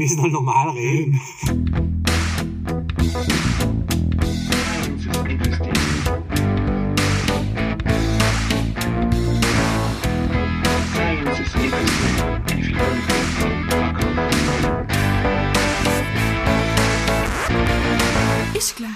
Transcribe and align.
müssen 0.00 0.22
halt 0.22 0.32
normal 0.32 0.70
reden. 0.70 1.20
Gleich. 18.76 18.90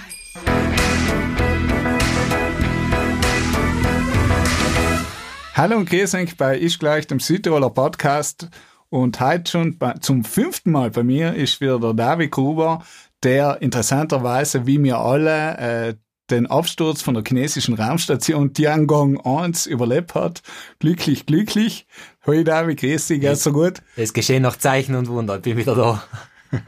Hallo 5.53 5.77
und 5.77 5.87
grüß 5.87 6.15
euch 6.15 6.35
bei 6.37 6.57
Ich 6.57 6.79
gleich, 6.79 7.05
dem 7.05 7.19
Südtiroler 7.19 7.69
Podcast. 7.69 8.49
Und 8.95 9.19
heute 9.19 9.51
schon 9.51 9.77
zum 9.99 10.23
fünften 10.23 10.71
Mal 10.71 10.89
bei 10.89 11.03
mir 11.03 11.33
ist 11.33 11.59
wieder 11.59 11.81
der 11.81 11.93
David 11.93 12.31
Gruber, 12.31 12.81
der 13.23 13.61
interessanterweise, 13.61 14.67
wie 14.67 14.81
wir 14.81 14.99
alle, 14.99 15.57
äh, 15.57 15.95
den 16.29 16.47
Absturz 16.47 17.01
von 17.01 17.13
der 17.13 17.23
chinesischen 17.27 17.73
Raumstation 17.73 18.53
Tiangong 18.53 19.19
1 19.19 19.65
überlebt 19.65 20.15
hat. 20.15 20.43
Glücklich, 20.79 21.25
glücklich. 21.25 21.87
Hoi 22.25 22.45
David, 22.45 22.79
grüß 22.79 23.07
dich, 23.07 23.19
geht's 23.19 23.43
so 23.43 23.51
gut? 23.51 23.81
Es 23.97 24.13
geschehen 24.13 24.43
noch 24.43 24.55
Zeichen 24.55 24.95
und 24.95 25.09
Wunder. 25.09 25.35
Ich 25.35 25.41
bin 25.41 25.57
wieder 25.57 25.75
da. 25.75 26.03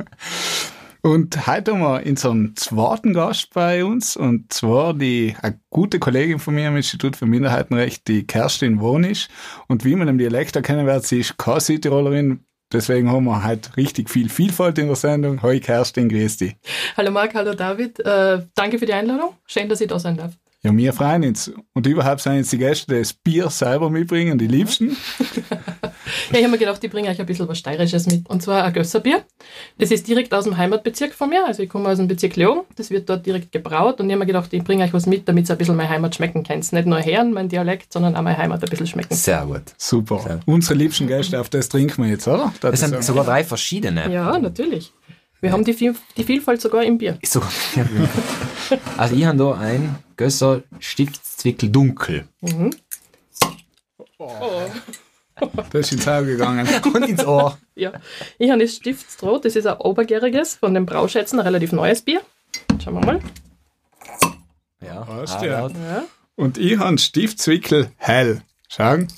Und 1.07 1.47
heute 1.47 1.71
haben 1.71 1.79
wir 1.79 2.05
unseren 2.05 2.53
zweiten 2.57 3.13
Gast 3.13 3.53
bei 3.53 3.85
uns, 3.85 4.17
und 4.17 4.51
zwar 4.51 4.93
die 4.93 5.37
eine 5.41 5.57
gute 5.69 5.99
Kollegin 5.99 6.37
von 6.37 6.53
mir 6.53 6.67
im 6.67 6.75
Institut 6.75 7.15
für 7.15 7.25
Minderheitenrecht, 7.25 8.05
die 8.09 8.27
Kerstin 8.27 8.81
Wonisch. 8.81 9.29
Und 9.69 9.85
wie 9.85 9.95
man 9.95 10.09
im 10.09 10.17
Dialekt 10.17 10.57
erkennen 10.57 10.85
wird, 10.85 11.05
sie 11.05 11.21
ist 11.21 11.37
keine 11.37 11.61
Südtirolerin, 11.61 12.41
deswegen 12.73 13.09
haben 13.09 13.23
wir 13.23 13.45
heute 13.45 13.77
richtig 13.77 14.09
viel 14.09 14.27
Vielfalt 14.27 14.79
in 14.79 14.87
der 14.87 14.97
Sendung. 14.97 15.41
Hoi 15.43 15.61
Kerstin, 15.61 16.09
grüß 16.09 16.35
dich. 16.35 16.57
Hallo 16.97 17.11
Marc, 17.11 17.35
hallo 17.35 17.53
David. 17.53 18.01
Äh, 18.01 18.41
danke 18.53 18.77
für 18.77 18.85
die 18.85 18.91
Einladung. 18.91 19.29
Schön, 19.45 19.69
dass 19.69 19.79
ich 19.79 19.87
da 19.87 19.99
sein 19.99 20.17
darf. 20.17 20.33
Ja, 20.61 20.75
wir 20.75 20.91
freuen 20.91 21.23
uns. 21.23 21.53
Und 21.73 21.87
überhaupt 21.87 22.19
sind 22.19 22.35
jetzt 22.35 22.51
die 22.51 22.57
Gäste, 22.57 22.93
die 22.93 22.99
das 22.99 23.13
Bier 23.13 23.49
selber 23.49 23.89
mitbringen, 23.89 24.37
die 24.37 24.47
liebsten. 24.47 24.97
Ja, 26.31 26.37
ich 26.39 26.43
habe 26.43 26.49
mir 26.51 26.57
gedacht, 26.57 26.83
ich 26.83 26.89
bringe 26.91 27.09
euch 27.09 27.19
ein 27.19 27.25
bisschen 27.25 27.47
was 27.47 27.57
Steirisches 27.57 28.05
mit. 28.07 28.29
Und 28.29 28.41
zwar 28.41 28.63
ein 28.63 28.73
Gösserbier. 28.73 29.23
Das 29.77 29.91
ist 29.91 30.07
direkt 30.07 30.33
aus 30.33 30.43
dem 30.45 30.57
Heimatbezirk 30.57 31.13
von 31.13 31.29
mir. 31.29 31.45
Also 31.45 31.63
ich 31.63 31.69
komme 31.69 31.89
aus 31.89 31.97
dem 31.97 32.07
Bezirk 32.07 32.35
Leoben. 32.35 32.61
Das 32.75 32.89
wird 32.89 33.09
dort 33.09 33.25
direkt 33.25 33.51
gebraut. 33.51 33.99
Und 33.99 34.07
ich 34.07 34.13
habe 34.13 34.19
mir 34.19 34.25
gedacht, 34.25 34.53
ich 34.53 34.63
bringe 34.63 34.83
euch 34.83 34.93
was 34.93 35.05
mit, 35.05 35.27
damit 35.27 35.49
ihr 35.49 35.53
ein 35.55 35.57
bisschen 35.57 35.75
meine 35.75 35.89
Heimat 35.89 36.15
schmecken 36.15 36.43
könnt. 36.43 36.71
Nicht 36.71 36.85
nur 36.87 37.03
hören, 37.03 37.33
mein 37.33 37.49
Dialekt, 37.49 37.91
sondern 37.93 38.15
auch 38.15 38.21
meine 38.21 38.37
Heimat 38.37 38.63
ein 38.63 38.69
bisschen 38.69 38.87
schmecken. 38.87 39.13
Sehr 39.15 39.45
gut. 39.45 39.63
Super. 39.77 40.19
Sehr. 40.19 40.39
Unsere 40.45 40.75
liebsten 40.75 41.07
Gäste, 41.07 41.39
auf 41.39 41.49
das 41.49 41.69
trinken 41.69 42.03
wir 42.03 42.09
jetzt, 42.11 42.27
oder? 42.27 42.53
Das 42.61 42.79
sind 42.79 42.93
ist- 42.93 43.05
sogar 43.07 43.25
drei 43.25 43.43
verschiedene. 43.43 44.11
Ja, 44.11 44.37
natürlich. 44.37 44.91
Wir 45.39 45.51
haben 45.51 45.63
die, 45.63 45.73
Viel 45.73 45.93
die 46.17 46.23
Vielfalt 46.23 46.59
sogar 46.61 46.83
im 46.83 46.97
Bier. 46.97 47.19
Ist 47.21 47.33
sogar 47.33 47.49
also 48.97 49.15
ich 49.15 49.23
habe 49.23 49.37
da 49.37 49.51
ein 49.53 49.95
Gösser 50.15 50.63
Stiftzwickel 50.79 51.69
dunkel. 51.69 52.27
Das 55.71 55.73
ist 55.73 55.91
ins 55.93 56.07
Auge 56.07 56.27
gegangen. 56.27 56.67
Und 56.83 57.03
ins 57.07 57.25
Ohr. 57.25 57.57
Ja. 57.75 57.91
Ich 58.39 58.49
habe 58.49 58.63
das 58.63 58.75
Stiftsrot. 58.75 59.45
Das 59.45 59.55
ist 59.55 59.67
ein 59.67 59.77
obergäriges 59.77 60.55
von 60.55 60.73
den 60.73 60.87
Brauschätzen, 60.87 61.39
ein 61.39 61.45
relativ 61.45 61.71
neues 61.73 62.01
Bier. 62.01 62.21
Schauen 62.83 62.95
wir 62.95 63.05
mal. 63.05 63.19
Ja. 64.81 65.01
Passt, 65.01 65.37
ah, 65.37 65.45
ja. 65.45 66.03
Und 66.35 66.57
ich 66.57 66.79
habe 66.79 66.97
Stiftswickel 66.97 67.91
hell. 67.97 68.41
Schauen. 68.67 69.09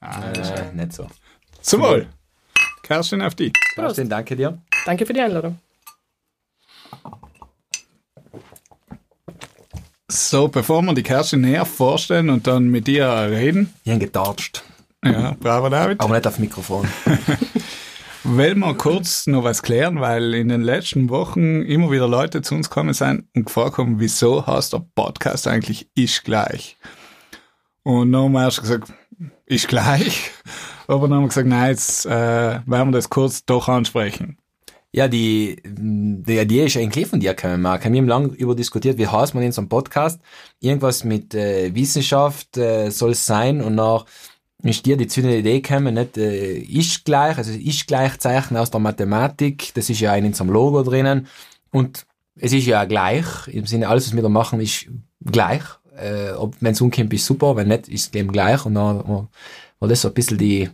Äh, 0.00 0.72
nicht 0.72 0.92
so. 0.92 1.08
Zum 1.62 1.82
Wohl. 1.82 2.06
Kerstin 2.84 3.22
auf 3.22 3.34
die. 3.34 3.52
Kerstin, 3.74 4.08
danke 4.08 4.36
dir. 4.36 4.58
Danke 4.86 5.04
für 5.04 5.12
die 5.12 5.20
Einladung. 5.20 5.58
So, 10.08 10.48
bevor 10.48 10.82
wir 10.82 10.94
die 10.94 11.04
Kerstin 11.04 11.42
näher 11.42 11.64
vorstellen 11.64 12.30
und 12.30 12.46
dann 12.48 12.68
mit 12.68 12.88
dir 12.88 13.08
reden, 13.30 13.72
Ich 13.84 13.90
habe 13.92 14.00
gedatscht. 14.00 14.64
Ja, 15.04 15.36
bravo 15.40 15.68
David, 15.68 16.00
Aber 16.00 16.14
nicht 16.14 16.26
auf 16.26 16.38
Mikrofon. 16.38 16.86
will 18.24 18.54
mal 18.54 18.74
kurz 18.74 19.26
noch 19.26 19.44
was 19.44 19.62
klären, 19.62 20.00
weil 20.00 20.34
in 20.34 20.48
den 20.48 20.62
letzten 20.62 21.08
Wochen 21.08 21.62
immer 21.62 21.90
wieder 21.90 22.06
Leute 22.06 22.42
zu 22.42 22.54
uns 22.54 22.68
gekommen 22.68 22.92
sind 22.92 23.24
und 23.34 23.46
gefragt 23.46 23.78
haben, 23.78 23.98
wieso 23.98 24.46
heißt 24.46 24.72
der 24.72 24.84
Podcast 24.94 25.46
eigentlich 25.46 25.88
Ich 25.94 26.22
gleich? 26.22 26.76
Und 27.82 28.12
dann 28.12 28.24
haben 28.24 28.32
wir 28.32 28.44
erst 28.44 28.60
gesagt, 28.60 28.92
Ich 29.46 29.66
gleich. 29.66 30.30
Aber 30.86 31.06
dann 31.06 31.16
haben 31.16 31.24
wir 31.24 31.28
gesagt, 31.28 31.48
nein, 31.48 31.70
jetzt 31.70 32.04
äh, 32.06 32.10
werden 32.10 32.88
wir 32.88 32.92
das 32.92 33.10
kurz 33.10 33.44
doch 33.44 33.68
ansprechen. 33.68 34.36
Ja, 34.92 35.06
die, 35.06 35.62
die 35.64 36.36
Idee 36.36 36.66
ist 36.66 36.76
eigentlich 36.76 37.06
von 37.06 37.20
dir 37.20 37.34
gekommen, 37.34 37.62
Marc. 37.62 37.84
Wir 37.84 37.96
haben 37.96 38.08
lange 38.08 38.28
über 38.34 38.56
diskutiert, 38.56 38.98
wie 38.98 39.06
heißt 39.06 39.34
man 39.34 39.44
in 39.44 39.52
so 39.52 39.60
einem 39.60 39.68
Podcast? 39.68 40.20
Irgendwas 40.58 41.04
mit 41.04 41.32
äh, 41.32 41.72
Wissenschaft 41.72 42.56
äh, 42.56 42.90
soll 42.90 43.12
es 43.12 43.24
sein 43.24 43.62
und 43.62 43.76
nach 43.76 44.04
ist 44.62 44.84
dir 44.86 44.96
die 44.96 45.06
zündende 45.06 45.38
Idee 45.38 45.60
gekommen, 45.60 45.94
nicht 45.94 46.16
äh, 46.16 46.58
ist 46.58 47.04
gleich, 47.04 47.38
also 47.38 47.52
ist 47.52 47.86
Gleichzeichen 47.86 48.56
aus 48.56 48.70
der 48.70 48.80
Mathematik, 48.80 49.72
das 49.74 49.90
ist 49.90 50.00
ja 50.00 50.12
ein 50.12 50.24
in 50.24 50.34
einem 50.34 50.50
Logo 50.50 50.82
drinnen 50.82 51.26
und 51.70 52.06
es 52.36 52.52
ist 52.52 52.66
ja 52.66 52.84
gleich, 52.84 53.26
im 53.48 53.66
Sinne, 53.66 53.88
alles 53.88 54.06
was 54.08 54.14
wir 54.14 54.22
da 54.22 54.28
machen 54.28 54.60
ist 54.60 54.86
gleich. 55.24 55.62
Äh, 55.96 56.32
ob 56.32 56.56
wenn 56.60 56.72
es 56.72 56.80
umkommt, 56.80 57.12
ist 57.12 57.26
super, 57.26 57.56
wenn 57.56 57.68
nicht, 57.68 57.88
ist 57.88 58.14
es 58.14 58.20
eben 58.20 58.32
gleich 58.32 58.64
und 58.64 58.74
dann 58.74 59.04
war 59.06 59.28
das 59.88 60.00
so 60.02 60.08
ein 60.08 60.14
bisschen 60.14 60.38
die 60.38 60.70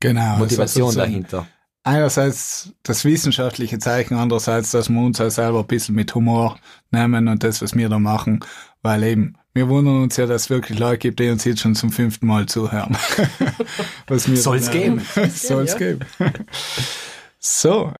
Genau. 0.00 0.36
Motivation 0.36 0.88
also 0.88 1.00
dahinter. 1.00 1.46
Einerseits 1.82 2.72
das 2.82 3.04
wissenschaftliche 3.04 3.78
Zeichen, 3.78 4.14
andererseits, 4.14 4.72
dass 4.72 4.88
wir 4.88 5.00
uns 5.00 5.20
auch 5.20 5.30
selber 5.30 5.60
ein 5.60 5.66
bisschen 5.66 5.94
mit 5.94 6.14
Humor 6.14 6.58
nehmen 6.90 7.28
und 7.28 7.42
das, 7.42 7.62
was 7.62 7.74
wir 7.74 7.88
da 7.88 7.98
machen, 7.98 8.40
weil 8.82 9.02
eben, 9.04 9.36
wir 9.58 9.68
wundern 9.68 10.04
uns 10.04 10.16
ja, 10.16 10.26
dass 10.26 10.42
es 10.42 10.50
wirklich 10.50 10.78
Leute 10.78 10.98
gibt, 10.98 11.18
die 11.18 11.28
uns 11.28 11.44
jetzt 11.44 11.60
schon 11.60 11.74
zum 11.74 11.90
fünften 11.90 12.26
Mal 12.26 12.46
zuhören. 12.46 12.96
was 14.06 14.28
wir 14.28 14.36
Soll's 14.36 14.66
dann, 14.66 14.76
äh, 14.76 14.80
geben. 14.80 15.02
Soll's 15.34 15.72
ja. 15.72 15.78
geben. 15.78 16.00
So, 17.40 17.92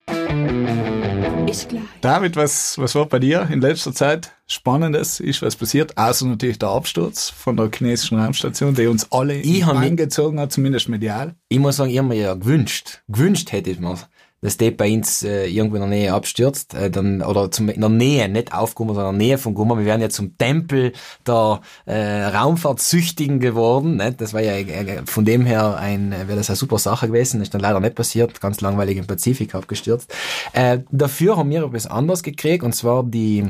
Ist 1.49 1.69
gleich. 1.69 1.83
David, 2.01 2.37
was, 2.37 2.79
was 2.79 2.95
war 2.95 3.07
bei 3.07 3.19
dir 3.19 3.49
in 3.51 3.61
letzter 3.61 3.93
Zeit 3.93 4.33
Spannendes? 4.47 5.19
Ist 5.19 5.43
was 5.43 5.57
passiert? 5.57 5.99
Außer 5.99 6.27
natürlich 6.27 6.61
der 6.61 6.69
Absturz 6.69 7.29
von 7.29 7.57
der 7.57 7.71
chinesischen 7.77 8.21
Raumstation, 8.21 8.75
der 8.75 8.91
uns 8.91 9.11
alle 9.11 9.43
angezogen 9.67 10.39
hat, 10.39 10.53
zumindest 10.53 10.89
medial. 10.89 11.35
ich 11.49 11.59
muss 11.59 11.77
sagen, 11.77 11.91
ich 11.91 11.99
habe 11.99 12.09
mir 12.09 12.21
ja 12.21 12.35
gewünscht, 12.35 13.03
gewünscht 13.09 13.51
hätte 13.51 13.71
ich 13.71 13.81
mir, 13.81 13.97
dass 14.41 14.57
der 14.57 14.71
bei 14.71 14.93
uns 14.93 15.23
äh, 15.23 15.47
irgendwo 15.47 15.77
in 15.77 15.83
der 15.83 15.91
Nähe 15.91 16.15
abstürzt, 16.15 16.75
äh, 16.75 16.91
dann, 16.91 17.23
oder 17.23 17.51
zum, 17.51 17.69
in 17.69 17.81
der 17.81 17.91
Nähe, 17.91 18.29
nicht 18.29 18.53
auf 18.53 18.75
Gummer, 18.75 18.95
sondern 18.95 19.15
in 19.15 19.19
der 19.19 19.29
Nähe 19.29 19.39
von 19.39 19.55
Gummer. 19.55 19.79
Wir 19.79 19.85
wären 19.85 20.01
ja 20.01 20.09
zum 20.09 20.37
Tempel 20.39 20.93
der 21.27 21.61
äh, 21.87 22.25
Raumfahrtsüchtigen 22.27 23.41
geworden. 23.41 23.97
Nicht? 23.97 24.21
Das 24.21 24.35
war 24.35 24.41
ja 24.41 24.53
äh, 24.53 25.03
von 25.07 25.25
dem 25.25 25.45
her 25.45 25.77
ein, 25.77 26.13
äh, 26.13 26.29
wäre 26.29 26.39
das 26.39 26.51
eine 26.51 26.57
super 26.57 26.79
Sache 26.79 27.09
gewesen. 27.09 27.41
Ist 27.41 27.55
dann 27.55 27.61
leider 27.61 27.81
nicht 27.81 27.95
passiert, 27.95 28.41
ganz 28.41 28.61
langweilig 28.61 28.99
im 28.99 29.07
Pazifik 29.07 29.55
abgestürzt. 29.55 30.15
Äh, 30.53 30.81
dafür 30.91 31.37
haben 31.37 31.51
wir 31.51 31.65
etwas 31.65 31.87
anderes 31.87 32.23
gekriegt, 32.23 32.63
und 32.63 32.75
zwar 32.75 33.03
die 33.03 33.45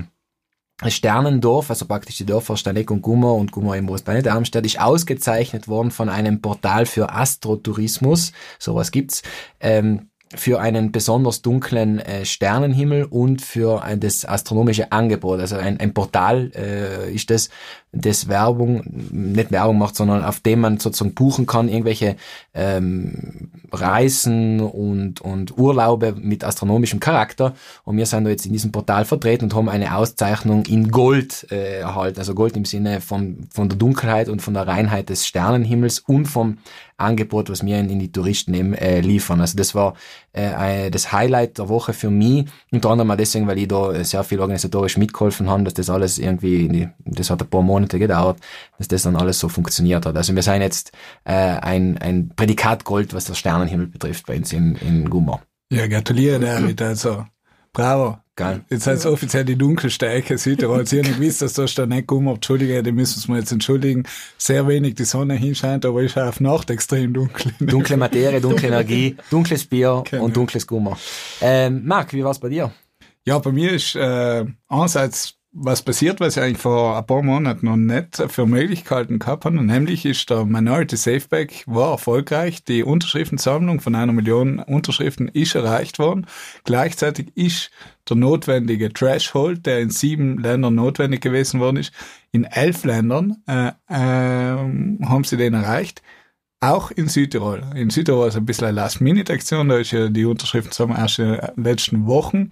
Sternendorf, 0.86 1.70
also 1.70 1.86
praktisch 1.86 2.18
die 2.18 2.26
Dörfer 2.26 2.56
Steineck 2.56 2.90
und 2.92 3.02
Gummer 3.02 3.34
und 3.34 3.50
Gummer 3.50 3.76
im 3.76 3.88
Großplanet 3.88 4.26
Darmstadt, 4.26 4.64
ist 4.64 4.80
ausgezeichnet 4.80 5.66
worden 5.66 5.90
von 5.90 6.08
einem 6.08 6.40
Portal 6.40 6.86
für 6.86 7.12
Astrotourismus, 7.12 8.32
sowas 8.60 8.92
gibt's, 8.92 9.22
ähm, 9.58 10.07
für 10.34 10.60
einen 10.60 10.92
besonders 10.92 11.42
dunklen 11.42 11.98
äh, 11.98 12.24
Sternenhimmel 12.24 13.04
und 13.04 13.42
für 13.42 13.82
ein, 13.82 14.00
das 14.00 14.24
astronomische 14.24 14.92
Angebot. 14.92 15.40
Also 15.40 15.56
ein, 15.56 15.80
ein 15.80 15.94
Portal 15.94 16.50
äh, 16.54 17.12
ist 17.12 17.30
das, 17.30 17.48
das 17.92 18.28
Werbung, 18.28 18.82
nicht 19.10 19.50
Werbung 19.50 19.78
macht, 19.78 19.96
sondern 19.96 20.22
auf 20.22 20.40
dem 20.40 20.60
man 20.60 20.78
sozusagen 20.78 21.14
buchen 21.14 21.46
kann, 21.46 21.68
irgendwelche 21.68 22.16
ähm, 22.52 23.50
Reisen 23.72 24.60
und, 24.60 25.20
und 25.22 25.56
Urlaube 25.56 26.14
mit 26.18 26.44
astronomischem 26.44 27.00
Charakter. 27.00 27.54
Und 27.84 27.96
wir 27.96 28.04
sind 28.04 28.24
da 28.24 28.30
jetzt 28.30 28.44
in 28.44 28.52
diesem 28.52 28.72
Portal 28.72 29.06
vertreten 29.06 29.44
und 29.44 29.54
haben 29.54 29.70
eine 29.70 29.96
Auszeichnung 29.96 30.66
in 30.66 30.90
Gold 30.90 31.46
äh, 31.50 31.80
erhalten. 31.80 32.18
Also 32.18 32.34
Gold 32.34 32.56
im 32.56 32.66
Sinne 32.66 33.00
von, 33.00 33.48
von 33.52 33.70
der 33.70 33.78
Dunkelheit 33.78 34.28
und 34.28 34.42
von 34.42 34.54
der 34.54 34.66
Reinheit 34.66 35.08
des 35.08 35.26
Sternenhimmels 35.26 36.00
und 36.00 36.26
vom 36.26 36.58
Angebot, 36.98 37.48
was 37.48 37.64
wir 37.64 37.78
in, 37.78 37.88
in 37.90 38.00
die 38.00 38.12
Touristen 38.12 38.52
eben 38.54 38.74
äh, 38.74 39.00
liefern. 39.00 39.40
Also 39.40 39.56
das 39.56 39.74
war 39.74 39.94
äh, 40.38 40.90
das 40.90 41.12
Highlight 41.12 41.58
der 41.58 41.68
Woche 41.68 41.92
für 41.92 42.10
mich. 42.10 42.46
Unter 42.70 42.90
anderem 42.90 43.10
auch 43.10 43.16
deswegen, 43.16 43.46
weil 43.46 43.58
ich 43.58 43.68
da 43.68 44.04
sehr 44.04 44.24
viel 44.24 44.40
organisatorisch 44.40 44.96
mitgeholfen 44.96 45.48
habe, 45.48 45.64
dass 45.64 45.74
das 45.74 45.90
alles 45.90 46.18
irgendwie, 46.18 46.88
das 47.04 47.30
hat 47.30 47.42
ein 47.42 47.48
paar 47.48 47.62
Monate 47.62 47.98
gedauert, 47.98 48.38
dass 48.78 48.88
das 48.88 49.02
dann 49.02 49.16
alles 49.16 49.38
so 49.38 49.48
funktioniert 49.48 50.06
hat. 50.06 50.16
Also 50.16 50.34
wir 50.34 50.42
sind 50.42 50.62
jetzt 50.62 50.92
äh, 51.24 51.32
ein, 51.32 51.98
ein 51.98 52.30
Prädikat 52.34 52.84
Gold, 52.84 53.14
was 53.14 53.24
das 53.24 53.38
Sternenhimmel 53.38 53.88
betrifft 53.88 54.26
bei 54.26 54.36
uns 54.36 54.52
in, 54.52 54.76
in 54.76 55.10
Gummer. 55.10 55.40
Ja, 55.70 55.86
gratuliere 55.86 56.40
David. 56.40 56.80
Also, 56.88 57.26
bravo. 57.72 58.18
Geil. 58.38 58.60
Jetzt 58.70 58.86
heißt 58.86 59.00
es 59.00 59.06
offiziell 59.06 59.44
die 59.44 59.56
dunkelste 59.56 60.06
Ecke 60.08 60.38
Südtirols. 60.38 60.92
Ich 60.92 61.00
habe 61.00 61.08
nicht 61.08 61.18
gewusst, 61.20 61.58
dass 61.58 61.74
da 61.74 61.86
nicht 61.86 62.02
gekommen. 62.02 62.28
Entschuldige, 62.28 62.84
die 62.84 62.92
müssen 62.92 63.32
wir 63.32 63.40
jetzt 63.40 63.50
entschuldigen. 63.50 64.04
Sehr 64.38 64.68
wenig 64.68 64.94
die 64.94 65.04
Sonne 65.04 65.34
hinscheint, 65.34 65.84
aber 65.84 66.02
ist 66.02 66.16
auch 66.16 66.28
auf 66.28 66.38
Nacht 66.38 66.70
extrem 66.70 67.12
dunkel. 67.12 67.52
Dunkle 67.58 67.96
Materie, 67.96 68.40
dunkle 68.40 68.68
Energie, 68.68 69.16
dunkles 69.28 69.64
Bier 69.64 70.04
Genau. 70.08 70.22
und 70.24 70.36
dunkles 70.36 70.68
Gummer. 70.68 70.96
Ähm, 71.40 71.82
Marc, 71.84 72.12
wie 72.12 72.22
war's 72.22 72.38
bei 72.38 72.48
dir? 72.48 72.70
Ja, 73.24 73.40
bei 73.40 73.50
mir 73.50 73.72
ist 73.72 73.96
äh, 73.96 74.44
einerseits 74.68 75.34
was 75.60 75.82
passiert, 75.82 76.20
was 76.20 76.36
ich 76.36 76.42
eigentlich 76.42 76.58
vor 76.58 76.96
ein 76.96 77.06
paar 77.06 77.22
Monaten 77.22 77.66
noch 77.66 77.76
nicht 77.76 78.16
für 78.28 78.46
möglich 78.46 78.84
gehalten 78.84 79.18
gehabt 79.18 79.44
habe. 79.44 79.64
Nämlich 79.64 80.04
ist 80.06 80.30
der 80.30 80.44
Minority 80.44 80.96
Safeback 80.96 81.64
war 81.66 81.92
erfolgreich. 81.92 82.64
Die 82.64 82.84
Unterschriftensammlung 82.84 83.80
von 83.80 83.94
einer 83.94 84.12
Million 84.12 84.60
Unterschriften 84.60 85.28
ist 85.28 85.54
erreicht 85.54 85.98
worden. 85.98 86.26
Gleichzeitig 86.64 87.36
ist 87.36 87.70
der 88.08 88.16
notwendige 88.16 88.92
Threshold, 88.92 89.66
der 89.66 89.80
in 89.80 89.90
sieben 89.90 90.38
Ländern 90.38 90.76
notwendig 90.76 91.20
gewesen 91.20 91.60
worden 91.60 91.78
ist, 91.78 91.92
in 92.30 92.44
elf 92.44 92.84
Ländern 92.84 93.42
äh, 93.46 93.72
ähm, 93.90 94.98
haben 95.04 95.24
sie 95.24 95.36
den 95.36 95.54
erreicht. 95.54 96.02
Auch 96.60 96.90
in 96.90 97.08
Südtirol. 97.08 97.62
In 97.76 97.90
Südtirol 97.90 98.28
ist 98.28 98.36
ein 98.36 98.44
bisschen 98.44 98.66
eine 98.66 98.76
Last-Minute-Aktion. 98.76 99.68
Da 99.68 99.78
ist 99.78 99.92
ja 99.92 100.08
die 100.08 100.24
Unterschriftensammlung 100.24 100.98
erst 100.98 101.20
in 101.20 101.38
den 101.56 101.64
letzten 101.64 102.06
Wochen 102.06 102.48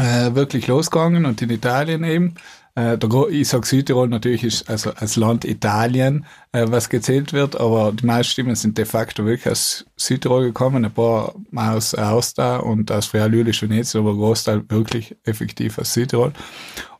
äh, 0.00 0.34
wirklich 0.34 0.66
losgegangen 0.66 1.24
und 1.26 1.40
in 1.42 1.50
Italien 1.50 2.04
eben. 2.04 2.34
Äh, 2.76 2.98
ich 3.30 3.48
sag 3.48 3.66
Südtirol 3.66 4.08
natürlich 4.08 4.44
ist 4.44 4.70
also 4.70 4.92
als 4.94 5.16
Land 5.16 5.44
Italien, 5.44 6.24
äh, 6.52 6.66
was 6.68 6.88
gezählt 6.88 7.32
wird, 7.32 7.58
aber 7.58 7.92
die 7.92 8.06
meisten 8.06 8.32
Stimmen 8.32 8.54
sind 8.54 8.78
de 8.78 8.84
facto 8.84 9.24
wirklich 9.24 9.50
aus 9.50 9.84
Südtirol 9.96 10.44
gekommen, 10.44 10.84
ein 10.84 10.92
paar 10.92 11.34
aus 11.54 11.94
Aosta 11.94 12.58
und 12.58 12.90
aus 12.92 13.06
Frialulisch 13.06 13.62
Venezia, 13.62 14.00
aber 14.00 14.14
Großteil 14.14 14.62
wirklich 14.68 15.16
effektiv 15.24 15.78
aus 15.78 15.92
Südtirol. 15.92 16.32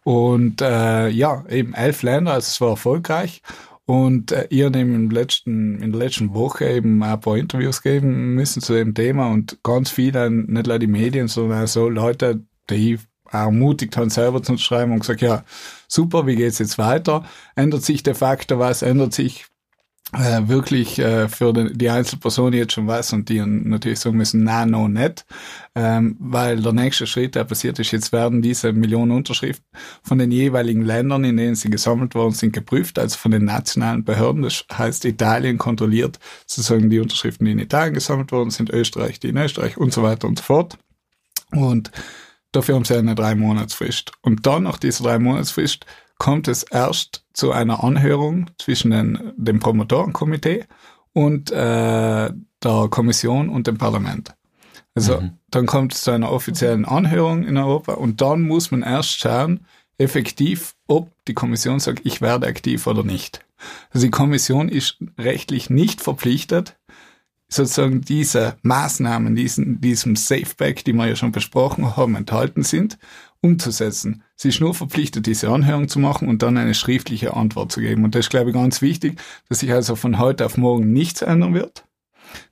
Und 0.03 0.61
äh, 0.63 1.09
ja, 1.09 1.45
eben 1.49 1.75
elf 1.75 2.03
Länder, 2.03 2.33
also 2.33 2.47
es 2.47 2.61
war 2.61 2.71
erfolgreich. 2.71 3.43
Und 3.87 4.31
äh, 4.31 4.47
ihr 4.51 4.67
habt 4.67 4.77
im 4.77 5.11
letzten, 5.11 5.83
in 5.83 5.91
der 5.93 5.99
letzten 5.99 6.33
Woche 6.33 6.69
eben 6.69 7.03
ein 7.03 7.21
paar 7.21 7.37
Interviews 7.37 7.83
geben 7.83 8.35
müssen 8.35 8.63
zu 8.63 8.73
dem 8.73 8.95
Thema 8.95 9.29
und 9.31 9.59
ganz 9.65 9.91
viele, 9.91 10.31
nicht 10.31 10.67
nur 10.67 10.79
die 10.79 10.87
Medien, 10.87 11.27
sondern 11.27 11.67
so 11.67 11.89
Leute, 11.89 12.45
die 12.71 12.99
ermutigt 13.31 13.97
haben, 13.97 14.11
selber 14.11 14.43
zu 14.43 14.59
schreiben 14.59 14.93
und 14.93 15.01
gesagt, 15.01 15.21
ja, 15.21 15.45
super, 15.89 16.27
wie 16.27 16.37
geht's 16.37 16.59
jetzt 16.59 16.79
weiter? 16.79 17.25
Ändert 17.55 17.83
sich 17.83 18.03
de 18.03 18.15
facto 18.15 18.59
was? 18.59 18.83
Ändert 18.83 19.15
sich 19.15 19.47
äh, 20.13 20.49
wirklich 20.49 20.99
äh, 20.99 21.29
für 21.29 21.53
den, 21.53 21.77
die 21.79 21.89
Einzelperson 21.89 22.53
jetzt 22.53 22.73
schon 22.73 22.89
was 22.89 23.13
und 23.13 23.29
die 23.29 23.41
natürlich 23.41 24.01
sagen 24.01 24.17
müssen, 24.17 24.43
na, 24.43 24.67
no, 24.67 24.89
nicht. 24.89 25.25
Ähm, 25.77 26.17
weil 26.19 26.61
der 26.61 26.73
nächste 26.73 27.07
Schritt, 27.07 27.37
der 27.37 27.45
passiert 27.45 27.79
ist, 27.79 27.93
jetzt 27.93 28.13
werden 28.13 28.43
diese 28.43 28.73
Millionen 28.73 29.13
Unterschriften 29.13 29.65
von 30.03 30.19
den 30.19 30.33
jeweiligen 30.33 30.83
Ländern, 30.83 31.23
in 31.23 31.37
denen 31.37 31.55
sie 31.55 31.71
gesammelt 31.71 32.17
worden 32.17 32.35
sind, 32.35 32.53
geprüft, 32.53 32.99
also 32.99 33.17
von 33.17 33.31
den 33.31 33.45
nationalen 33.45 34.05
Behörden. 34.05 34.43
Das 34.43 34.65
heißt, 34.73 35.05
Italien 35.05 35.59
kontrolliert 35.59 36.19
sozusagen 36.45 36.91
die 36.91 36.99
Unterschriften, 36.99 37.45
die 37.45 37.53
in 37.53 37.61
Italien 37.61 37.95
gesammelt 37.95 38.33
worden 38.33 38.51
sind, 38.51 38.71
Österreich, 38.71 39.21
die 39.21 39.29
in 39.29 39.37
Österreich 39.37 39.77
und 39.77 39.93
so 39.93 40.03
weiter 40.03 40.27
und 40.27 40.39
so 40.39 40.45
fort. 40.45 40.77
Und 41.53 41.93
dafür 42.53 42.75
haben 42.75 42.85
sie 42.85 42.97
eine 42.97 43.15
drei 43.15 43.35
Monatsfrist. 43.35 44.13
Und 44.23 44.47
dann 44.47 44.65
nach 44.65 44.79
dieser 44.79 45.05
drei 45.05 45.19
Monatsfrist 45.19 45.87
kommt 46.19 46.49
es 46.49 46.63
erst 46.63 47.25
zu 47.33 47.53
einer 47.53 47.83
Anhörung 47.83 48.51
zwischen 48.59 48.91
den, 48.91 49.33
dem 49.37 49.61
Promotorenkomitee 49.61 50.67
und 51.13 51.51
äh, 51.51 52.31
der 52.63 52.89
Kommission 52.91 53.49
und 53.49 53.67
dem 53.67 53.79
Parlament. 53.79 54.35
Also 54.95 55.23
dann 55.51 55.67
kommt 55.67 55.95
es 55.95 56.03
zu 56.03 56.11
einer 56.11 56.31
offiziellen 56.31 56.85
Anhörung 56.85 57.45
in 57.45 57.57
Europa 57.57 57.95
und 57.95 58.21
dann 58.21 58.43
muss 58.43 58.71
man 58.71 58.83
erst 58.83 59.19
schauen, 59.19 59.67
effektiv, 59.99 60.75
ob 60.87 61.11
die 61.27 61.35
Kommission 61.35 61.81
sagt, 61.81 62.05
ich 62.05 62.21
werde 62.21 62.47
aktiv 62.47 62.87
oder 62.87 63.05
nicht. 63.05 63.45
Also 63.91 64.07
die 64.07 64.11
Kommission 64.11 64.69
ist 64.69 64.99
rechtlich 65.19 65.71
nicht 65.71 66.01
verpflichtet, 66.01 66.77
sozusagen 67.51 68.01
diese 68.01 68.57
Maßnahmen, 68.63 69.35
diesen, 69.35 69.81
diesem 69.81 70.17
Safeback, 70.17 70.85
die 70.85 70.93
wir 70.93 71.09
ja 71.09 71.17
schon 71.17 71.33
besprochen 71.33 71.97
haben, 71.97 72.15
enthalten 72.15 72.63
sind, 72.63 72.99
umzusetzen. 73.43 74.23
Sie 74.37 74.49
ist 74.49 74.61
nur 74.61 74.75
verpflichtet, 74.75 75.27
diese 75.27 75.51
Anhörung 75.51 75.89
zu 75.89 75.99
machen 75.99 76.29
und 76.29 76.43
dann 76.43 76.57
eine 76.57 76.75
schriftliche 76.75 77.35
Antwort 77.35 77.73
zu 77.73 77.81
geben. 77.81 78.05
Und 78.05 78.15
das 78.15 78.27
ist, 78.27 78.31
glaube 78.31 78.51
ich, 78.51 78.55
ganz 78.55 78.81
wichtig, 78.83 79.21
dass 79.49 79.61
sich 79.61 79.73
also 79.73 79.97
von 79.97 80.19
heute 80.19 80.47
auf 80.47 80.57
morgen 80.57 80.93
nichts 80.93 81.23
ändern 81.23 81.55
wird. 81.55 81.85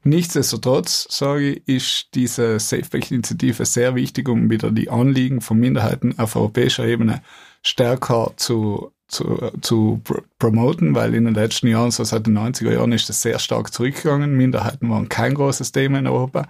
Nichtsdestotrotz, 0.02 1.06
sage 1.10 1.52
ich, 1.52 1.68
ist 1.68 2.08
diese 2.14 2.58
Safeback-Initiative 2.58 3.64
sehr 3.64 3.94
wichtig, 3.94 4.28
um 4.28 4.50
wieder 4.50 4.70
die 4.72 4.90
Anliegen 4.90 5.40
von 5.40 5.58
Minderheiten 5.58 6.18
auf 6.18 6.34
europäischer 6.34 6.84
Ebene 6.84 7.22
stärker 7.62 8.32
zu, 8.36 8.92
zu, 9.08 9.50
zu 9.60 10.00
pr 10.04 10.22
promoten, 10.38 10.94
weil 10.94 11.14
in 11.14 11.24
den 11.24 11.34
letzten 11.34 11.66
Jahren, 11.66 11.90
so 11.90 12.04
seit 12.04 12.26
den 12.26 12.38
90er 12.38 12.72
Jahren, 12.72 12.92
ist 12.92 13.08
das 13.08 13.22
sehr 13.22 13.38
stark 13.38 13.72
zurückgegangen. 13.72 14.36
Minderheiten 14.36 14.88
waren 14.90 15.08
kein 15.08 15.34
großes 15.34 15.72
Thema 15.72 15.98
in 15.98 16.06
Europa. 16.06 16.46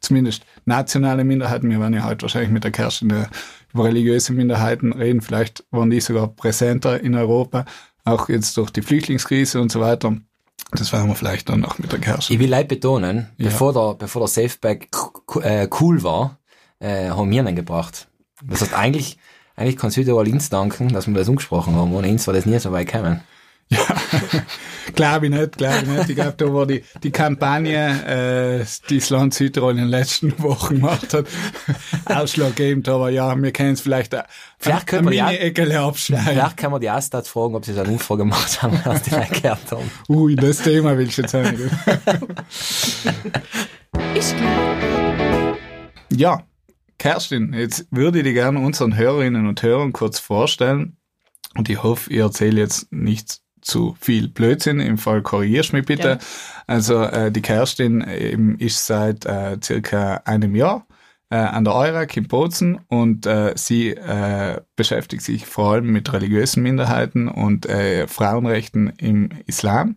Zumindest 0.00 0.44
nationale 0.64 1.24
Minderheiten. 1.24 1.70
Wir 1.70 1.80
werden 1.80 1.94
ja 1.94 2.04
heute 2.04 2.22
wahrscheinlich 2.22 2.50
mit 2.50 2.64
der 2.64 2.70
Kerstin 2.70 3.26
über 3.72 3.84
religiöse 3.84 4.32
Minderheiten 4.32 4.92
reden. 4.92 5.20
Vielleicht 5.20 5.64
waren 5.70 5.90
die 5.90 6.00
sogar 6.00 6.28
präsenter 6.28 7.00
in 7.00 7.14
Europa, 7.14 7.64
auch 8.04 8.28
jetzt 8.28 8.56
durch 8.56 8.70
die 8.70 8.82
Flüchtlingskrise 8.82 9.60
und 9.60 9.70
so 9.70 9.80
weiter. 9.80 10.16
Das 10.72 10.92
werden 10.92 11.08
wir 11.08 11.14
vielleicht 11.16 11.48
dann 11.48 11.60
noch 11.60 11.78
mit 11.78 11.92
der 11.92 11.98
Kerstin. 11.98 12.34
Ich 12.34 12.40
will 12.40 12.48
leid 12.50 12.68
betonen, 12.68 13.28
Ja. 13.38 13.46
bevor 13.46 13.72
der, 13.72 13.94
bevor 13.98 14.20
der 14.22 14.28
Safeback 14.28 14.88
äh, 15.42 15.68
cool 15.80 16.02
war, 16.02 16.38
äh, 16.78 17.10
haben 17.10 17.30
wir 17.30 17.46
ihn 17.46 17.56
gebracht. 17.56 18.08
Das 18.42 18.62
heißt, 18.62 18.74
eigentlich, 18.74 19.18
eigentlich 19.60 19.76
kann 19.76 19.90
Südtirol 19.90 20.28
uns 20.28 20.48
danken, 20.48 20.88
dass 20.92 21.06
wir 21.06 21.14
das 21.14 21.28
umgesprochen 21.28 21.74
haben. 21.76 21.92
Ohne 21.94 22.08
uns 22.08 22.26
war 22.26 22.34
das 22.34 22.46
nie 22.46 22.58
so 22.58 22.72
weit 22.72 22.90
gekommen. 22.90 23.20
Glaube 24.96 25.26
ich 25.26 25.32
nicht, 25.32 25.56
glaube 25.58 25.76
ich 25.82 25.86
nicht. 25.88 26.08
Ich 26.10 26.16
glaube, 26.16 26.34
da 26.36 26.52
war 26.52 26.66
die, 26.66 26.82
die 27.04 27.12
Kampagne, 27.12 28.58
äh, 28.60 28.64
die 28.88 28.98
das 28.98 29.10
Land 29.10 29.32
Südtirol 29.34 29.70
in 29.72 29.76
den 29.78 29.86
letzten 29.88 30.36
Wochen 30.42 30.76
gemacht 30.80 31.14
hat, 31.14 31.26
ausschlaggebend. 32.06 32.88
Aber 32.88 33.10
ja, 33.10 33.40
wir 33.40 33.52
können 33.52 33.74
es 33.74 33.80
vielleicht 33.80 34.12
ein, 34.14 34.24
Vielleicht 34.58 34.88
können 34.88 35.08
wir 35.08 35.16
ja- 35.16 35.26
Mini-Eckel 35.26 35.70
abschneiden. 35.76 36.26
Vielleicht 36.26 36.56
kann 36.56 36.72
man 36.72 36.80
die 36.80 36.90
Astat 36.90 37.28
fragen, 37.28 37.54
ob 37.54 37.64
sie 37.64 37.72
so 37.74 37.82
eine 37.82 37.90
Umfrage 37.92 38.18
gemacht 38.24 38.60
haben, 38.60 38.76
als 38.84 39.02
die 39.02 39.10
Leute 39.10 39.40
gehört 39.40 39.70
haben. 39.70 39.90
Ui, 40.08 40.34
das 40.34 40.58
Thema 40.58 40.98
will 40.98 41.06
ich 41.06 41.16
jetzt 41.16 41.34
auch 41.36 41.42
nicht. 41.42 41.60
Ich 44.16 44.36
glaube. 44.36 45.56
Ja, 46.12 46.42
Kerstin, 47.00 47.54
jetzt 47.54 47.86
würde 47.90 48.18
ich 48.18 48.24
dir 48.24 48.34
gerne 48.34 48.60
unseren 48.60 48.94
Hörerinnen 48.94 49.48
und 49.48 49.62
Hörern 49.62 49.94
kurz 49.94 50.18
vorstellen. 50.18 50.98
Und 51.56 51.70
ich 51.70 51.82
hoffe, 51.82 52.12
ihr 52.12 52.24
erzählt 52.24 52.58
jetzt 52.58 52.92
nicht 52.92 53.40
zu 53.62 53.96
viel 53.98 54.28
Blödsinn. 54.28 54.80
Im 54.80 54.98
Fall 54.98 55.22
korrigierst 55.22 55.72
mich 55.72 55.86
bitte. 55.86 56.02
Gerne. 56.02 56.20
Also 56.66 57.02
äh, 57.02 57.32
die 57.32 57.40
Kerstin 57.40 58.06
eben 58.06 58.58
ist 58.58 58.86
seit 58.86 59.24
äh, 59.24 59.56
circa 59.64 60.20
einem 60.26 60.54
Jahr 60.54 60.86
äh, 61.30 61.36
an 61.36 61.64
der 61.64 61.74
EURAC 61.74 62.18
in 62.18 62.28
Bozen 62.28 62.80
und 62.88 63.24
äh, 63.24 63.54
sie 63.56 63.92
äh, 63.92 64.60
beschäftigt 64.76 65.22
sich 65.22 65.46
vor 65.46 65.72
allem 65.72 65.86
mit 65.86 66.12
religiösen 66.12 66.62
Minderheiten 66.62 67.28
und 67.28 67.64
äh, 67.64 68.08
Frauenrechten 68.08 68.92
im 68.98 69.30
Islam. 69.46 69.96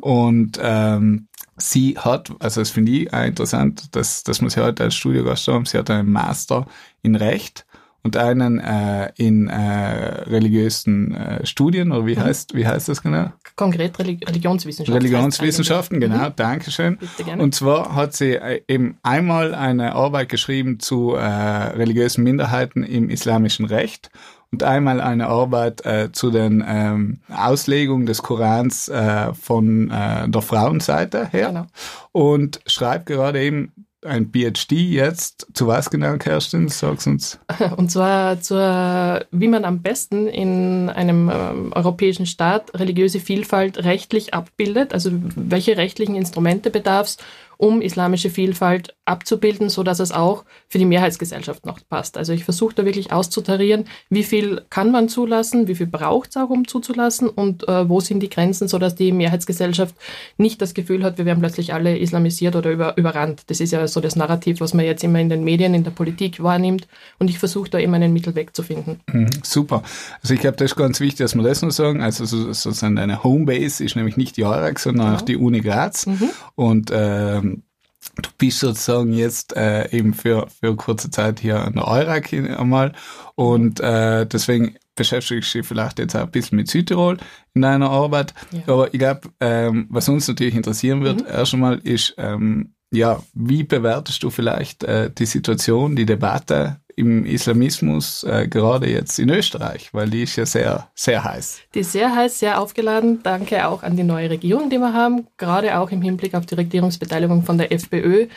Und 0.00 0.60
ähm, 0.62 1.26
sie 1.56 1.96
hat, 1.98 2.30
also 2.40 2.60
das 2.60 2.70
finde 2.70 2.92
ich 2.92 3.12
auch 3.12 3.24
interessant, 3.24 3.94
dass, 3.94 4.22
dass 4.22 4.40
wir 4.40 4.50
sie 4.50 4.62
heute 4.62 4.84
als 4.84 4.94
Studiogast 4.94 5.46
haben, 5.48 5.64
sie 5.66 5.78
hat 5.78 5.90
einen 5.90 6.10
Master 6.10 6.66
in 7.02 7.14
Recht 7.14 7.64
und 8.04 8.18
einen 8.18 8.58
äh, 8.60 9.10
in 9.16 9.48
äh, 9.48 10.24
religiösen 10.24 11.14
äh, 11.14 11.46
Studien, 11.46 11.90
oder 11.90 12.06
wie 12.06 12.18
heißt, 12.18 12.54
wie 12.54 12.66
heißt 12.66 12.88
das 12.88 13.02
genau? 13.02 13.32
Konkret 13.56 13.98
Relig 13.98 14.28
Religionswissenschaft. 14.28 14.94
Religionswissenschaften, 14.94 16.00
genau, 16.00 16.28
Dankeschön. 16.28 16.98
Bitte 16.98 17.24
gerne. 17.24 17.42
Und 17.42 17.54
zwar 17.54 17.94
hat 17.94 18.14
sie 18.14 18.34
äh, 18.34 18.60
eben 18.68 18.98
einmal 19.02 19.54
eine 19.54 19.94
Arbeit 19.94 20.28
geschrieben 20.28 20.80
zu 20.80 21.14
äh, 21.14 21.24
religiösen 21.24 22.24
Minderheiten 22.24 22.82
im 22.82 23.08
islamischen 23.08 23.64
Recht 23.64 24.10
und 24.54 24.62
einmal 24.62 25.00
eine 25.00 25.26
Arbeit 25.26 25.84
äh, 25.84 26.12
zu 26.12 26.30
den 26.30 26.62
ähm, 26.64 27.18
Auslegungen 27.28 28.06
des 28.06 28.22
Korans 28.22 28.88
äh, 28.88 29.34
von 29.34 29.90
äh, 29.90 30.28
der 30.28 30.42
Frauenseite 30.42 31.26
her 31.26 31.48
Genau. 31.48 31.66
und 32.12 32.60
schreibt 32.66 33.06
gerade 33.06 33.42
eben 33.42 33.72
ein 34.04 34.30
PhD 34.30 34.72
jetzt. 34.72 35.48
Zu 35.54 35.66
was 35.66 35.90
genau, 35.90 36.18
Kerstin? 36.18 36.68
Sag's 36.68 37.06
uns. 37.06 37.40
Und 37.78 37.90
zwar 37.90 38.38
zur, 38.40 39.24
wie 39.30 39.48
man 39.48 39.64
am 39.64 39.80
besten 39.80 40.26
in 40.26 40.90
einem 40.90 41.30
ähm, 41.32 41.72
europäischen 41.72 42.26
Staat 42.26 42.78
religiöse 42.78 43.18
Vielfalt 43.18 43.82
rechtlich 43.82 44.34
abbildet, 44.34 44.92
also 44.92 45.10
welche 45.36 45.78
rechtlichen 45.78 46.14
Instrumente 46.16 46.68
bedarf 46.70 47.06
es, 47.06 47.16
um 47.64 47.80
islamische 47.80 48.28
Vielfalt 48.28 48.94
abzubilden, 49.06 49.70
so 49.70 49.82
dass 49.82 49.98
es 49.98 50.12
auch 50.12 50.44
für 50.68 50.78
die 50.78 50.84
Mehrheitsgesellschaft 50.84 51.64
noch 51.64 51.78
passt. 51.88 52.18
Also 52.18 52.32
ich 52.34 52.44
versuche 52.44 52.74
da 52.74 52.84
wirklich 52.84 53.10
auszutarieren, 53.12 53.84
wie 54.10 54.22
viel 54.22 54.62
kann 54.68 54.90
man 54.90 55.08
zulassen, 55.08 55.66
wie 55.66 55.74
viel 55.74 55.86
braucht 55.86 56.30
es 56.30 56.36
auch, 56.36 56.50
um 56.50 56.68
zuzulassen 56.68 57.28
und 57.28 57.66
äh, 57.68 57.88
wo 57.88 58.00
sind 58.00 58.20
die 58.20 58.28
Grenzen, 58.28 58.68
so 58.68 58.78
dass 58.78 58.94
die 58.94 59.12
Mehrheitsgesellschaft 59.12 59.94
nicht 60.36 60.60
das 60.60 60.74
Gefühl 60.74 61.02
hat, 61.04 61.16
wir 61.16 61.24
werden 61.24 61.40
plötzlich 61.40 61.72
alle 61.72 61.96
islamisiert 61.98 62.54
oder 62.54 62.70
über, 62.70 62.96
überrannt. 62.98 63.42
Das 63.46 63.60
ist 63.60 63.72
ja 63.72 63.86
so 63.88 64.00
das 64.00 64.14
Narrativ, 64.16 64.60
was 64.60 64.74
man 64.74 64.84
jetzt 64.84 65.02
immer 65.02 65.20
in 65.20 65.30
den 65.30 65.42
Medien, 65.44 65.72
in 65.74 65.84
der 65.84 65.90
Politik 65.90 66.42
wahrnimmt 66.42 66.86
und 67.18 67.30
ich 67.30 67.38
versuche 67.38 67.70
da 67.70 67.78
immer 67.78 67.96
einen 67.96 68.12
Mittelweg 68.12 68.54
zu 68.54 68.62
finden. 68.62 69.00
Mhm, 69.10 69.30
super. 69.42 69.82
Also 70.22 70.34
ich 70.34 70.40
glaube, 70.40 70.56
das 70.58 70.72
ist 70.72 70.76
ganz 70.76 71.00
wichtig, 71.00 71.18
dass 71.18 71.34
wir 71.34 71.42
das 71.42 71.62
noch 71.62 71.70
sagen. 71.70 72.02
Also 72.02 72.26
so- 72.26 72.52
sozusagen 72.52 72.96
deine 72.96 73.24
Homebase 73.24 73.82
ist 73.84 73.96
nämlich 73.96 74.16
nicht 74.18 74.36
die 74.36 74.44
EURAG, 74.44 74.78
sondern 74.78 75.14
auch 75.16 75.22
die 75.22 75.36
Uni 75.36 75.60
Graz. 75.60 76.06
Und 76.56 76.90
ähm, 76.92 77.53
du 78.16 78.30
bist 78.38 78.60
sozusagen 78.60 79.12
jetzt 79.12 79.56
äh, 79.56 79.90
eben 79.90 80.14
für, 80.14 80.46
für 80.48 80.76
kurze 80.76 81.10
Zeit 81.10 81.40
hier 81.40 81.62
an 81.64 81.74
der 81.74 81.88
EURAG 81.88 82.26
hin- 82.28 82.54
einmal. 82.54 82.92
Und 83.34 83.80
äh, 83.80 84.26
deswegen 84.26 84.76
beschäftigst 84.94 85.54
du 85.54 85.58
dich 85.58 85.66
vielleicht 85.66 85.98
jetzt 85.98 86.14
auch 86.14 86.20
ein 86.22 86.30
bisschen 86.30 86.56
mit 86.56 86.68
Südtirol 86.68 87.16
in 87.54 87.62
deiner 87.62 87.90
Arbeit. 87.90 88.32
Ja. 88.52 88.60
Aber 88.72 88.92
ich 88.94 88.98
glaube, 89.00 89.22
ähm, 89.40 89.86
was 89.90 90.08
uns 90.08 90.28
natürlich 90.28 90.54
interessieren 90.54 91.02
wird, 91.02 91.26
erst 91.26 91.54
einmal 91.54 91.78
ist, 91.78 92.14
ähm, 92.18 92.74
ja, 92.94 93.22
wie 93.34 93.64
bewertest 93.64 94.22
du 94.22 94.30
vielleicht 94.30 94.84
äh, 94.84 95.10
die 95.10 95.26
Situation, 95.26 95.96
die 95.96 96.06
Debatte 96.06 96.80
im 96.96 97.24
Islamismus, 97.24 98.22
äh, 98.24 98.46
gerade 98.48 98.88
jetzt 98.88 99.18
in 99.18 99.30
Österreich, 99.30 99.92
weil 99.92 100.08
die 100.10 100.22
ist 100.22 100.36
ja 100.36 100.46
sehr, 100.46 100.88
sehr 100.94 101.24
heiß. 101.24 101.60
Die 101.74 101.80
ist 101.80 101.92
sehr 101.92 102.14
heiß, 102.14 102.38
sehr 102.38 102.60
aufgeladen. 102.60 103.20
Danke 103.22 103.66
auch 103.66 103.82
an 103.82 103.96
die 103.96 104.04
neue 104.04 104.30
Regierung, 104.30 104.70
die 104.70 104.78
wir 104.78 104.92
haben. 104.92 105.26
Gerade 105.36 105.78
auch 105.78 105.90
im 105.90 106.02
Hinblick 106.02 106.34
auf 106.34 106.46
die 106.46 106.54
Regierungsbeteiligung 106.54 107.42
von 107.42 107.58
der 107.58 107.72
FPÖ 107.72 108.28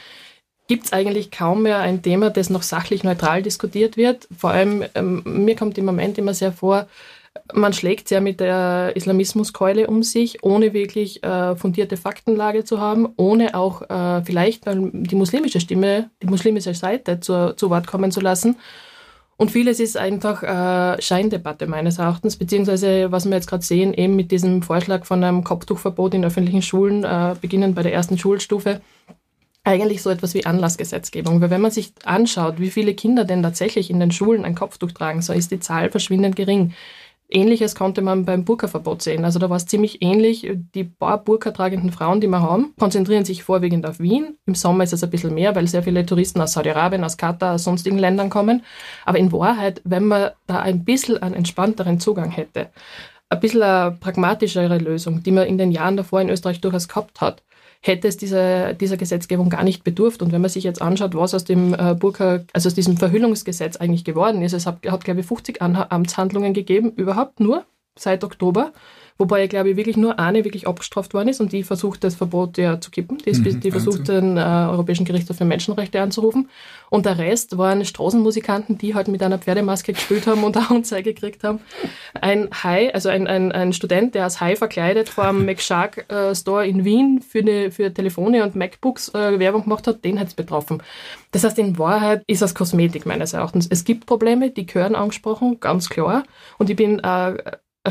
gibt 0.67 0.85
es 0.85 0.93
eigentlich 0.93 1.31
kaum 1.31 1.63
mehr 1.63 1.79
ein 1.79 2.01
Thema, 2.01 2.29
das 2.29 2.49
noch 2.49 2.61
sachlich 2.61 3.03
neutral 3.03 3.41
diskutiert 3.41 3.97
wird. 3.97 4.27
Vor 4.37 4.51
allem, 4.51 4.83
ähm, 4.95 5.23
mir 5.25 5.55
kommt 5.55 5.77
im 5.77 5.85
Moment 5.85 6.17
immer 6.17 6.33
sehr 6.33 6.51
vor, 6.51 6.87
man 7.53 7.73
schlägt 7.73 8.07
sehr 8.07 8.21
mit 8.21 8.39
der 8.39 8.93
Islamismuskeule 8.95 9.87
um 9.87 10.03
sich, 10.03 10.43
ohne 10.43 10.73
wirklich 10.73 11.23
äh, 11.23 11.55
fundierte 11.55 11.97
Faktenlage 11.97 12.63
zu 12.63 12.79
haben, 12.79 13.09
ohne 13.17 13.55
auch 13.55 13.81
äh, 13.89 14.23
vielleicht 14.23 14.65
die 14.67 15.15
muslimische 15.15 15.59
Stimme, 15.59 16.09
die 16.21 16.27
muslimische 16.27 16.73
Seite 16.73 17.19
zu, 17.19 17.55
zu 17.55 17.69
Wort 17.69 17.87
kommen 17.87 18.11
zu 18.11 18.21
lassen. 18.21 18.57
Und 19.37 19.51
vieles 19.51 19.79
ist 19.79 19.97
einfach 19.97 20.41
äh, 20.41 20.99
Scheindebatte 20.99 21.67
meines 21.67 21.99
Erachtens, 21.99 22.37
beziehungsweise 22.37 23.11
was 23.11 23.25
wir 23.25 23.35
jetzt 23.35 23.47
gerade 23.47 23.63
sehen, 23.63 23.93
eben 23.93 24.15
mit 24.15 24.31
diesem 24.31 24.63
Vorschlag 24.63 25.05
von 25.05 25.23
einem 25.23 25.43
Kopftuchverbot 25.43 26.15
in 26.15 26.25
öffentlichen 26.25 26.63
Schulen, 26.63 27.03
äh, 27.03 27.35
beginnend 27.39 27.75
bei 27.75 27.83
der 27.83 27.93
ersten 27.93 28.17
Schulstufe, 28.17 28.81
eigentlich 29.63 30.01
so 30.01 30.09
etwas 30.09 30.33
wie 30.33 30.45
Anlassgesetzgebung. 30.45 31.39
Weil 31.39 31.51
wenn 31.51 31.61
man 31.61 31.71
sich 31.71 31.93
anschaut, 32.03 32.55
wie 32.59 32.71
viele 32.71 32.95
Kinder 32.95 33.25
denn 33.25 33.43
tatsächlich 33.43 33.91
in 33.91 33.99
den 33.99 34.11
Schulen 34.11 34.43
ein 34.43 34.55
Kopftuch 34.55 34.91
tragen, 34.91 35.21
so 35.21 35.33
ist 35.33 35.51
die 35.51 35.59
Zahl 35.59 35.91
verschwindend 35.91 36.35
gering. 36.35 36.73
Ähnliches 37.29 37.75
konnte 37.75 38.01
man 38.01 38.23
beim 38.23 38.45
Burka-Verbot 38.45 39.01
sehen. 39.01 39.25
Also 39.25 39.37
da 39.37 39.49
war 39.49 39.57
es 39.57 39.65
ziemlich 39.65 40.01
ähnlich. 40.01 40.49
Die 40.73 40.85
paar 40.85 41.23
Burka 41.23 41.51
tragenden 41.51 41.91
Frauen, 41.91 42.21
die 42.21 42.27
wir 42.27 42.41
haben, 42.41 42.73
konzentrieren 42.79 43.25
sich 43.25 43.43
vorwiegend 43.43 43.85
auf 43.85 43.99
Wien. 43.99 44.37
Im 44.45 44.55
Sommer 44.55 44.85
ist 44.85 44.93
es 44.93 45.03
ein 45.03 45.09
bisschen 45.09 45.33
mehr, 45.33 45.53
weil 45.55 45.67
sehr 45.67 45.83
viele 45.83 46.05
Touristen 46.05 46.39
aus 46.39 46.53
Saudi-Arabien, 46.53 47.03
aus 47.03 47.17
Katar, 47.17 47.55
aus 47.55 47.65
sonstigen 47.65 47.97
Ländern 47.97 48.29
kommen. 48.29 48.63
Aber 49.05 49.17
in 49.17 49.31
Wahrheit, 49.33 49.81
wenn 49.83 50.05
man 50.05 50.31
da 50.45 50.59
ein 50.59 50.85
bisschen 50.85 51.21
einen 51.21 51.35
entspannteren 51.35 51.99
Zugang 51.99 52.31
hätte, 52.31 52.69
ein 53.29 53.39
bisschen 53.41 53.61
eine 53.63 53.97
pragmatischere 53.99 54.77
Lösung, 54.77 55.21
die 55.21 55.31
man 55.31 55.47
in 55.47 55.57
den 55.57 55.71
Jahren 55.71 55.97
davor 55.97 56.21
in 56.21 56.29
Österreich 56.29 56.61
durchaus 56.61 56.87
gehabt 56.87 57.19
hat, 57.19 57.43
hätte 57.81 58.07
es 58.07 58.17
dieser, 58.17 58.73
dieser 58.73 58.97
Gesetzgebung 58.97 59.49
gar 59.49 59.63
nicht 59.63 59.83
bedurft. 59.83 60.21
Und 60.21 60.31
wenn 60.31 60.41
man 60.41 60.49
sich 60.49 60.63
jetzt 60.63 60.81
anschaut, 60.81 61.15
was 61.15 61.33
aus 61.33 61.43
dem 61.43 61.73
äh, 61.73 61.95
Burka, 61.95 62.43
also 62.53 62.67
aus 62.67 62.75
diesem 62.75 62.97
Verhüllungsgesetz 62.97 63.77
eigentlich 63.77 64.03
geworden 64.03 64.41
ist, 64.41 64.53
es 64.53 64.65
hat, 64.65 64.85
hat 64.87 65.03
glaube 65.03 65.21
ich, 65.21 65.25
50 65.25 65.61
Anha 65.61 65.87
Amtshandlungen 65.89 66.53
gegeben, 66.53 66.91
überhaupt 66.95 67.39
nur 67.39 67.65
seit 67.97 68.23
Oktober. 68.23 68.73
Wobei, 69.17 69.47
glaube 69.47 69.69
ich, 69.69 69.77
wirklich 69.77 69.97
nur 69.97 70.19
eine 70.19 70.43
wirklich 70.43 70.67
abgestraft 70.67 71.13
worden 71.13 71.29
ist 71.29 71.41
und 71.41 71.51
die 71.51 71.63
versucht, 71.63 72.03
das 72.03 72.15
Verbot 72.15 72.57
ja 72.57 72.79
zu 72.79 72.91
kippen. 72.91 73.17
Die, 73.17 73.31
Mhm, 73.31 73.59
die 73.59 73.71
versucht, 73.71 74.07
den 74.07 74.37
äh, 74.37 74.41
Europäischen 74.41 75.05
Gerichtshof 75.05 75.37
für 75.37 75.45
Menschenrechte 75.45 76.01
anzurufen. 76.01 76.49
Und 76.89 77.05
der 77.05 77.17
Rest 77.17 77.57
waren 77.57 77.83
Straßenmusikanten, 77.83 78.77
die 78.77 78.95
halt 78.95 79.07
mit 79.07 79.23
einer 79.23 79.39
Pferdemaske 79.39 79.93
gespielt 79.93 80.27
haben 80.27 80.43
und 80.43 80.55
eine 80.57 80.69
Anzeige 80.69 81.13
gekriegt 81.13 81.43
haben. 81.43 81.59
Ein 82.13 82.49
Hai, 82.63 82.93
also 82.93 83.09
ein, 83.09 83.27
ein, 83.27 83.51
ein 83.51 83.73
Student, 83.73 84.15
der 84.15 84.25
als 84.25 84.39
Hai 84.39 84.55
verkleidet 84.55 85.09
vor 85.09 85.25
einem 85.25 85.45
McShark 85.45 86.05
äh, 86.11 86.35
Store 86.35 86.67
in 86.67 86.85
Wien 86.85 87.21
für, 87.27 87.39
eine, 87.39 87.71
für 87.71 87.93
Telefone 87.93 88.43
und 88.43 88.55
MacBooks 88.55 89.09
äh, 89.09 89.39
Werbung 89.39 89.63
gemacht 89.63 89.87
hat, 89.87 90.05
den 90.05 90.19
hat 90.19 90.27
es 90.27 90.33
betroffen. 90.33 90.81
Das 91.31 91.43
heißt, 91.43 91.57
in 91.59 91.77
Wahrheit 91.77 92.23
ist 92.27 92.41
das 92.41 92.55
Kosmetik 92.55 93.05
meines 93.05 93.33
Erachtens. 93.33 93.67
Es 93.69 93.83
gibt 93.83 94.05
Probleme, 94.05 94.51
die 94.51 94.65
gehören 94.65 94.95
angesprochen, 94.95 95.59
ganz 95.59 95.89
klar. 95.89 96.23
Und 96.57 96.69
ich 96.69 96.75
bin 96.75 96.99
äh, 96.99 97.35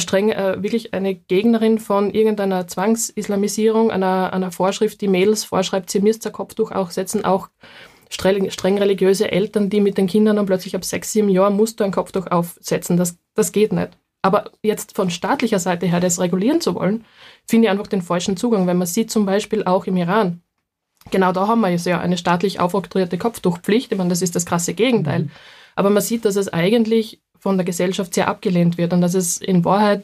streng, 0.00 0.31
äh, 0.31 0.62
wirklich 0.62 0.95
eine 0.95 1.15
Gegnerin 1.15 1.79
von 1.79 2.11
irgendeiner 2.11 2.67
Zwangsislamisierung, 2.67 3.91
einer, 3.91 4.33
einer 4.33 4.53
Vorschrift, 4.53 5.00
die 5.00 5.09
Mädels 5.09 5.45
vorschreibt, 5.45 5.91
sie 5.91 6.00
müsst 6.00 6.26
ein 6.26 6.33
Kopftuch 6.33 6.73
auch 6.73 6.91
setzen, 6.91 7.25
auch 7.25 7.49
streng, 8.11 8.50
streng 8.50 8.79
religiöse 8.79 9.31
Eltern, 9.31 9.71
die 9.71 9.81
mit 9.81 9.99
den 9.99 10.07
Kindern 10.07 10.37
dann 10.37 10.47
plötzlich 10.47 10.75
ab 10.76 10.85
sechs, 10.85 11.12
sieben 11.12 11.29
Jahren 11.29 11.57
musst 11.57 11.81
du 11.81 11.85
ein 11.85 11.93
Kopftuch 11.93 12.26
aufsetzen. 12.26 12.97
Das, 12.97 13.19
das 13.35 13.53
geht 13.53 13.73
nicht. 13.73 13.91
Aber 14.23 14.50
jetzt 14.62 14.97
von 14.97 15.11
staatlicher 15.11 15.59
Seite 15.59 15.87
her 15.87 16.00
das 16.00 16.19
regulieren 16.19 16.61
zu 16.61 16.75
wollen, 16.75 17.05
finde 17.47 17.67
ich 17.67 17.71
einfach 17.71 17.87
den 17.87 18.03
falschen 18.03 18.37
Zugang. 18.37 18.67
Wenn 18.67 18.79
man 18.79 18.87
sieht 18.87 19.11
zum 19.11 19.25
Beispiel 19.25 19.65
auch 19.65 19.87
im 19.87 19.97
Iran, 19.97 20.43
genau 21.11 21.33
da 21.33 21.47
haben 21.47 21.61
wir 21.61 21.71
jetzt 21.71 21.87
ja 21.87 22.00
eine 22.00 22.17
staatlich 22.17 22.59
aufoktroyierte 22.59 23.19
Kopftuchpflicht. 23.19 23.93
Ich 23.93 23.99
meine, 23.99 24.11
das 24.11 24.23
ist 24.23 24.35
das 24.35 24.47
krasse 24.47 24.75
Gegenteil. 24.75 25.29
Aber 25.76 25.91
man 25.91 26.03
sieht, 26.03 26.25
dass 26.25 26.37
es 26.37 26.53
eigentlich 26.53 27.23
von 27.47 27.59
der 27.59 27.65
Gesellschaft 27.65 28.12
sehr 28.12 28.26
abgelehnt 28.26 28.76
wird 28.76 28.93
und 28.93 29.00
dass 29.00 29.15
es 29.15 29.38
in 29.38 29.65
Wahrheit 29.65 30.03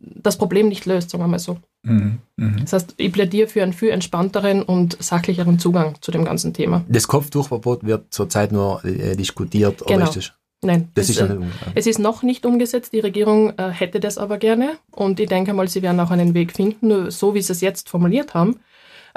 das 0.00 0.38
Problem 0.38 0.68
nicht 0.68 0.86
löst, 0.86 1.10
sagen 1.10 1.22
wir 1.22 1.28
mal 1.28 1.38
so. 1.38 1.58
Mhm. 1.82 2.20
Mhm. 2.36 2.56
Das 2.62 2.72
heißt, 2.72 2.94
ich 2.96 3.12
plädiere 3.12 3.48
für 3.48 3.62
einen 3.62 3.74
viel 3.74 3.90
entspannteren 3.90 4.62
und 4.62 4.96
sachlicheren 4.98 5.58
Zugang 5.58 5.96
zu 6.00 6.10
dem 6.10 6.24
ganzen 6.24 6.54
Thema. 6.54 6.82
Das 6.88 7.06
Kopftuchverbot 7.06 7.84
wird 7.84 8.14
zurzeit 8.14 8.50
nur 8.50 8.82
äh, 8.82 9.14
diskutiert, 9.14 9.82
oder 9.82 9.92
Genau. 9.92 10.04
ist 10.06 10.16
das? 10.16 10.32
Nein, 10.62 10.88
Das 10.94 11.10
ist 11.10 11.20
äh, 11.20 11.36
es 11.74 11.86
ist 11.86 11.98
noch 11.98 12.22
nicht 12.22 12.46
umgesetzt. 12.46 12.94
Die 12.94 13.00
Regierung 13.00 13.50
äh, 13.58 13.68
hätte 13.68 14.00
das 14.00 14.16
aber 14.16 14.38
gerne 14.38 14.78
und 14.90 15.20
ich 15.20 15.28
denke 15.28 15.52
mal, 15.52 15.68
sie 15.68 15.82
werden 15.82 16.00
auch 16.00 16.10
einen 16.10 16.32
Weg 16.32 16.52
finden. 16.52 16.88
Nur 16.88 17.10
so 17.10 17.34
wie 17.34 17.42
sie 17.42 17.52
es 17.52 17.60
jetzt 17.60 17.90
formuliert 17.90 18.32
haben, 18.32 18.56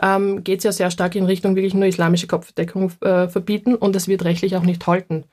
ähm, 0.01 0.43
geht 0.43 0.58
es 0.60 0.63
ja 0.65 0.74
sehr 0.74 0.91
stark 0.91 1.15
in 1.15 1.24
Richtung 1.24 1.55
wirklich 1.55 1.74
nur 1.74 1.86
islamische 1.86 2.27
Kopfdeckung 2.27 2.91
äh, 3.00 3.29
verbieten 3.29 3.75
und 3.75 3.96
das 3.96 4.10
wird 4.10 4.25
rechtlich 4.25 4.58
auch 4.58 4.63
nicht 4.63 4.86
halten. 4.86 5.24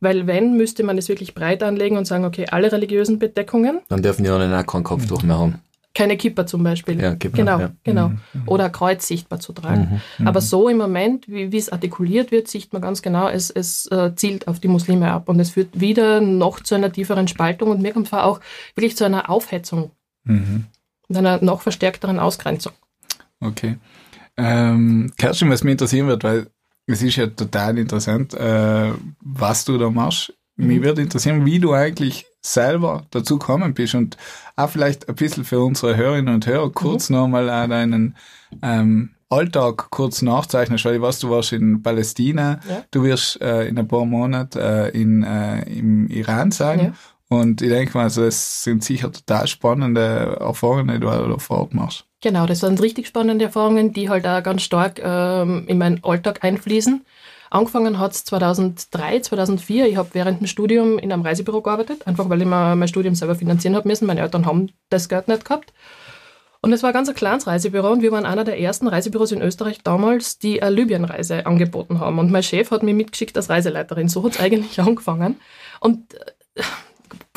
Weil 0.00 0.26
wenn, 0.26 0.56
müsste 0.56 0.82
man 0.82 0.96
es 0.98 1.08
wirklich 1.08 1.34
breit 1.34 1.62
anlegen 1.62 1.96
und 1.96 2.06
sagen, 2.06 2.24
okay, 2.24 2.46
alle 2.50 2.72
religiösen 2.72 3.18
Bedeckungen, 3.18 3.80
dann 3.88 4.02
dürfen 4.02 4.22
die 4.24 4.28
dann 4.30 4.52
auch 4.54 4.66
keinen 4.66 4.84
Kopftuch 4.84 5.22
mehr 5.22 5.38
haben. 5.38 5.56
keine 5.94 6.16
Kipper 6.16 6.46
zum 6.46 6.62
Beispiel. 6.62 6.98
Ja, 7.00 7.14
Kippa, 7.16 7.36
genau, 7.36 7.58
ja. 7.58 7.68
Mhm. 7.68 7.76
genau. 7.84 8.10
Oder 8.46 8.70
Kreuz 8.70 9.06
sichtbar 9.06 9.40
zu 9.40 9.52
tragen. 9.52 10.00
Aber 10.24 10.40
so 10.40 10.68
im 10.68 10.78
Moment, 10.78 11.28
wie, 11.28 11.52
wie 11.52 11.58
es 11.58 11.68
artikuliert 11.68 12.30
wird, 12.30 12.48
sieht 12.48 12.72
man 12.72 12.80
ganz 12.80 13.02
genau, 13.02 13.28
es, 13.28 13.50
es 13.50 13.86
äh, 13.90 14.14
zielt 14.14 14.48
auf 14.48 14.60
die 14.60 14.68
Muslime 14.68 15.10
ab 15.10 15.28
und 15.28 15.38
es 15.40 15.50
führt 15.50 15.78
wieder 15.80 16.20
noch 16.20 16.60
zu 16.60 16.74
einer 16.76 16.90
tieferen 16.92 17.28
Spaltung 17.28 17.70
und 17.70 17.82
mir 17.82 17.92
kommt 17.92 18.08
vor 18.08 18.24
auch 18.24 18.40
wirklich 18.74 18.96
zu 18.96 19.04
einer 19.04 19.28
Aufhetzung 19.28 19.90
Mhm. 20.24 20.64
und 21.08 21.16
einer 21.16 21.42
noch 21.42 21.60
verstärkteren 21.62 22.18
Ausgrenzung. 22.18 22.72
Okay. 23.40 23.76
Ähm, 24.36 25.12
Kerstin, 25.18 25.50
was 25.50 25.64
mich 25.64 25.72
interessieren 25.72 26.06
wird, 26.06 26.24
weil 26.24 26.46
es 26.92 27.02
ist 27.02 27.16
ja 27.16 27.26
total 27.26 27.78
interessant, 27.78 28.34
äh, 28.34 28.92
was 29.20 29.64
du 29.64 29.78
da 29.78 29.90
machst. 29.90 30.32
Mich 30.56 30.82
würde 30.82 31.00
interessieren, 31.00 31.46
wie 31.46 31.58
du 31.58 31.72
eigentlich 31.72 32.26
selber 32.42 33.06
dazu 33.10 33.38
gekommen 33.38 33.72
bist 33.72 33.94
und 33.94 34.16
auch 34.56 34.68
vielleicht 34.68 35.08
ein 35.08 35.14
bisschen 35.14 35.44
für 35.44 35.60
unsere 35.60 35.96
Hörerinnen 35.96 36.34
und 36.34 36.46
Hörer 36.46 36.70
kurz 36.70 37.08
nochmal 37.08 37.48
auch 37.48 37.66
deinen 37.68 38.14
ähm, 38.62 39.10
Alltag 39.30 39.90
kurz 39.90 40.20
nachzeichnest, 40.22 40.84
weil 40.84 40.96
ich 40.96 41.00
weiß, 41.00 41.20
du 41.20 41.30
warst 41.30 41.52
in 41.52 41.82
Palästina, 41.82 42.60
Ja. 42.68 42.82
du 42.90 43.04
wirst 43.04 43.40
äh, 43.40 43.68
in 43.68 43.78
ein 43.78 43.88
paar 43.88 44.04
Monaten 44.04 44.58
äh, 44.58 44.88
in, 44.88 45.22
äh, 45.22 45.62
im 45.70 46.08
Iran 46.08 46.50
sein 46.50 46.78
Ja. 46.80 46.92
und 47.28 47.62
ich 47.62 47.68
denke 47.68 47.96
mal, 47.96 48.04
also 48.04 48.24
es 48.24 48.64
sind 48.64 48.82
sicher 48.84 49.10
total 49.12 49.46
spannende 49.46 50.36
Erfahrungen, 50.40 50.88
die 50.88 51.00
du 51.00 51.06
da 51.06 51.38
vor 51.38 51.58
Ort 51.60 51.74
machst. 51.74 52.04
Genau, 52.22 52.44
das 52.44 52.62
waren 52.62 52.76
richtig 52.78 53.06
spannende 53.06 53.46
Erfahrungen, 53.46 53.92
die 53.92 54.10
halt 54.10 54.26
auch 54.26 54.42
ganz 54.42 54.62
stark 54.62 55.00
ähm, 55.02 55.64
in 55.66 55.78
meinen 55.78 56.04
Alltag 56.04 56.44
einfließen. 56.44 57.04
Angefangen 57.50 57.98
hat 57.98 58.12
es 58.12 58.24
2003, 58.24 59.20
2004. 59.20 59.86
Ich 59.86 59.96
habe 59.96 60.10
während 60.12 60.40
dem 60.40 60.46
Studium 60.46 60.98
in 60.98 61.12
einem 61.12 61.22
Reisebüro 61.22 61.62
gearbeitet, 61.62 62.06
einfach 62.06 62.28
weil 62.28 62.42
ich 62.42 62.46
mir 62.46 62.76
mein 62.76 62.88
Studium 62.88 63.14
selber 63.14 63.34
finanzieren 63.34 63.74
habe 63.74 63.88
müssen. 63.88 64.06
Meine 64.06 64.20
Eltern 64.20 64.46
haben 64.46 64.70
das 64.90 65.08
Geld 65.08 65.28
nicht 65.28 65.44
gehabt. 65.44 65.72
Und 66.62 66.74
es 66.74 66.82
war 66.82 66.92
ganz 66.92 67.08
ein 67.08 67.14
kleines 67.14 67.46
Reisebüro 67.46 67.90
und 67.90 68.02
wir 68.02 68.12
waren 68.12 68.26
einer 68.26 68.44
der 68.44 68.60
ersten 68.60 68.86
Reisebüros 68.86 69.32
in 69.32 69.40
Österreich 69.40 69.80
damals, 69.82 70.38
die 70.38 70.62
eine 70.62 70.74
Libyen-Reise 70.76 71.46
angeboten 71.46 72.00
haben. 72.00 72.18
Und 72.18 72.30
mein 72.30 72.42
Chef 72.42 72.70
hat 72.70 72.82
mich 72.82 72.94
mitgeschickt 72.94 73.36
als 73.36 73.48
Reiseleiterin. 73.48 74.08
So 74.08 74.22
hat 74.24 74.32
es 74.32 74.40
eigentlich 74.40 74.78
angefangen. 74.78 75.40
Und 75.80 76.14
äh, 76.14 76.62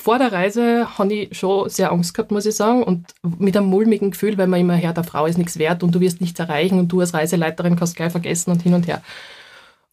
vor 0.03 0.17
der 0.17 0.33
Reise 0.33 0.97
habe 0.97 1.13
ich 1.13 1.37
schon 1.37 1.69
sehr 1.69 1.93
Angst 1.93 2.13
gehabt, 2.13 2.29
muss 2.29 2.45
ich 2.45 2.55
sagen, 2.57 2.83
und 2.83 3.07
mit 3.39 3.55
einem 3.55 3.67
mulmigen 3.67 4.11
Gefühl, 4.11 4.37
weil 4.37 4.47
man 4.47 4.59
immer 4.59 4.77
hört, 4.77 4.97
der 4.97 5.05
Frau 5.05 5.25
ist 5.25 5.37
nichts 5.37 5.57
wert 5.57 5.81
und 5.81 5.95
du 5.95 6.01
wirst 6.01 6.19
nichts 6.19 6.37
erreichen 6.41 6.77
und 6.77 6.89
du 6.89 6.99
als 6.99 7.13
Reiseleiterin 7.13 7.77
kannst 7.77 7.95
gleich 7.95 8.11
vergessen 8.11 8.51
und 8.51 8.61
hin 8.61 8.73
und 8.73 8.85
her. 8.85 9.01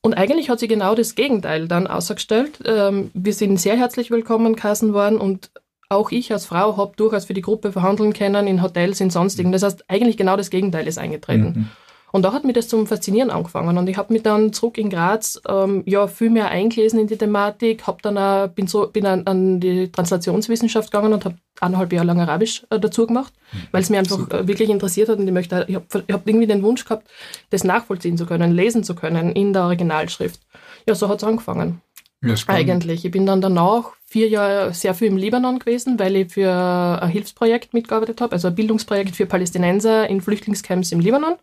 Und 0.00 0.14
eigentlich 0.14 0.50
hat 0.50 0.58
sie 0.58 0.66
genau 0.66 0.96
das 0.96 1.14
Gegenteil 1.14 1.68
dann 1.68 1.86
ausgestellt. 1.86 2.58
Ähm, 2.64 3.12
wir 3.14 3.32
sind 3.32 3.60
sehr 3.60 3.76
herzlich 3.76 4.10
willkommen 4.10 4.56
geheißen 4.56 4.92
worden 4.92 5.18
und 5.18 5.52
auch 5.88 6.10
ich 6.10 6.32
als 6.32 6.44
Frau 6.44 6.76
habe 6.76 6.92
durchaus 6.96 7.26
für 7.26 7.34
die 7.34 7.42
Gruppe 7.42 7.70
verhandeln 7.70 8.12
können 8.12 8.48
in 8.48 8.62
Hotels, 8.62 9.00
in 9.00 9.10
sonstigen. 9.10 9.52
Das 9.52 9.62
heißt, 9.62 9.84
eigentlich 9.86 10.16
genau 10.16 10.36
das 10.36 10.50
Gegenteil 10.50 10.88
ist 10.88 10.98
eingetreten. 10.98 11.52
Mhm. 11.54 11.68
Und 12.12 12.22
da 12.22 12.32
hat 12.32 12.44
mir 12.44 12.52
das 12.52 12.68
zum 12.68 12.86
Faszinieren 12.86 13.30
angefangen. 13.30 13.78
Und 13.78 13.88
ich 13.88 13.96
habe 13.96 14.12
mich 14.12 14.22
dann 14.22 14.52
zurück 14.52 14.78
in 14.78 14.90
Graz 14.90 15.40
ähm, 15.48 15.82
ja, 15.86 16.06
viel 16.06 16.30
mehr 16.30 16.48
eingelesen 16.48 16.98
in 16.98 17.06
die 17.06 17.16
Thematik, 17.16 17.86
hab 17.86 18.02
dann 18.02 18.18
auch, 18.18 18.48
bin, 18.48 18.66
so, 18.66 18.88
bin 18.88 19.06
an, 19.06 19.26
an 19.26 19.60
die 19.60 19.90
Translationswissenschaft 19.90 20.90
gegangen 20.90 21.12
und 21.12 21.24
habe 21.24 21.36
eineinhalb 21.60 21.92
Jahre 21.92 22.06
lang 22.06 22.20
Arabisch 22.20 22.64
äh, 22.70 22.80
dazu 22.80 23.06
gemacht, 23.06 23.32
weil 23.70 23.82
es 23.82 23.90
mir 23.90 23.98
einfach 23.98 24.28
äh, 24.30 24.46
wirklich 24.46 24.70
interessiert 24.70 25.08
hat 25.08 25.18
und 25.18 25.26
ich 25.26 25.32
möchte, 25.32 25.66
ich 25.68 25.74
habe 25.74 25.86
hab 26.10 26.26
irgendwie 26.26 26.46
den 26.46 26.62
Wunsch 26.62 26.84
gehabt, 26.84 27.08
das 27.50 27.64
nachvollziehen 27.64 28.16
zu 28.16 28.26
können, 28.26 28.52
lesen 28.52 28.82
zu 28.82 28.94
können 28.94 29.32
in 29.32 29.52
der 29.52 29.64
Originalschrift. 29.64 30.40
Ja, 30.86 30.94
so 30.94 31.08
hat 31.08 31.18
es 31.18 31.24
angefangen. 31.24 31.80
Ja. 32.22 32.34
Eigentlich. 32.48 33.04
Ich 33.04 33.10
bin 33.10 33.24
dann 33.24 33.40
danach 33.40 33.92
vier 34.04 34.28
Jahre 34.28 34.74
sehr 34.74 34.94
viel 34.94 35.08
im 35.08 35.16
Libanon 35.16 35.58
gewesen, 35.58 35.98
weil 35.98 36.16
ich 36.16 36.32
für 36.32 36.50
ein 36.50 37.08
Hilfsprojekt 37.08 37.72
mitgearbeitet 37.72 38.20
habe, 38.20 38.32
also 38.32 38.48
ein 38.48 38.54
Bildungsprojekt 38.54 39.16
für 39.16 39.24
Palästinenser 39.24 40.08
in 40.08 40.20
Flüchtlingscamps 40.20 40.92
im 40.92 41.00
Libanon. 41.00 41.36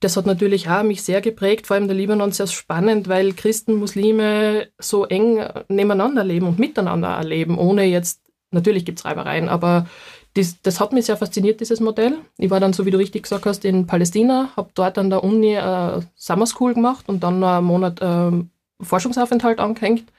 Das 0.00 0.16
hat 0.16 0.26
natürlich 0.26 0.68
auch 0.68 0.84
mich 0.84 1.02
sehr 1.02 1.20
geprägt, 1.20 1.66
vor 1.66 1.74
allem 1.74 1.88
der 1.88 1.96
Libanon 1.96 2.30
sehr 2.30 2.46
spannend, 2.46 3.08
weil 3.08 3.32
Christen, 3.32 3.74
Muslime 3.74 4.68
so 4.78 5.04
eng 5.06 5.44
nebeneinander 5.68 6.22
leben 6.22 6.46
und 6.46 6.58
miteinander 6.58 7.08
erleben, 7.08 7.58
ohne 7.58 7.84
jetzt, 7.84 8.22
natürlich 8.52 8.84
gibt 8.84 9.00
es 9.00 9.04
Reibereien, 9.04 9.48
aber 9.48 9.86
das, 10.34 10.62
das 10.62 10.78
hat 10.78 10.92
mich 10.92 11.06
sehr 11.06 11.16
fasziniert, 11.16 11.60
dieses 11.60 11.80
Modell. 11.80 12.18
Ich 12.36 12.48
war 12.50 12.60
dann, 12.60 12.72
so 12.72 12.86
wie 12.86 12.92
du 12.92 12.98
richtig 12.98 13.24
gesagt 13.24 13.44
hast, 13.44 13.64
in 13.64 13.86
Palästina, 13.86 14.50
habe 14.56 14.70
dort 14.74 14.96
an 14.98 15.10
der 15.10 15.24
Uni 15.24 15.54
äh, 15.54 16.00
Summer 16.14 16.46
School 16.46 16.74
gemacht 16.74 17.08
und 17.08 17.24
dann 17.24 17.40
noch 17.40 17.56
einen 17.56 17.66
Monat 17.66 17.98
ähm, 18.00 18.50
Forschungsaufenthalt 18.80 19.58
angehängt. 19.58 20.12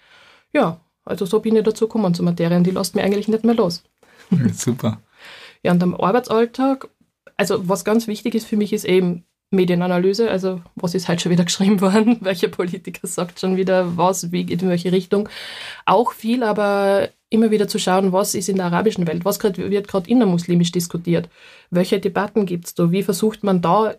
Ja, 0.52 0.82
also 1.06 1.26
so 1.26 1.40
bin 1.40 1.56
ich 1.56 1.64
dazu 1.64 1.88
gekommen 1.88 2.14
zur 2.14 2.26
Materie 2.26 2.58
und 2.58 2.66
die 2.66 2.72
lässt 2.72 2.96
mir 2.96 3.04
eigentlich 3.04 3.30
nicht 3.30 3.46
mehr 3.46 3.56
los. 3.56 3.84
Super. 4.54 5.00
Ja, 5.64 5.72
und 5.72 5.82
am 5.82 5.96
Arbeitsalltag, 5.96 6.90
also 7.38 7.70
was 7.70 7.86
ganz 7.86 8.08
wichtig 8.08 8.36
ist 8.36 8.46
für 8.46 8.58
mich, 8.58 8.74
ist 8.74 8.86
eben 8.86 9.24
Medienanalyse, 9.52 10.30
also 10.30 10.62
was 10.76 10.94
ist 10.96 11.08
halt 11.08 11.22
schon 11.22 11.32
wieder 11.32 11.46
geschrieben 11.46 11.82
worden, 11.82 12.18
welcher 12.22 12.50
Politiker 12.50 13.08
sagt 13.08 13.40
schon 13.40 13.58
wieder 13.58 13.98
was, 13.98 14.32
wie 14.32 14.44
geht 14.44 14.62
in 14.62 14.70
welche 14.70 14.92
Richtung. 14.92 15.30
Auch 15.86 16.12
viel, 16.12 16.44
aber 16.44 17.10
immer 17.30 17.52
wieder 17.52 17.68
zu 17.68 17.80
schauen, 17.80 18.12
was 18.12 18.36
ist 18.36 18.50
in 18.50 18.58
der 18.58 18.66
arabischen 18.66 19.08
Welt, 19.08 19.26
was 19.26 19.40
grad, 19.40 19.58
wird 19.58 19.88
gerade 19.88 20.10
innermuslimisch 20.10 20.72
diskutiert, 20.72 21.30
welche 21.70 22.00
Debatten 22.00 22.46
gibt 22.46 22.68
es 22.68 22.76
da, 22.76 22.92
wie 22.92 23.04
versucht 23.04 23.44
man 23.44 23.62
da 23.62 23.96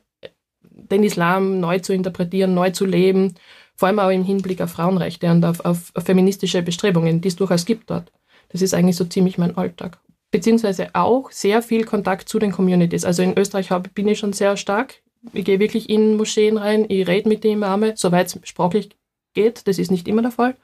den 0.90 1.04
Islam 1.04 1.60
neu 1.60 1.78
zu 1.78 1.92
interpretieren, 1.92 2.54
neu 2.54 2.70
zu 2.70 2.84
leben, 2.84 3.34
vor 3.76 3.88
allem 3.88 3.98
auch 3.98 4.10
im 4.10 4.24
Hinblick 4.24 4.60
auf 4.60 4.72
Frauenrechte 4.72 5.30
und 5.30 5.44
auf, 5.44 5.60
auf, 5.64 5.92
auf 5.94 6.04
feministische 6.04 6.62
Bestrebungen, 6.62 7.20
die 7.20 7.28
es 7.28 7.36
durchaus 7.36 7.64
gibt 7.64 7.90
dort. 7.90 8.12
Das 8.50 8.62
ist 8.62 8.74
eigentlich 8.74 8.96
so 8.96 9.04
ziemlich 9.04 9.38
mein 9.38 9.56
Alltag. 9.56 9.98
Beziehungsweise 10.30 10.90
auch 10.94 11.30
sehr 11.30 11.62
viel 11.62 11.84
Kontakt 11.84 12.28
zu 12.28 12.38
den 12.38 12.52
Communities. 12.52 13.04
Also 13.04 13.22
in 13.22 13.36
Österreich 13.38 13.68
bin 13.94 14.08
ich 14.08 14.18
schon 14.18 14.32
sehr 14.32 14.56
stark. 14.56 15.02
Ich 15.32 15.44
gehe 15.44 15.60
wirklich 15.60 15.90
in 15.90 16.16
Moscheen 16.16 16.56
rein, 16.56 16.86
ich 16.88 17.06
rede 17.06 17.28
mit 17.28 17.44
den 17.44 17.54
Imame, 17.54 17.92
soweit 17.96 18.26
es 18.28 18.38
sprachlich 18.48 18.90
geht. 19.34 19.66
Das 19.66 19.78
ist 19.78 19.90
nicht 19.90 20.08
immer 20.08 20.22
der 20.22 20.30
Fall. 20.30 20.56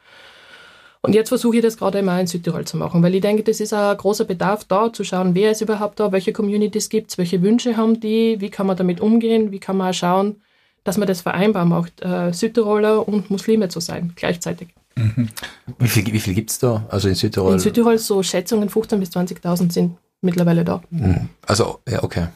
Und 1.03 1.15
jetzt 1.15 1.29
versuche 1.29 1.57
ich 1.57 1.63
das 1.63 1.77
gerade 1.77 1.99
einmal 1.99 2.21
in 2.21 2.27
Südtirol 2.27 2.65
zu 2.65 2.77
machen, 2.77 3.03
weil 3.03 3.15
ich 3.15 3.21
denke, 3.21 3.45
das 3.45 3.61
ist 3.61 3.73
ein 3.73 3.97
großer 3.97 4.25
Bedarf 4.25 4.65
da, 4.65 4.93
zu 4.93 5.05
schauen, 5.05 5.37
wer 5.37 5.53
ist 5.53 5.61
überhaupt 5.61 6.01
da, 6.01 6.11
welche 6.11 6.33
Communities 6.33 6.89
gibt 6.89 7.11
es, 7.11 7.19
welche 7.19 7.43
Wünsche 7.43 7.77
haben 7.77 8.01
die, 8.01 8.41
wie 8.41 8.51
kann 8.51 8.67
man 8.67 8.77
damit 8.77 9.01
umgehen, 9.01 9.53
wie 9.53 9.61
kann 9.61 9.77
man 9.77 9.91
auch 9.91 9.95
schauen, 9.95 10.43
dass 10.83 10.97
man 10.97 11.07
das 11.07 11.21
vereinbar 11.21 11.65
macht, 11.65 12.03
äh, 12.03 12.33
Südtiroler 12.33 13.07
und 13.07 13.31
Muslime 13.31 13.69
zu 13.69 13.79
sein, 13.79 14.15
gleichzeitig. 14.17 14.69
Wie 15.79 15.89
viel, 15.89 16.07
wie 16.07 16.19
viel 16.19 16.35
gibt's 16.35 16.59
da? 16.59 16.87
Also 16.89 17.09
in 17.09 17.15
Südtirol? 17.15 17.53
In 17.53 17.59
Südtirol 17.59 17.99
so 17.99 18.23
Schätzungen 18.23 18.69
15.000 18.69 18.97
bis 18.97 19.11
20.000 19.11 19.71
sind 19.71 19.99
mittlerweile 20.23 20.65
da. 20.65 20.83
Mhm. 20.91 21.29
Also, 21.47 21.81
ja, 21.89 22.03
okay. 22.03 22.29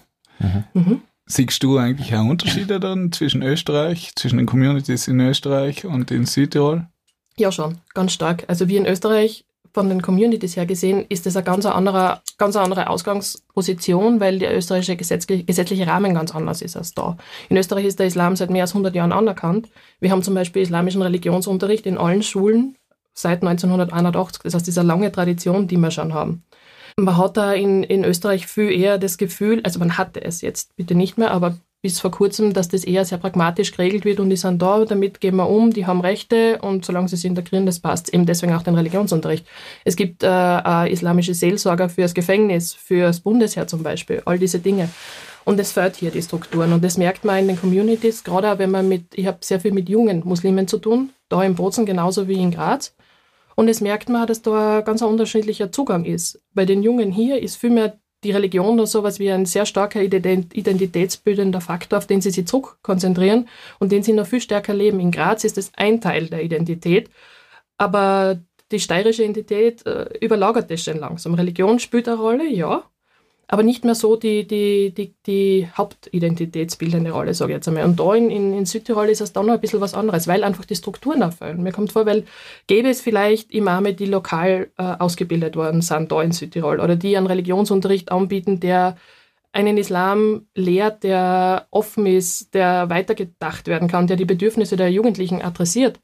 Siehst 1.30 1.62
du 1.62 1.78
eigentlich 1.78 2.12
auch 2.16 2.24
Unterschiede 2.24 2.80
dann 2.80 3.12
zwischen 3.12 3.42
Österreich, 3.42 4.10
zwischen 4.16 4.38
den 4.38 4.46
Communities 4.46 5.06
in 5.06 5.20
Österreich 5.20 5.84
und 5.84 6.10
in 6.10 6.26
Südtirol? 6.26 6.88
Ja, 7.36 7.52
schon, 7.52 7.78
ganz 7.94 8.12
stark. 8.12 8.42
Also 8.48 8.66
wie 8.66 8.76
in 8.76 8.84
Österreich 8.84 9.44
von 9.72 9.88
den 9.88 10.02
Communities 10.02 10.56
her 10.56 10.66
gesehen, 10.66 11.06
ist 11.08 11.26
das 11.26 11.36
eine 11.36 11.44
ganz 11.44 11.66
andere, 11.66 12.20
ganz 12.36 12.56
andere 12.56 12.90
Ausgangsposition, 12.90 14.18
weil 14.18 14.40
der 14.40 14.56
österreichische 14.56 14.96
gesetzliche, 14.96 15.86
Rahmen 15.86 16.14
ganz 16.14 16.34
anders 16.34 16.62
ist 16.62 16.76
als 16.76 16.94
da. 16.94 17.16
In 17.48 17.56
Österreich 17.56 17.84
ist 17.84 18.00
der 18.00 18.08
Islam 18.08 18.34
seit 18.34 18.50
mehr 18.50 18.62
als 18.62 18.72
100 18.72 18.92
Jahren 18.96 19.12
anerkannt. 19.12 19.68
Wir 20.00 20.10
haben 20.10 20.24
zum 20.24 20.34
Beispiel 20.34 20.62
islamischen 20.62 21.00
Religionsunterricht 21.00 21.86
in 21.86 21.96
allen 21.96 22.24
Schulen 22.24 22.76
seit 23.14 23.42
1981. 23.42 24.42
Das 24.42 24.54
heißt, 24.54 24.66
diese 24.66 24.82
lange 24.82 25.12
Tradition, 25.12 25.68
die 25.68 25.76
wir 25.76 25.92
schon 25.92 26.12
haben. 26.12 26.42
Man 27.04 27.16
hat 27.16 27.36
da 27.36 27.52
in, 27.52 27.82
in 27.82 28.04
Österreich 28.04 28.46
viel 28.46 28.70
eher 28.70 28.98
das 28.98 29.18
Gefühl, 29.18 29.60
also 29.64 29.78
man 29.78 29.96
hatte 29.98 30.22
es 30.22 30.40
jetzt 30.40 30.76
bitte 30.76 30.94
nicht 30.94 31.18
mehr, 31.18 31.30
aber 31.30 31.56
bis 31.82 31.98
vor 31.98 32.10
kurzem, 32.10 32.52
dass 32.52 32.68
das 32.68 32.84
eher 32.84 33.04
sehr 33.06 33.18
pragmatisch 33.18 33.72
geregelt 33.72 34.04
wird 34.04 34.20
und 34.20 34.28
die 34.28 34.36
sind 34.36 34.60
da, 34.60 34.84
damit 34.84 35.20
gehen 35.20 35.36
wir 35.36 35.48
um, 35.48 35.72
die 35.72 35.86
haben 35.86 36.02
Rechte 36.02 36.58
und 36.60 36.84
solange 36.84 37.08
sie 37.08 37.16
sich 37.16 37.24
integrieren, 37.24 37.64
das 37.64 37.78
passt. 37.78 38.12
Eben 38.12 38.26
deswegen 38.26 38.52
auch 38.52 38.62
den 38.62 38.74
Religionsunterricht. 38.74 39.46
Es 39.84 39.96
gibt 39.96 40.22
äh, 40.22 40.92
islamische 40.92 41.32
Seelsorger 41.32 41.88
fürs 41.88 42.12
Gefängnis, 42.12 42.74
fürs 42.74 43.20
Bundesheer 43.20 43.66
zum 43.66 43.82
Beispiel, 43.82 44.20
all 44.26 44.38
diese 44.38 44.58
Dinge. 44.58 44.90
Und 45.46 45.58
es 45.58 45.72
fördert 45.72 45.96
hier 45.96 46.10
die 46.10 46.20
Strukturen. 46.20 46.74
Und 46.74 46.84
das 46.84 46.98
merkt 46.98 47.24
man 47.24 47.38
in 47.38 47.48
den 47.48 47.58
Communities, 47.58 48.24
gerade 48.24 48.52
auch 48.52 48.58
wenn 48.58 48.70
man 48.70 48.86
mit, 48.86 49.06
ich 49.14 49.26
habe 49.26 49.38
sehr 49.40 49.58
viel 49.58 49.72
mit 49.72 49.88
jungen 49.88 50.20
Muslimen 50.24 50.68
zu 50.68 50.78
tun, 50.78 51.10
da 51.30 51.42
in 51.42 51.54
Bozen 51.54 51.86
genauso 51.86 52.28
wie 52.28 52.34
in 52.34 52.50
Graz. 52.50 52.94
Und 53.60 53.68
es 53.68 53.82
merkt 53.82 54.08
man, 54.08 54.26
dass 54.26 54.40
da 54.40 54.78
ein 54.78 54.84
ganz 54.86 55.02
unterschiedlicher 55.02 55.70
Zugang 55.70 56.06
ist. 56.06 56.42
Bei 56.54 56.64
den 56.64 56.82
Jungen 56.82 57.12
hier 57.12 57.42
ist 57.42 57.56
vielmehr 57.56 58.00
die 58.24 58.30
Religion 58.30 58.78
oder 58.78 58.86
sowas 58.86 59.18
wie 59.18 59.30
ein 59.30 59.44
sehr 59.44 59.66
starker 59.66 60.00
ident- 60.00 60.54
identitätsbildender 60.54 61.60
Faktor, 61.60 61.98
auf 61.98 62.06
den 62.06 62.22
sie 62.22 62.30
sich 62.30 62.46
zurückkonzentrieren 62.46 63.48
und 63.78 63.92
den 63.92 64.02
sie 64.02 64.14
noch 64.14 64.26
viel 64.26 64.40
stärker 64.40 64.72
leben. 64.72 64.98
In 64.98 65.10
Graz 65.10 65.44
ist 65.44 65.58
es 65.58 65.72
ein 65.76 66.00
Teil 66.00 66.28
der 66.28 66.42
Identität, 66.42 67.10
aber 67.76 68.38
die 68.72 68.80
steirische 68.80 69.24
Identität 69.24 69.84
äh, 69.84 70.08
überlagert 70.22 70.70
das 70.70 70.82
schon 70.82 70.96
langsam. 70.96 71.34
Religion 71.34 71.78
spielt 71.80 72.08
eine 72.08 72.16
Rolle, 72.16 72.48
ja, 72.48 72.84
aber 73.52 73.64
nicht 73.64 73.84
mehr 73.84 73.96
so 73.96 74.14
die, 74.14 74.46
die, 74.46 74.94
die, 74.94 75.12
die 75.26 75.68
hauptidentitätsbildende 75.76 77.10
Rolle, 77.10 77.34
sage 77.34 77.50
ich 77.50 77.56
jetzt 77.56 77.66
einmal. 77.66 77.84
Und 77.84 77.98
da 77.98 78.14
in, 78.14 78.30
in, 78.30 78.56
in 78.56 78.64
Südtirol 78.64 79.08
ist 79.08 79.20
es 79.20 79.32
dann 79.32 79.46
noch 79.46 79.54
ein 79.54 79.60
bisschen 79.60 79.80
was 79.80 79.92
anderes, 79.92 80.28
weil 80.28 80.44
einfach 80.44 80.64
die 80.64 80.76
Strukturen 80.76 81.24
auffallen. 81.24 81.60
Mir 81.60 81.72
kommt 81.72 81.90
vor, 81.90 82.06
weil 82.06 82.26
gäbe 82.68 82.88
es 82.88 83.00
vielleicht 83.00 83.50
Imame, 83.50 83.92
die 83.92 84.06
lokal 84.06 84.70
äh, 84.78 84.82
ausgebildet 84.84 85.56
worden 85.56 85.82
sind, 85.82 86.12
da 86.12 86.22
in 86.22 86.30
Südtirol, 86.30 86.78
oder 86.78 86.94
die 86.94 87.16
einen 87.16 87.26
Religionsunterricht 87.26 88.12
anbieten, 88.12 88.60
der 88.60 88.96
einen 89.50 89.78
Islam 89.78 90.46
lehrt, 90.54 91.02
der 91.02 91.66
offen 91.72 92.06
ist, 92.06 92.54
der 92.54 92.88
weitergedacht 92.88 93.66
werden 93.66 93.88
kann, 93.88 94.06
der 94.06 94.16
die 94.16 94.26
Bedürfnisse 94.26 94.76
der 94.76 94.92
Jugendlichen 94.92 95.42
adressiert, 95.42 95.98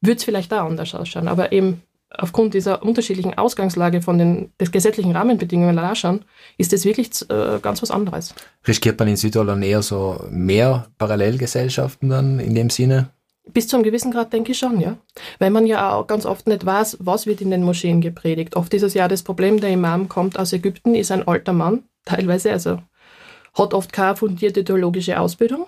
würde 0.00 0.18
es 0.18 0.24
vielleicht 0.24 0.52
da 0.52 0.64
anders 0.64 0.94
ausschauen. 0.94 1.26
Aber 1.26 1.50
eben 1.50 1.82
aufgrund 2.18 2.54
dieser 2.54 2.82
unterschiedlichen 2.82 3.36
Ausgangslage 3.36 4.02
von 4.02 4.18
den 4.18 4.52
des 4.60 4.70
gesetzlichen 4.70 5.12
Rahmenbedingungen 5.12 5.78
anschauen, 5.78 6.24
ist 6.58 6.72
das 6.72 6.84
wirklich 6.84 7.10
äh, 7.30 7.58
ganz 7.60 7.82
was 7.82 7.90
anderes. 7.90 8.34
Riskiert 8.66 8.98
man 8.98 9.08
in 9.08 9.16
Südtirol 9.16 9.62
eher 9.62 9.82
so 9.82 10.24
mehr 10.30 10.88
Parallelgesellschaften 10.98 12.08
dann 12.08 12.38
in 12.38 12.54
dem 12.54 12.70
Sinne? 12.70 13.10
Bis 13.52 13.66
zu 13.66 13.76
einem 13.76 13.82
gewissen 13.82 14.12
Grad 14.12 14.32
denke 14.32 14.52
ich 14.52 14.58
schon, 14.58 14.80
ja. 14.80 14.96
Weil 15.38 15.50
man 15.50 15.66
ja 15.66 15.94
auch 15.94 16.06
ganz 16.06 16.26
oft 16.26 16.46
nicht 16.46 16.64
weiß, 16.64 16.98
was 17.00 17.26
wird 17.26 17.40
in 17.40 17.50
den 17.50 17.64
Moscheen 17.64 18.00
gepredigt. 18.00 18.54
Oft 18.56 18.72
ist 18.72 18.82
es 18.82 18.94
ja 18.94 19.08
das 19.08 19.22
Problem, 19.22 19.60
der 19.60 19.70
Imam 19.70 20.08
kommt 20.08 20.38
aus 20.38 20.52
Ägypten, 20.52 20.94
ist 20.94 21.10
ein 21.10 21.26
alter 21.26 21.52
Mann, 21.52 21.82
teilweise, 22.04 22.52
also 22.52 22.78
hat 23.54 23.74
oft 23.74 23.92
keine 23.92 24.16
fundierte 24.16 24.64
theologische 24.64 25.18
Ausbildung, 25.18 25.66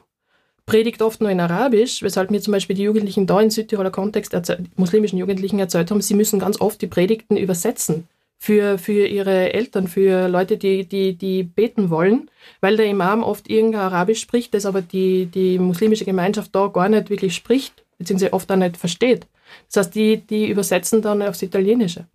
predigt 0.67 1.03
oft 1.03 1.21
nur 1.21 1.31
in 1.31 1.41
Arabisch, 1.41 2.03
weshalb 2.03 2.31
mir 2.31 2.41
zum 2.41 2.53
Beispiel 2.53 2.77
die 2.77 2.85
Jugendlichen 2.85 3.27
da 3.27 3.41
in 3.41 3.51
Südtiroler 3.51 3.91
Kontext, 3.91 4.35
muslimischen 4.77 5.19
Jugendlichen 5.19 5.59
erzählt 5.59 5.91
haben, 5.91 6.01
sie 6.01 6.15
müssen 6.15 6.39
ganz 6.39 6.61
oft 6.61 6.81
die 6.81 6.87
Predigten 6.87 7.37
übersetzen 7.37 8.09
für, 8.39 8.79
für 8.79 9.07
ihre 9.07 9.53
Eltern, 9.55 9.89
für 9.89 10.29
Leute, 10.29 10.57
die, 10.57 10.87
die, 10.87 11.17
die 11.17 11.43
beten 11.43 11.91
wollen, 11.91 12.31
weil 12.61 12.77
der 12.77 12.87
Imam 12.87 13.23
oft 13.23 13.49
irgendein 13.49 13.83
Arabisch 13.83 14.21
spricht, 14.21 14.55
das 14.55 14.67
aber 14.67 14.83
die, 14.83 15.27
die 15.27 15.59
muslimische 15.59 16.05
Gemeinschaft 16.05 16.55
da 16.55 16.67
gar 16.69 16.89
nicht 16.89 17.11
wirklich 17.11 17.35
spricht, 17.35 17.85
beziehungsweise 17.99 18.33
oft 18.33 18.51
auch 18.51 18.57
nicht 18.57 18.77
versteht. 18.77 19.27
Das 19.69 19.87
heißt, 19.87 19.95
die, 19.95 20.19
die 20.19 20.49
übersetzen 20.49 21.03
dann 21.03 21.23
aufs 21.23 21.43
Italienische. 21.43 22.07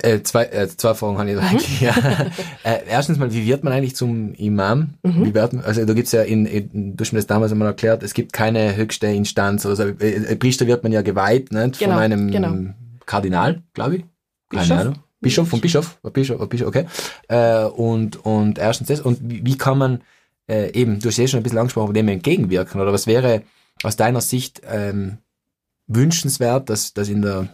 Äh, 0.00 0.22
zwei, 0.22 0.44
äh, 0.44 0.68
zwei 0.68 0.94
Fragen 0.94 1.18
habe 1.18 1.30
ich 1.30 1.36
da 1.36 1.42
eigentlich. 1.42 1.80
Ja. 1.80 1.92
äh, 2.62 2.78
erstens 2.88 3.18
mal, 3.18 3.32
wie 3.32 3.46
wird 3.46 3.64
man 3.64 3.72
eigentlich 3.72 3.96
zum 3.96 4.32
Imam? 4.34 4.94
Mhm. 5.02 5.24
Wie 5.24 5.34
wird 5.34 5.52
man, 5.52 5.64
also 5.64 5.84
da 5.84 5.92
gibt's 5.92 6.12
ja 6.12 6.22
in, 6.22 6.46
in, 6.46 6.96
du 6.96 7.02
hast 7.02 7.12
mir 7.12 7.18
das 7.18 7.26
damals 7.26 7.50
einmal 7.50 7.66
erklärt, 7.68 8.04
es 8.04 8.14
gibt 8.14 8.32
keine 8.32 8.76
höchste 8.76 9.08
Instanz. 9.08 9.66
Also 9.66 9.84
äh, 9.84 10.36
Priester 10.36 10.68
wird 10.68 10.84
man 10.84 10.92
ja 10.92 11.02
geweiht, 11.02 11.50
nicht? 11.50 11.80
Genau, 11.80 11.94
Von 11.94 12.02
einem 12.02 12.30
genau. 12.30 12.74
Kardinal, 13.06 13.62
glaube 13.74 13.96
ich. 13.96 14.04
Keine 14.50 14.62
Bischof? 14.62 14.78
Ahnung. 14.78 14.94
Bischof, 15.20 15.48
vom 15.48 15.60
Bischof, 15.60 15.98
Bischof, 16.12 16.48
Bischof, 16.48 16.68
okay. 16.68 16.86
Äh, 17.26 17.64
und, 17.64 18.24
und 18.24 18.58
erstens 18.58 18.86
das, 18.86 19.00
und 19.00 19.18
wie, 19.20 19.44
wie 19.44 19.58
kann 19.58 19.78
man 19.78 20.00
äh, 20.48 20.70
eben, 20.72 21.00
du 21.00 21.08
hast 21.08 21.16
ja 21.16 21.26
schon 21.26 21.40
ein 21.40 21.42
bisschen 21.42 21.58
angesprochen, 21.58 21.92
dem 21.92 22.06
entgegenwirken, 22.06 22.80
oder 22.80 22.92
was 22.92 23.08
wäre 23.08 23.42
aus 23.82 23.96
deiner 23.96 24.20
Sicht 24.20 24.62
ähm, 24.64 25.18
wünschenswert, 25.88 26.70
dass, 26.70 26.94
dass 26.94 27.08
in 27.08 27.22
der 27.22 27.48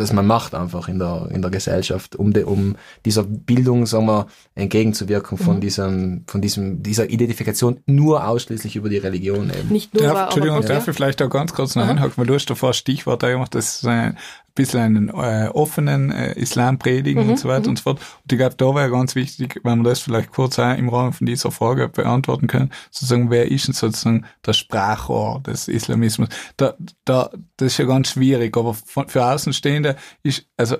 dass 0.00 0.12
man 0.12 0.26
macht 0.26 0.54
einfach 0.54 0.88
in 0.88 0.98
der, 0.98 1.28
in 1.32 1.42
der 1.42 1.50
Gesellschaft, 1.50 2.16
um, 2.16 2.32
de, 2.32 2.44
um 2.44 2.76
dieser 3.04 3.22
Bildung, 3.24 3.86
sagen 3.86 4.06
wir, 4.06 4.26
entgegenzuwirken 4.54 5.38
von 5.38 5.56
Mhm. 5.56 5.60
diesem, 5.60 6.24
von 6.26 6.40
diesem, 6.40 6.82
dieser 6.82 7.08
Identifikation 7.10 7.80
nur 7.86 8.26
ausschließlich 8.26 8.76
über 8.76 8.88
die 8.88 8.98
Religion 8.98 9.50
eben. 9.50 9.68
Nicht 9.70 9.94
nur, 9.94 10.02
Darf, 10.04 10.12
aber, 10.12 10.22
Entschuldigung, 10.24 10.56
aber 10.58 10.66
darf 10.66 10.88
ich 10.88 10.94
vielleicht 10.94 11.22
auch 11.22 11.30
ganz 11.30 11.52
kurz 11.54 11.74
noch 11.74 11.86
einhaken, 11.86 12.14
weil 12.16 12.26
du 12.26 12.34
hast 12.34 12.46
davor 12.46 12.72
Stichwort 12.74 13.20
gemacht, 13.20 13.54
das 13.54 13.76
ist 13.76 13.86
ein 13.86 14.16
bisschen 14.58 14.80
einen 14.80 15.08
äh, 15.08 15.48
offenen 15.52 16.10
äh, 16.12 16.32
Islam 16.38 16.78
predigen 16.78 17.24
Mhm, 17.24 17.30
und 17.30 17.38
so 17.38 17.48
weiter 17.48 17.62
mhm. 17.64 17.68
und 17.70 17.78
so 17.78 17.82
fort. 17.84 18.00
Und 18.22 18.32
ich 18.32 18.38
glaube, 18.38 18.54
da 18.56 18.74
wäre 18.74 18.90
ganz 18.90 19.14
wichtig, 19.14 19.60
wenn 19.64 19.78
wir 19.78 19.88
das 19.90 20.00
vielleicht 20.00 20.30
kurz 20.32 20.58
auch 20.58 20.76
im 20.76 20.88
Rahmen 20.90 21.12
von 21.12 21.26
dieser 21.26 21.50
Frage 21.50 21.88
beantworten 21.88 22.46
können, 22.46 22.70
sozusagen, 22.90 23.30
wer 23.30 23.50
ist 23.50 23.66
denn 23.68 23.74
sozusagen 23.74 24.24
das 24.42 24.56
Sprachrohr 24.58 25.40
des 25.46 25.68
Islamismus? 25.68 26.28
Da, 26.56 26.74
da, 27.04 27.30
das 27.56 27.72
ist 27.72 27.78
ja 27.78 27.84
ganz 27.86 28.10
schwierig, 28.12 28.56
aber 28.56 28.74
von, 28.74 29.08
für 29.08 29.24
Außenstehende 29.24 29.96
ist, 30.22 30.46
also 30.56 30.76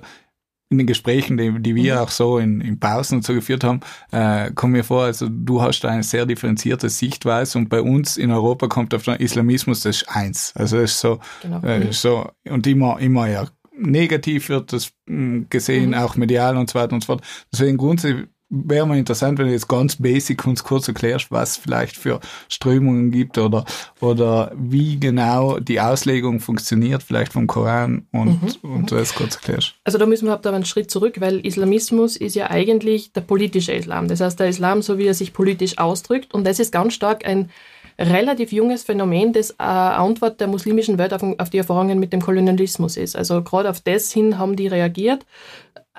in 0.71 0.77
den 0.77 0.85
Gesprächen, 0.85 1.35
die, 1.37 1.51
die 1.63 1.73
wir 1.73 1.99
auch 1.99 2.09
so 2.09 2.37
in, 2.37 2.61
in 2.61 2.79
Pausen 2.79 3.15
und 3.15 3.25
so 3.25 3.33
geführt 3.33 3.63
haben, 3.63 3.79
äh, 4.11 4.51
kommt 4.51 4.73
mir 4.73 4.83
vor, 4.83 5.05
also 5.05 5.27
du 5.27 5.63
hast 5.63 5.79
da 5.81 5.87
eine 5.89 6.03
sehr 6.03 6.27
differenzierte 6.27 6.89
Sichtweise 6.89 7.57
und 7.57 7.69
bei 7.69 7.81
uns 7.81 8.17
in 8.17 8.29
Europa 8.31 8.67
kommt 8.67 8.93
auf 8.93 9.01
den 9.03 9.15
Islamismus 9.15 9.81
das 9.81 10.01
ist 10.03 10.09
eins. 10.09 10.53
Also 10.55 10.77
das 10.77 10.91
ist 10.91 10.99
so, 10.99 11.19
Genau. 11.41 11.61
äh, 11.63 11.79
Mhm. 11.79 11.91
so 11.91 12.29
und 12.47 12.67
immer, 12.67 12.99
immer 12.99 13.27
ja 13.27 13.47
negativ 13.79 14.49
wird 14.49 14.73
das 14.73 14.91
mh, 15.07 15.45
gesehen, 15.49 15.89
Mhm. 15.89 15.95
auch 15.95 16.15
medial 16.15 16.57
und 16.57 16.69
so 16.69 16.79
weiter 16.79 16.93
und 16.93 17.01
so 17.01 17.07
fort. 17.07 17.23
Deswegen 17.51 17.77
grundsätzlich 17.77 18.27
wäre 18.51 18.87
mal 18.87 18.97
interessant, 18.97 19.37
wenn 19.37 19.45
du 19.45 19.51
jetzt 19.53 19.67
ganz 19.67 19.97
basic 19.97 20.47
uns 20.47 20.63
kurz 20.63 20.87
erklärst, 20.87 21.29
was 21.29 21.55
vielleicht 21.55 21.95
für 21.95 22.19
Strömungen 22.47 23.11
gibt 23.11 23.37
oder, 23.37 23.63
oder 24.01 24.51
wie 24.57 24.99
genau 24.99 25.59
die 25.59 25.79
Auslegung 25.79 26.39
funktioniert, 26.39 27.03
vielleicht 27.03 27.31
vom 27.33 27.45
Koran 27.45 28.07
und, 28.11 28.63
Mhm, 28.63 28.69
und 28.71 28.91
das 28.91 29.13
kurz 29.13 29.35
erklärst. 29.35 29.75
Also 29.83 29.99
da 29.99 30.07
müssen 30.07 30.25
wir 30.25 30.33
aber 30.33 30.51
einen 30.51 30.65
Schritt 30.65 30.89
zurück, 30.89 31.17
weil 31.19 31.45
Islamismus 31.45 32.15
ist 32.17 32.35
ja 32.35 32.49
eigentlich 32.49 33.13
der 33.13 33.21
politische 33.21 33.71
Islam. 33.73 34.07
Das 34.07 34.19
heißt, 34.19 34.39
der 34.39 34.49
Islam, 34.49 34.81
so 34.81 34.97
wie 34.97 35.05
er 35.05 35.13
sich 35.13 35.31
politisch 35.31 35.77
ausdrückt. 35.77 36.33
Und 36.33 36.43
das 36.45 36.59
ist 36.59 36.71
ganz 36.71 36.95
stark 36.95 37.25
ein 37.27 37.51
relativ 37.99 38.51
junges 38.53 38.83
Phänomen, 38.83 39.33
das 39.33 39.59
eine 39.59 39.69
Antwort 39.69 40.39
der 40.39 40.47
muslimischen 40.47 40.97
Welt 40.97 41.13
auf, 41.13 41.49
die 41.49 41.57
Erfahrungen 41.57 41.99
mit 41.99 42.13
dem 42.13 42.21
Kolonialismus 42.21 42.95
ist. 42.97 43.15
Also 43.15 43.43
gerade 43.43 43.69
auf 43.69 43.81
das 43.81 44.11
hin 44.11 44.39
haben 44.39 44.55
die 44.55 44.67
reagiert. 44.67 45.25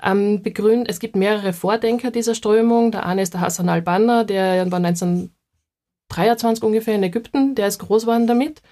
Ähm, 0.02 0.42
es 0.86 0.98
gibt 0.98 1.14
mehrere 1.14 1.52
Vordenker 1.52 2.10
dieser 2.10 2.34
Strömung. 2.34 2.90
Der 2.90 3.04
eine 3.04 3.22
ist 3.22 3.34
der 3.34 3.42
Hassan 3.42 3.68
al-Banna, 3.68 4.24
der 4.24 4.70
war 4.70 4.78
1923 4.78 6.64
ungefähr 6.64 6.94
in 6.94 7.02
Ägypten, 7.02 7.54
der 7.54 7.68
ist 7.68 7.78
groß 7.80 8.02
geworden 8.02 8.26
damit. 8.26 8.62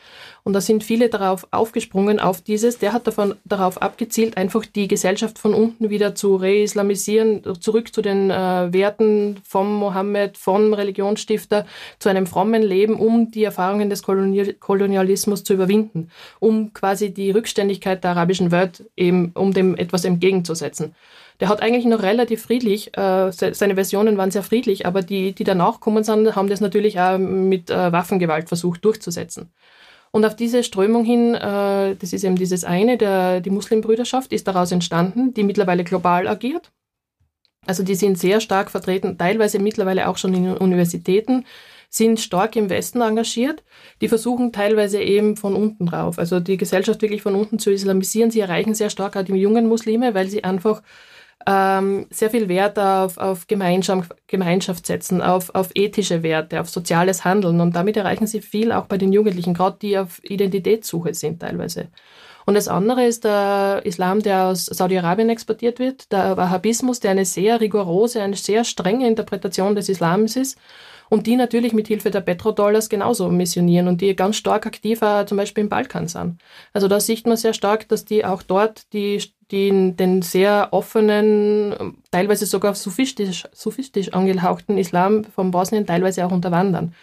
Und 0.48 0.54
da 0.54 0.62
sind 0.62 0.82
viele 0.82 1.10
darauf 1.10 1.46
aufgesprungen, 1.50 2.18
auf 2.20 2.40
dieses. 2.40 2.78
Der 2.78 2.94
hat 2.94 3.06
davon, 3.06 3.34
darauf 3.44 3.82
abgezielt, 3.82 4.38
einfach 4.38 4.64
die 4.64 4.88
Gesellschaft 4.88 5.38
von 5.38 5.52
unten 5.52 5.90
wieder 5.90 6.14
zu 6.14 6.36
reislamisieren, 6.36 7.42
zurück 7.60 7.92
zu 7.92 8.00
den 8.00 8.30
äh, 8.30 8.72
Werten 8.72 9.36
vom 9.46 9.74
Mohammed, 9.74 10.38
vom 10.38 10.72
Religionsstifter, 10.72 11.66
zu 11.98 12.08
einem 12.08 12.26
frommen 12.26 12.62
Leben, 12.62 12.94
um 12.94 13.30
die 13.30 13.44
Erfahrungen 13.44 13.90
des 13.90 14.02
Kolonial 14.02 14.54
Kolonialismus 14.54 15.44
zu 15.44 15.52
überwinden, 15.52 16.08
um 16.40 16.72
quasi 16.72 17.12
die 17.12 17.30
Rückständigkeit 17.30 18.02
der 18.02 18.12
arabischen 18.12 18.50
Welt 18.50 18.84
eben, 18.96 19.32
um 19.34 19.52
dem 19.52 19.76
etwas 19.76 20.06
entgegenzusetzen. 20.06 20.94
Der 21.40 21.50
hat 21.50 21.60
eigentlich 21.60 21.84
noch 21.84 22.02
relativ 22.02 22.40
friedlich, 22.44 22.96
äh, 22.96 23.30
se- 23.32 23.52
seine 23.52 23.74
Versionen 23.74 24.16
waren 24.16 24.30
sehr 24.30 24.42
friedlich, 24.42 24.86
aber 24.86 25.02
die, 25.02 25.32
die 25.32 25.44
danach 25.44 25.74
gekommen 25.74 26.04
sind, 26.04 26.34
haben 26.36 26.48
das 26.48 26.62
natürlich 26.62 26.98
auch 26.98 27.18
mit 27.18 27.68
äh, 27.68 27.92
Waffengewalt 27.92 28.48
versucht 28.48 28.82
durchzusetzen. 28.86 29.50
Und 30.18 30.24
auf 30.24 30.34
diese 30.34 30.64
Strömung 30.64 31.04
hin, 31.04 31.36
äh, 31.36 31.94
das 31.94 32.12
ist 32.12 32.24
eben 32.24 32.34
dieses 32.34 32.64
eine, 32.64 32.98
der, 32.98 33.40
die 33.40 33.50
Muslimbrüderschaft 33.50 34.32
ist 34.32 34.48
daraus 34.48 34.72
entstanden, 34.72 35.32
die 35.32 35.44
mittlerweile 35.44 35.84
global 35.84 36.26
agiert. 36.26 36.72
Also 37.66 37.84
die 37.84 37.94
sind 37.94 38.18
sehr 38.18 38.40
stark 38.40 38.68
vertreten, 38.72 39.16
teilweise 39.16 39.60
mittlerweile 39.60 40.08
auch 40.08 40.18
schon 40.18 40.34
in 40.34 40.56
Universitäten, 40.56 41.44
sind 41.88 42.18
stark 42.18 42.56
im 42.56 42.68
Westen 42.68 43.00
engagiert. 43.00 43.62
Die 44.00 44.08
versuchen 44.08 44.50
teilweise 44.50 45.00
eben 45.00 45.36
von 45.36 45.54
unten 45.54 45.86
drauf, 45.86 46.18
also 46.18 46.40
die 46.40 46.56
Gesellschaft 46.56 47.00
wirklich 47.00 47.22
von 47.22 47.36
unten 47.36 47.60
zu 47.60 47.70
islamisieren. 47.70 48.32
Sie 48.32 48.40
erreichen 48.40 48.74
sehr 48.74 48.90
stark 48.90 49.16
auch 49.16 49.22
die 49.22 49.34
jungen 49.34 49.68
Muslime, 49.68 50.14
weil 50.14 50.26
sie 50.26 50.42
einfach 50.42 50.82
ähm, 51.48 52.06
sehr 52.10 52.28
viel 52.28 52.48
Wert 52.48 52.78
auf, 52.78 53.16
auf 53.16 53.46
Gemeinschaft, 53.46 54.12
Gemeinschaft 54.26 54.84
setzen, 54.84 55.22
auf, 55.22 55.54
auf 55.54 55.70
ethische 55.74 56.22
Werte, 56.22 56.60
auf 56.60 56.68
soziales 56.68 57.24
Handeln. 57.24 57.62
Und 57.62 57.74
damit 57.74 57.96
erreichen 57.96 58.26
sie 58.26 58.42
viel 58.42 58.70
auch 58.70 58.84
bei 58.84 58.98
den 58.98 59.14
Jugendlichen, 59.14 59.54
gerade 59.54 59.78
die 59.80 59.96
auf 59.96 60.22
Identitätssuche 60.22 61.14
sind 61.14 61.40
teilweise. 61.40 61.88
Und 62.44 62.54
das 62.54 62.68
andere 62.68 63.06
ist 63.06 63.24
der 63.24 63.80
Islam, 63.84 64.22
der 64.22 64.46
aus 64.46 64.66
Saudi-Arabien 64.66 65.30
exportiert 65.30 65.78
wird, 65.78 66.12
der 66.12 66.36
Wahhabismus, 66.36 67.00
der 67.00 67.12
eine 67.12 67.24
sehr 67.24 67.60
rigorose, 67.60 68.22
eine 68.22 68.36
sehr 68.36 68.64
strenge 68.64 69.06
Interpretation 69.06 69.74
des 69.74 69.88
Islams 69.88 70.36
ist 70.36 70.58
und 71.10 71.26
die 71.26 71.36
natürlich 71.36 71.72
mit 71.72 71.88
Hilfe 71.88 72.10
der 72.10 72.20
Petrodollars 72.20 72.88
genauso 72.88 73.28
missionieren 73.30 73.88
und 73.88 74.00
die 74.00 74.14
ganz 74.14 74.36
stark 74.36 74.66
aktiv 74.66 75.02
auch 75.02 75.24
zum 75.26 75.38
Beispiel 75.38 75.62
im 75.62 75.68
Balkan 75.68 76.08
sind. 76.08 76.38
Also 76.72 76.88
da 76.88 77.00
sieht 77.00 77.26
man 77.26 77.36
sehr 77.36 77.54
stark, 77.54 77.88
dass 77.88 78.04
die 78.04 78.24
auch 78.24 78.42
dort 78.42 78.92
die, 78.92 79.22
die 79.50 79.94
den 79.96 80.22
sehr 80.22 80.68
offenen, 80.72 81.98
teilweise 82.10 82.46
sogar 82.46 82.74
sophistisch, 82.74 83.44
sophistisch 83.52 84.12
angehauchten 84.12 84.78
Islam 84.78 85.24
von 85.24 85.50
Bosnien 85.50 85.86
teilweise 85.86 86.26
auch 86.26 86.32
unterwandern. 86.32 86.94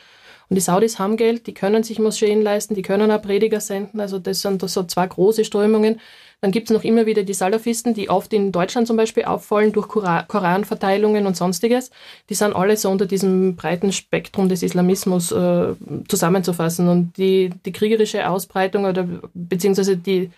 Und 0.48 0.56
die 0.56 0.62
Saudis 0.62 1.00
haben 1.00 1.18
Geld, 1.18 1.48
die 1.48 1.54
können 1.54 1.82
sich 1.82 1.98
Moscheen 1.98 2.42
leisten, 2.42 2.76
die 2.76 2.84
können 2.84 3.10
auch 3.10 3.22
Prediger 3.22 3.60
senden. 3.60 4.00
Also 4.00 4.20
das 4.20 4.42
sind 4.42 4.62
so 4.70 4.84
zwei 4.84 5.08
große 5.08 5.44
Strömungen. 5.44 6.00
Dann 6.42 6.52
gibt 6.52 6.70
es 6.70 6.74
noch 6.74 6.84
immer 6.84 7.06
wieder 7.06 7.24
die 7.24 7.34
Salafisten, 7.34 7.94
die 7.94 8.10
oft 8.10 8.32
in 8.34 8.52
Deutschland 8.52 8.88
zum 8.88 8.98
Beispiel 8.98 9.24
auffallen 9.24 9.72
durch 9.72 9.88
Kora- 9.88 10.24
Koranverteilungen 10.24 11.26
und 11.26 11.36
sonstiges. 11.36 11.92
Die 12.30 12.36
sind 12.36 12.56
alle 12.56 12.78
so 12.78 12.90
unter 12.90 13.06
diesem 13.06 13.56
breiten 13.56 13.92
Spektrum 13.92 14.50
des 14.50 14.62
Islamismus 14.62 15.32
äh, 15.32 15.74
zusammenzufassen. 16.08 16.88
Und 16.90 17.18
die, 17.18 17.52
die 17.66 17.72
kriegerische 17.72 18.30
Ausbreitung 18.30 18.86
oder 18.86 19.08
beziehungsweise 19.34 19.98
die, 19.98 20.30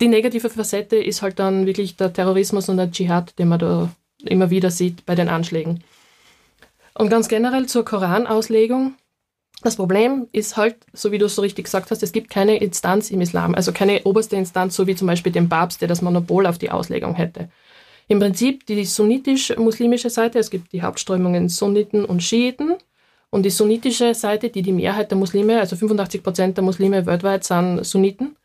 die 0.00 0.08
negative 0.08 0.50
Facette 0.50 0.96
ist 0.96 1.22
halt 1.22 1.38
dann 1.38 1.66
wirklich 1.66 1.96
der 1.96 2.12
Terrorismus 2.12 2.68
und 2.68 2.76
der 2.76 2.90
Dschihad, 2.90 3.38
den 3.38 3.48
man 3.48 3.58
da 3.58 3.90
immer 4.24 4.50
wieder 4.50 4.70
sieht 4.70 5.04
bei 5.06 5.14
den 5.14 5.28
Anschlägen. 5.28 5.82
Und 6.94 7.10
ganz 7.10 7.28
generell 7.28 7.66
zur 7.66 7.84
Koranauslegung. 7.84 8.94
Das 9.62 9.76
Problem 9.76 10.28
ist 10.30 10.56
halt, 10.56 10.76
so 10.92 11.10
wie 11.10 11.18
du 11.18 11.26
es 11.26 11.34
so 11.34 11.42
richtig 11.42 11.64
gesagt 11.64 11.90
hast, 11.90 12.02
es 12.02 12.12
gibt 12.12 12.30
keine 12.30 12.58
Instanz 12.58 13.10
im 13.10 13.20
Islam, 13.20 13.54
also 13.54 13.72
keine 13.72 14.02
oberste 14.04 14.36
Instanz, 14.36 14.76
so 14.76 14.86
wie 14.86 14.94
zum 14.94 15.08
Beispiel 15.08 15.32
den 15.32 15.48
Papst, 15.48 15.80
der 15.80 15.88
das 15.88 16.00
Monopol 16.00 16.46
auf 16.46 16.58
die 16.58 16.70
Auslegung 16.70 17.14
hätte. 17.14 17.50
Im 18.06 18.20
Prinzip 18.20 18.66
die 18.66 18.84
sunnitisch-muslimische 18.84 20.10
Seite, 20.10 20.38
es 20.38 20.50
gibt 20.50 20.72
die 20.72 20.82
Hauptströmungen 20.82 21.48
Sunniten 21.48 22.04
und 22.04 22.22
Schiiten 22.22 22.76
und 23.30 23.42
die 23.42 23.50
sunnitische 23.50 24.14
Seite, 24.14 24.48
die 24.48 24.62
die 24.62 24.72
Mehrheit 24.72 25.10
der 25.10 25.18
Muslime, 25.18 25.60
also 25.60 25.76
85 25.76 26.22
Prozent 26.22 26.56
der 26.56 26.64
Muslime 26.64 27.04
weltweit 27.04 27.44
sind 27.44 27.84
Sunniten. 27.84 28.36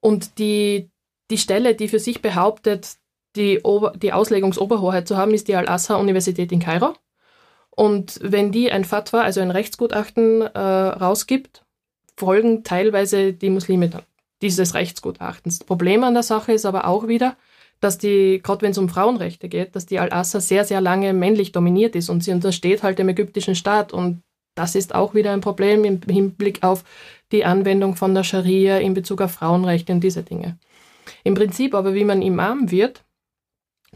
Und 0.00 0.38
die, 0.38 0.90
die 1.30 1.38
Stelle, 1.38 1.74
die 1.74 1.88
für 1.88 1.98
sich 1.98 2.22
behauptet, 2.22 2.96
die, 3.34 3.60
Ober, 3.62 3.92
die 3.96 4.12
Auslegungsoberhoheit 4.12 5.08
zu 5.08 5.16
haben, 5.16 5.34
ist 5.34 5.48
die 5.48 5.56
Al-Azhar-Universität 5.56 6.52
in 6.52 6.60
Kairo. 6.60 6.94
Und 7.74 8.18
wenn 8.22 8.52
die 8.52 8.70
ein 8.70 8.84
Fatwa, 8.84 9.22
also 9.22 9.40
ein 9.40 9.50
Rechtsgutachten 9.50 10.42
äh, 10.42 10.58
rausgibt, 10.58 11.64
folgen 12.16 12.64
teilweise 12.64 13.32
die 13.32 13.50
Muslime 13.50 13.88
dann 13.88 14.02
dieses 14.42 14.74
Rechtsgutachtens. 14.74 15.60
Das 15.60 15.66
Problem 15.66 16.04
an 16.04 16.14
der 16.14 16.22
Sache 16.22 16.52
ist 16.52 16.66
aber 16.66 16.86
auch 16.86 17.06
wieder, 17.06 17.36
dass 17.80 17.98
die, 17.98 18.40
gerade 18.42 18.62
wenn 18.62 18.72
es 18.72 18.78
um 18.78 18.88
Frauenrechte 18.88 19.48
geht, 19.48 19.74
dass 19.74 19.86
die 19.86 19.98
Al-Assad 19.98 20.42
sehr, 20.42 20.64
sehr 20.64 20.80
lange 20.80 21.12
männlich 21.12 21.52
dominiert 21.52 21.96
ist 21.96 22.10
und 22.10 22.22
sie 22.22 22.32
untersteht 22.32 22.82
halt 22.82 22.98
dem 22.98 23.08
ägyptischen 23.08 23.54
Staat. 23.54 23.92
Und 23.92 24.22
das 24.54 24.74
ist 24.74 24.94
auch 24.94 25.14
wieder 25.14 25.32
ein 25.32 25.40
Problem 25.40 25.84
im 25.84 26.00
Hinblick 26.08 26.62
auf 26.62 26.84
die 27.32 27.44
Anwendung 27.44 27.96
von 27.96 28.14
der 28.14 28.24
Scharia 28.24 28.78
in 28.78 28.94
Bezug 28.94 29.22
auf 29.22 29.32
Frauenrechte 29.32 29.92
und 29.92 30.00
diese 30.00 30.22
Dinge. 30.22 30.58
Im 31.24 31.34
Prinzip 31.34 31.74
aber, 31.74 31.94
wie 31.94 32.04
man 32.04 32.22
Imam 32.22 32.70
wird, 32.70 33.02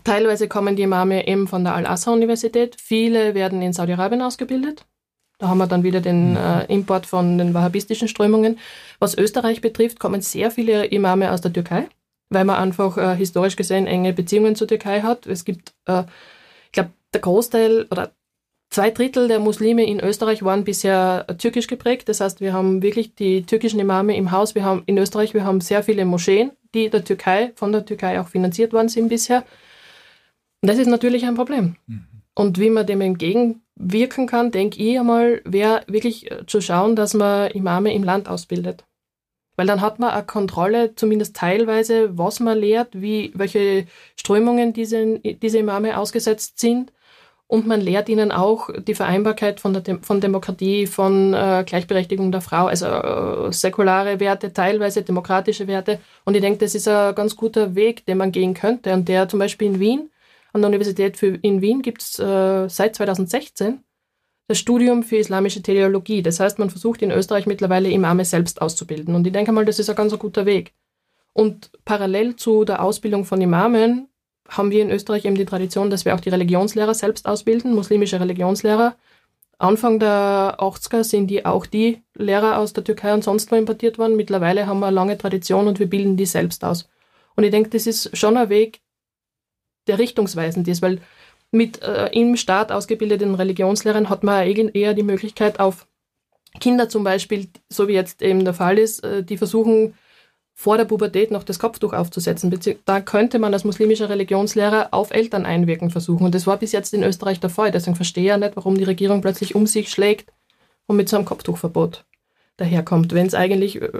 Teilweise 0.07 0.47
kommen 0.47 0.77
die 0.77 0.85
Imame 0.85 1.27
eben 1.27 1.49
von 1.49 1.64
der 1.64 1.75
Al-Azhar-Universität. 1.75 2.77
Viele 2.81 3.35
werden 3.35 3.61
in 3.61 3.73
Saudi-Arabien 3.73 4.23
ausgebildet. 4.23 4.87
Da 5.38 5.49
haben 5.49 5.59
wir 5.59 5.66
dann 5.66 5.83
wieder 5.83 6.01
den 6.01 6.37
äh, 6.37 6.64
Import 6.66 7.07
von 7.07 7.38
den 7.38 7.55
wahhabistischen 7.55 8.07
Strömungen. 8.07 8.61
Was 9.01 9.19
Österreich 9.19 9.62
betrifft, 9.62 9.99
kommen 9.99 10.21
sehr 10.21 10.53
viele 10.53 10.85
Imame 10.85 11.33
aus 11.33 11.40
der 11.40 11.53
Türkei, 11.53 11.88
weil 12.29 12.45
man 12.45 12.55
einfach 12.55 12.97
äh, 12.97 13.16
historisch 13.16 13.57
gesehen 13.57 13.88
enge 13.88 14.12
Beziehungen 14.12 14.55
zur 14.55 14.69
Türkei 14.69 15.01
hat. 15.01 15.27
Es 15.27 15.45
gibt, 15.45 15.75
äh, 15.87 16.05
ich 16.66 16.73
glaube, 16.73 16.90
der 17.12 17.21
Großteil 17.21 17.88
oder 17.90 18.12
Zwei 18.69 18.90
Drittel 18.90 19.29
der 19.29 19.38
Muslime 19.38 19.87
in 19.87 20.01
Österreich 20.01 20.42
waren 20.42 20.64
bisher 20.64 21.25
türkisch 21.38 21.69
geprägt. 21.69 22.09
Das 22.09 22.21
heißt, 22.21 22.40
wir 22.40 22.53
haben 22.53 22.83
wirklich 22.83 23.14
die 23.14 23.47
türkischen 23.47 23.79
Imame 23.79 24.16
im 24.16 24.33
Haus. 24.33 24.57
Wir 24.57 24.64
haben 24.64 24.83
in 24.87 24.99
Österreich, 24.99 25.35
wir 25.35 25.45
haben 25.45 25.61
sehr 25.61 25.85
viele 25.85 26.05
Moscheen, 26.05 26.51
die 26.75 26.90
der 26.90 27.05
Türkei, 27.05 27.53
von 27.55 27.71
der 27.71 27.87
Türkei 27.87 28.21
auch 28.21 28.27
finanziert 28.27 28.73
worden 28.73 28.88
sind 28.88 29.09
bisher. 29.09 29.45
Und 30.66 30.70
das 30.70 30.79
ist 30.81 30.88
natürlich 30.88 31.24
ein 31.24 31.37
Problem. 31.37 31.76
Und 32.35 32.59
wie 32.59 32.70
man 32.70 32.85
dem 32.85 33.00
entgegenwirken 33.00 34.26
kann, 34.26 34.50
denke 34.50 34.83
ich 34.83 34.98
einmal, 34.98 35.40
wäre 35.44 35.83
wirklich 35.87 36.29
äh, 36.29 36.44
zu 36.44 36.61
schauen, 36.61 36.96
dass 36.96 37.14
man 37.14 37.52
Imame 37.52 37.94
im 37.94 38.02
Land 38.02 38.29
ausbildet. 38.29 38.85
Weil 39.55 39.68
dann 39.68 39.81
hat 39.81 40.00
man 40.00 40.11
eine 40.11 40.26
Kontrolle, 40.26 40.96
zumindest 40.96 41.37
teilweise, 41.37 42.18
was 42.18 42.40
man 42.40 42.59
lehrt, 42.59 43.00
wie, 43.00 43.31
welche 43.37 43.87
Strömungen 44.16 44.72
diese, 44.72 45.20
diese 45.20 45.59
Imame 45.59 45.96
ausgesetzt 45.96 46.59
sind. 46.59 46.92
Und 47.46 47.68
man 47.68 47.81
lehrt 47.81 48.09
ihnen 48.09 48.33
auch 48.33 48.68
die 48.76 48.96
Vereinbarkeit 48.96 49.61
von, 49.61 49.72
der 49.72 49.83
Dem 49.83 50.02
von 50.02 50.20
Demokratie, 50.20 50.88
von 50.88 51.33
äh, 51.33 51.62
Gleichberechtigung 51.64 52.33
der 52.33 52.40
Frau, 52.40 52.66
also 52.66 52.87
äh, 52.87 53.52
säkulare 53.52 54.18
Werte, 54.18 54.52
teilweise 54.52 55.02
demokratische 55.02 55.68
Werte. 55.68 56.00
Und 56.24 56.35
ich 56.35 56.40
denke, 56.40 56.59
das 56.59 56.74
ist 56.74 56.88
ein 56.88 57.14
ganz 57.14 57.37
guter 57.37 57.76
Weg, 57.76 58.05
den 58.07 58.18
man 58.18 58.33
gehen 58.33 58.52
könnte. 58.52 58.92
Und 58.94 59.09
der 59.09 59.29
zum 59.29 59.38
Beispiel 59.38 59.68
in 59.68 59.79
Wien, 59.79 60.11
an 60.57 60.62
der 60.62 60.69
Universität 60.71 61.23
in 61.23 61.61
Wien 61.61 61.83
gibt 61.83 62.03
es 62.03 62.19
äh, 62.19 62.69
seit 62.69 62.97
2016 62.97 63.85
das 64.49 64.59
Studium 64.59 65.03
für 65.03 65.16
islamische 65.16 65.62
Theologie. 65.62 66.23
Das 66.23 66.40
heißt, 66.40 66.59
man 66.59 66.71
versucht 66.71 67.03
in 67.03 67.11
Österreich 67.11 67.47
mittlerweile 67.47 67.90
Imame 67.90 68.25
selbst 68.25 68.62
auszubilden. 68.62 69.14
Und 69.14 69.27
ich 69.27 69.33
denke 69.33 69.53
mal, 69.53 69.64
das 69.64 69.79
ist 69.79 69.90
ein 69.90 69.97
ganz 69.97 70.16
guter 70.19 70.47
Weg. 70.47 70.73
Und 71.33 71.71
parallel 71.85 72.37
zu 72.37 72.64
der 72.64 72.83
Ausbildung 72.83 73.25
von 73.25 73.40
Imamen 73.40 74.09
haben 74.49 74.71
wir 74.71 74.83
in 74.83 74.90
Österreich 74.90 75.25
eben 75.25 75.35
die 75.35 75.45
Tradition, 75.45 75.90
dass 75.90 76.05
wir 76.05 76.14
auch 76.14 76.21
die 76.21 76.31
Religionslehrer 76.31 76.95
selbst 76.95 77.27
ausbilden, 77.27 77.75
muslimische 77.75 78.21
Religionslehrer. 78.21 78.97
Anfang 79.59 79.99
der 79.99 80.57
80er 80.59 81.03
sind 81.03 81.29
die 81.29 81.45
auch 81.45 81.66
die 81.66 82.03
Lehrer 82.14 82.59
aus 82.59 82.73
der 82.73 82.85
Türkei 82.85 83.12
und 83.14 83.25
sonst 83.25 83.51
wo 83.51 83.57
importiert 83.57 83.99
worden. 83.99 84.16
Mittlerweile 84.16 84.66
haben 84.66 84.81
wir 84.81 84.87
eine 84.87 84.95
lange 84.95 85.19
Tradition 85.19 85.66
und 85.66 85.79
wir 85.79 85.90
bilden 85.90 86.16
die 86.16 86.27
selbst 86.27 86.64
aus. 86.64 86.88
Und 87.35 87.45
ich 87.45 87.51
denke, 87.51 87.71
das 87.71 87.87
ist 87.87 88.16
schon 88.16 88.37
ein 88.37 88.49
Weg, 88.49 88.81
der 89.87 89.99
richtungsweisend 89.99 90.68
ist, 90.68 90.83
weil 90.83 91.01
mit 91.51 91.83
äh, 91.83 92.09
im 92.12 92.37
Staat 92.37 92.72
ausgebildeten 92.72 93.35
Religionslehrern 93.35 94.11
hat 94.11 94.25
man 94.25 94.46
eher 94.46 94.94
die 94.94 95.03
Möglichkeit 95.03 95.61
auf 95.61 95.87
Kinder 96.61 96.88
zum 96.88 97.05
Beispiel, 97.05 97.49
so 97.68 97.88
wie 97.88 97.92
jetzt 97.92 98.22
eben 98.22 98.44
der 98.44 98.55
Fall 98.55 98.79
ist, 98.79 99.05
äh, 99.05 99.22
die 99.22 99.37
versuchen 99.37 99.94
vor 100.59 100.79
der 100.79 100.87
Pubertät 100.87 101.31
noch 101.31 101.44
das 101.44 101.59
Kopftuch 101.59 101.92
aufzusetzen. 101.92 102.59
Da 102.87 103.01
könnte 103.03 103.38
man 103.38 103.53
als 103.53 103.64
muslimischer 103.64 104.09
Religionslehrer 104.09 104.88
auf 104.90 105.11
Eltern 105.11 105.44
einwirken 105.44 105.90
versuchen. 105.90 106.25
Und 106.25 106.35
das 106.35 106.46
war 106.46 106.57
bis 106.57 106.72
jetzt 106.72 106.94
in 106.94 107.03
Österreich 107.03 107.40
der 107.40 107.51
Fall. 107.51 107.70
Deswegen 107.70 107.94
verstehe 107.94 108.25
ich 108.25 108.29
ja 108.29 108.38
nicht, 108.38 108.57
warum 108.57 108.79
die 108.79 108.85
Regierung 108.85 109.20
plötzlich 109.20 109.55
um 109.55 109.66
sich 109.66 109.90
schlägt 109.90 110.33
und 110.87 110.96
mit 110.96 111.11
so 111.11 111.16
einem 111.16 111.27
Kopftuchverbot 111.27 112.07
daherkommt, 112.57 113.14
wenn 113.14 113.27
es 113.27 113.35
eigentlich 113.35 113.81
äh, 113.81 113.90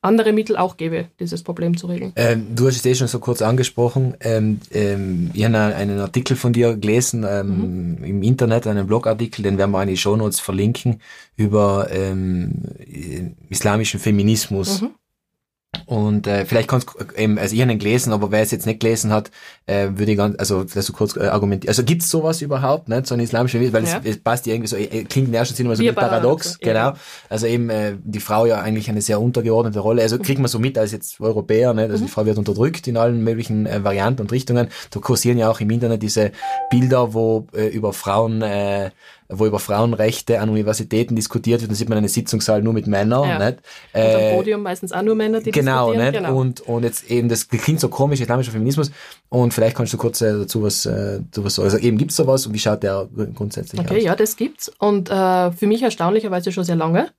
andere 0.00 0.32
Mittel 0.32 0.56
auch 0.56 0.76
gäbe, 0.76 1.06
dieses 1.20 1.42
Problem 1.42 1.76
zu 1.76 1.86
regeln. 1.86 2.12
Ähm, 2.16 2.54
du 2.54 2.66
hast 2.66 2.76
es 2.76 2.86
eh 2.86 2.94
schon 2.94 3.08
so 3.08 3.18
kurz 3.18 3.42
angesprochen. 3.42 4.16
Ähm, 4.20 4.60
ähm, 4.72 5.30
ich 5.34 5.44
habe 5.44 5.58
einen 5.58 5.98
Artikel 5.98 6.36
von 6.36 6.52
dir 6.52 6.76
gelesen 6.76 7.26
ähm, 7.28 7.96
mhm. 7.98 8.04
im 8.04 8.22
Internet, 8.22 8.66
einen 8.66 8.86
Blogartikel, 8.86 9.42
den 9.42 9.58
werden 9.58 9.72
wir 9.72 9.82
in 9.82 9.88
die 9.88 9.96
Shownotes 9.96 10.40
verlinken, 10.40 11.00
über 11.36 11.88
ähm, 11.90 12.62
islamischen 13.50 14.00
Feminismus. 14.00 14.82
Mhm. 14.82 14.90
Und 15.84 16.26
äh, 16.26 16.46
vielleicht 16.46 16.68
kannst 16.68 16.88
du 16.88 16.98
äh, 16.98 17.24
eben, 17.24 17.38
also 17.38 17.54
ich 17.54 17.60
habe 17.60 17.70
ihn 17.70 17.78
gelesen, 17.78 18.12
aber 18.12 18.30
wer 18.30 18.40
es 18.40 18.50
jetzt 18.50 18.64
nicht 18.64 18.80
gelesen 18.80 19.12
hat, 19.12 19.30
äh, 19.66 19.88
würde 19.92 20.12
ich 20.12 20.16
ganz, 20.16 20.36
also 20.38 20.64
dass 20.64 20.86
du 20.86 20.94
kurz 20.94 21.14
äh, 21.16 21.26
argumentieren. 21.26 21.68
Also 21.68 21.84
gibt's 21.84 22.08
sowas 22.08 22.40
überhaupt, 22.40 22.88
nicht? 22.88 23.06
So 23.06 23.14
ein 23.14 23.20
islamischer 23.20 23.60
Weil 23.72 23.84
ja. 23.84 24.00
es, 24.02 24.16
es, 24.16 24.18
passt 24.18 24.46
ja 24.46 24.54
irgendwie 24.54 24.68
so, 24.68 24.76
äh, 24.76 25.04
klingt 25.04 25.26
in 25.28 25.32
der 25.32 25.40
ersten 25.40 25.54
Sinne 25.54 25.76
so 25.76 25.86
ein 25.86 25.94
paradox, 25.94 26.58
genau. 26.58 26.72
Ja. 26.74 26.96
Also 27.28 27.46
eben 27.46 27.68
äh, 27.68 27.96
die 28.02 28.20
Frau 28.20 28.46
ja 28.46 28.60
eigentlich 28.60 28.88
eine 28.88 29.02
sehr 29.02 29.20
untergeordnete 29.20 29.80
Rolle. 29.80 30.00
Also 30.00 30.18
kriegt 30.18 30.40
man 30.40 30.48
so 30.48 30.58
mit 30.58 30.78
als 30.78 30.92
jetzt 30.92 31.20
Europäer, 31.20 31.74
nicht? 31.74 31.90
Also 31.90 32.02
mhm. 32.02 32.06
die 32.06 32.12
Frau 32.12 32.24
wird 32.24 32.38
unterdrückt 32.38 32.86
in 32.86 32.96
allen 32.96 33.22
möglichen 33.22 33.66
äh, 33.66 33.84
Varianten 33.84 34.22
und 34.22 34.32
Richtungen. 34.32 34.68
Da 34.90 35.00
kursieren 35.00 35.36
ja 35.36 35.50
auch 35.50 35.60
im 35.60 35.68
Internet 35.68 36.02
diese 36.02 36.32
Bilder, 36.70 37.12
wo 37.12 37.46
äh, 37.54 37.66
über 37.66 37.92
Frauen 37.92 38.40
äh, 38.40 38.90
wo 39.30 39.44
über 39.44 39.58
Frauenrechte 39.58 40.40
an 40.40 40.48
Universitäten 40.48 41.14
diskutiert 41.14 41.60
wird, 41.60 41.70
dann 41.70 41.76
sieht 41.76 41.88
man 41.88 41.98
einen 41.98 42.08
Sitzungssaal 42.08 42.62
nur 42.62 42.72
mit 42.72 42.86
Männern. 42.86 43.28
Ja. 43.28 43.38
Nicht? 43.38 43.58
Und 43.92 44.00
am 44.00 44.20
äh, 44.20 44.34
Podium 44.34 44.62
meistens 44.62 44.92
auch 44.92 45.02
nur 45.02 45.14
Männer, 45.14 45.40
die 45.40 45.50
genau, 45.50 45.92
diskutieren. 45.92 46.12
Nicht? 46.12 46.24
Genau, 46.24 46.38
und, 46.38 46.60
und 46.62 46.82
jetzt 46.82 47.10
eben, 47.10 47.28
das 47.28 47.48
klingt 47.48 47.80
so 47.80 47.88
komisch, 47.88 48.20
islamischer 48.20 48.52
Feminismus, 48.52 48.90
und 49.28 49.52
vielleicht 49.52 49.76
kannst 49.76 49.92
du 49.92 49.98
kurz 49.98 50.22
äh, 50.22 50.32
dazu 50.32 50.62
was, 50.62 50.86
äh, 50.86 51.20
dazu 51.20 51.44
was 51.44 51.56
sagen. 51.56 51.66
Also 51.66 51.78
eben 51.78 51.98
gibt's 51.98 52.16
sowas 52.16 52.46
und 52.46 52.54
wie 52.54 52.58
schaut 52.58 52.82
der 52.82 53.08
grundsätzlich 53.34 53.80
okay, 53.80 53.88
aus? 53.90 53.96
Okay, 53.96 54.04
ja, 54.04 54.16
das 54.16 54.36
gibt's 54.36 54.72
und 54.78 55.10
äh, 55.10 55.52
für 55.52 55.66
mich 55.66 55.82
erstaunlicherweise 55.82 56.50
schon 56.50 56.64
sehr 56.64 56.76
lange. 56.76 57.10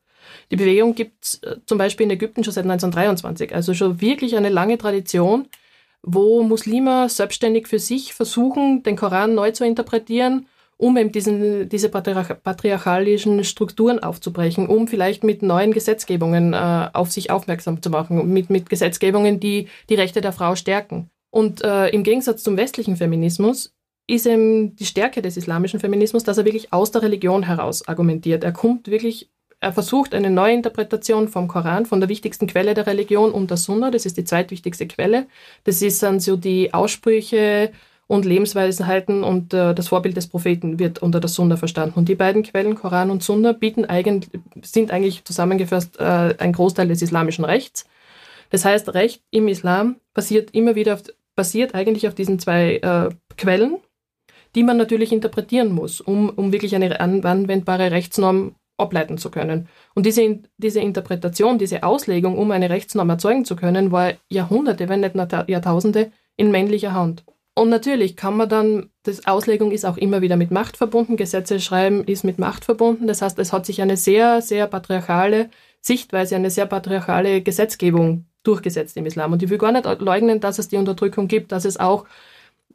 Die 0.49 0.55
Bewegung 0.55 0.95
gibt's 0.95 1.35
äh, 1.43 1.57
zum 1.67 1.77
Beispiel 1.77 2.05
in 2.05 2.11
Ägypten 2.11 2.43
schon 2.43 2.53
seit 2.53 2.63
1923, 2.63 3.53
also 3.53 3.75
schon 3.75 4.01
wirklich 4.01 4.35
eine 4.35 4.49
lange 4.49 4.79
Tradition, 4.79 5.47
wo 6.01 6.41
Muslime 6.41 7.07
selbstständig 7.07 7.67
für 7.67 7.77
sich 7.77 8.15
versuchen, 8.15 8.81
den 8.81 8.95
Koran 8.95 9.35
neu 9.35 9.51
zu 9.51 9.63
interpretieren 9.63 10.47
um 10.79 10.95
eben 10.95 11.11
diesen, 11.11 11.67
diese 11.67 11.89
patriarchalischen 11.89 13.43
Strukturen 13.43 13.99
aufzubrechen, 13.99 14.65
um 14.65 14.87
vielleicht 14.87 15.25
mit 15.25 15.43
neuen 15.43 15.73
Gesetzgebungen 15.73 16.53
äh, 16.53 16.89
auf 16.93 17.11
sich 17.11 17.31
aufmerksam 17.31 17.81
zu 17.81 17.89
machen, 17.89 18.31
mit, 18.31 18.49
mit 18.49 18.69
Gesetzgebungen, 18.69 19.41
die 19.41 19.67
die 19.89 19.95
Rechte 19.95 20.21
der 20.21 20.31
Frau 20.31 20.55
stärken. 20.55 21.09
Und 21.31 21.61
äh, 21.65 21.89
im 21.89 22.03
Gegensatz 22.03 22.43
zum 22.43 22.55
westlichen 22.55 22.95
Feminismus 22.95 23.75
ist 24.07 24.25
eben 24.25 24.77
die 24.77 24.85
Stärke 24.85 25.21
des 25.21 25.35
islamischen 25.35 25.81
Feminismus, 25.81 26.23
dass 26.23 26.37
er 26.37 26.45
wirklich 26.45 26.71
aus 26.71 26.91
der 26.91 27.01
Religion 27.01 27.43
heraus 27.43 27.85
argumentiert. 27.85 28.45
Er 28.45 28.53
kommt 28.53 28.87
wirklich, 28.87 29.29
er 29.59 29.73
versucht 29.73 30.15
eine 30.15 30.29
neue 30.29 30.53
Interpretation 30.53 31.27
vom 31.27 31.49
Koran, 31.49 31.87
von 31.87 31.99
der 31.99 32.07
wichtigsten 32.07 32.47
Quelle 32.47 32.73
der 32.73 32.87
Religion 32.87 33.33
und 33.33 33.49
der 33.49 33.57
Sunna, 33.57 33.91
das 33.91 34.05
ist 34.05 34.15
die 34.15 34.23
zweitwichtigste 34.23 34.87
Quelle. 34.87 35.27
Das 35.65 35.81
ist 35.81 36.01
dann 36.01 36.21
so 36.21 36.37
die 36.37 36.73
Aussprüche, 36.73 37.73
und 38.09 38.25
Lebensweisheiten 38.25 39.23
und 39.23 39.53
äh, 39.53 39.75
das 39.75 39.89
Vorbild 39.89 40.17
des 40.17 40.25
Propheten 40.25 40.79
wird 40.79 40.97
unter 40.97 41.19
der 41.19 41.29
Sunna 41.29 41.57
verstanden. 41.57 41.99
Und 41.99 42.09
die 42.09 42.15
beiden 42.15 42.41
Quellen, 42.41 42.73
Koran 42.73 43.11
und 43.11 43.21
Sunna, 43.21 43.51
bieten 43.51 43.85
eigentlich, 43.85 44.31
sind 44.63 44.89
eigentlich 44.89 45.23
zusammengefasst 45.25 45.99
äh, 45.99 46.33
ein 46.39 46.51
Großteil 46.51 46.87
des 46.87 47.03
islamischen 47.03 47.45
Rechts. 47.45 47.85
Das 48.49 48.65
heißt, 48.65 48.95
Recht 48.95 49.21
im 49.29 49.47
Islam 49.47 49.97
basiert 50.15 50.55
immer 50.55 50.73
wieder 50.73 50.95
auf, 50.95 51.03
basiert 51.35 51.75
eigentlich 51.75 52.07
auf 52.07 52.15
diesen 52.15 52.39
zwei 52.39 52.77
äh, 52.77 53.09
Quellen, 53.37 53.77
die 54.55 54.63
man 54.63 54.77
natürlich 54.77 55.11
interpretieren 55.11 55.71
muss, 55.71 56.01
um, 56.01 56.29
um 56.29 56.51
wirklich 56.51 56.73
eine 56.73 56.99
anwendbare 56.99 57.91
Rechtsnorm 57.91 58.55
ableiten 58.77 59.19
zu 59.19 59.29
können. 59.29 59.67
Und 59.93 60.07
diese, 60.07 60.39
diese 60.57 60.79
Interpretation, 60.79 61.59
diese 61.59 61.83
Auslegung, 61.83 62.39
um 62.39 62.49
eine 62.49 62.71
Rechtsnorm 62.71 63.11
erzeugen 63.11 63.45
zu 63.45 63.55
können, 63.55 63.91
war 63.91 64.13
Jahrhunderte, 64.29 64.89
wenn 64.89 65.01
nicht 65.01 65.15
Jahrtausende 65.47 66.11
in 66.37 66.49
männlicher 66.49 66.93
Hand. 66.93 67.23
Und 67.59 67.67
natürlich 67.67 68.15
kann 68.15 68.37
man 68.37 68.47
dann, 68.47 68.89
das 69.03 69.27
Auslegung 69.27 69.71
ist 69.71 69.85
auch 69.85 69.97
immer 69.97 70.21
wieder 70.21 70.37
mit 70.37 70.49
Macht 70.49 70.77
verbunden, 70.77 71.17
Gesetze 71.17 71.59
schreiben 71.59 72.05
ist 72.05 72.23
mit 72.23 72.39
Macht 72.39 72.63
verbunden. 72.63 73.05
Das 73.05 73.21
heißt, 73.21 73.37
es 73.37 73.51
hat 73.51 73.65
sich 73.65 73.81
eine 73.81 73.97
sehr, 73.97 74.41
sehr 74.41 74.65
patriarchale 74.65 75.49
Sichtweise, 75.81 76.37
eine 76.37 76.51
sehr 76.51 76.67
patriarchale 76.67 77.41
Gesetzgebung 77.41 78.27
durchgesetzt 78.43 78.95
im 78.95 79.05
Islam. 79.05 79.33
Und 79.33 79.43
ich 79.43 79.49
will 79.49 79.57
gar 79.57 79.73
nicht 79.73 79.85
leugnen, 79.99 80.39
dass 80.39 80.57
es 80.57 80.69
die 80.69 80.77
Unterdrückung 80.77 81.27
gibt, 81.27 81.51
dass 81.51 81.65
es 81.65 81.77
auch 81.77 82.05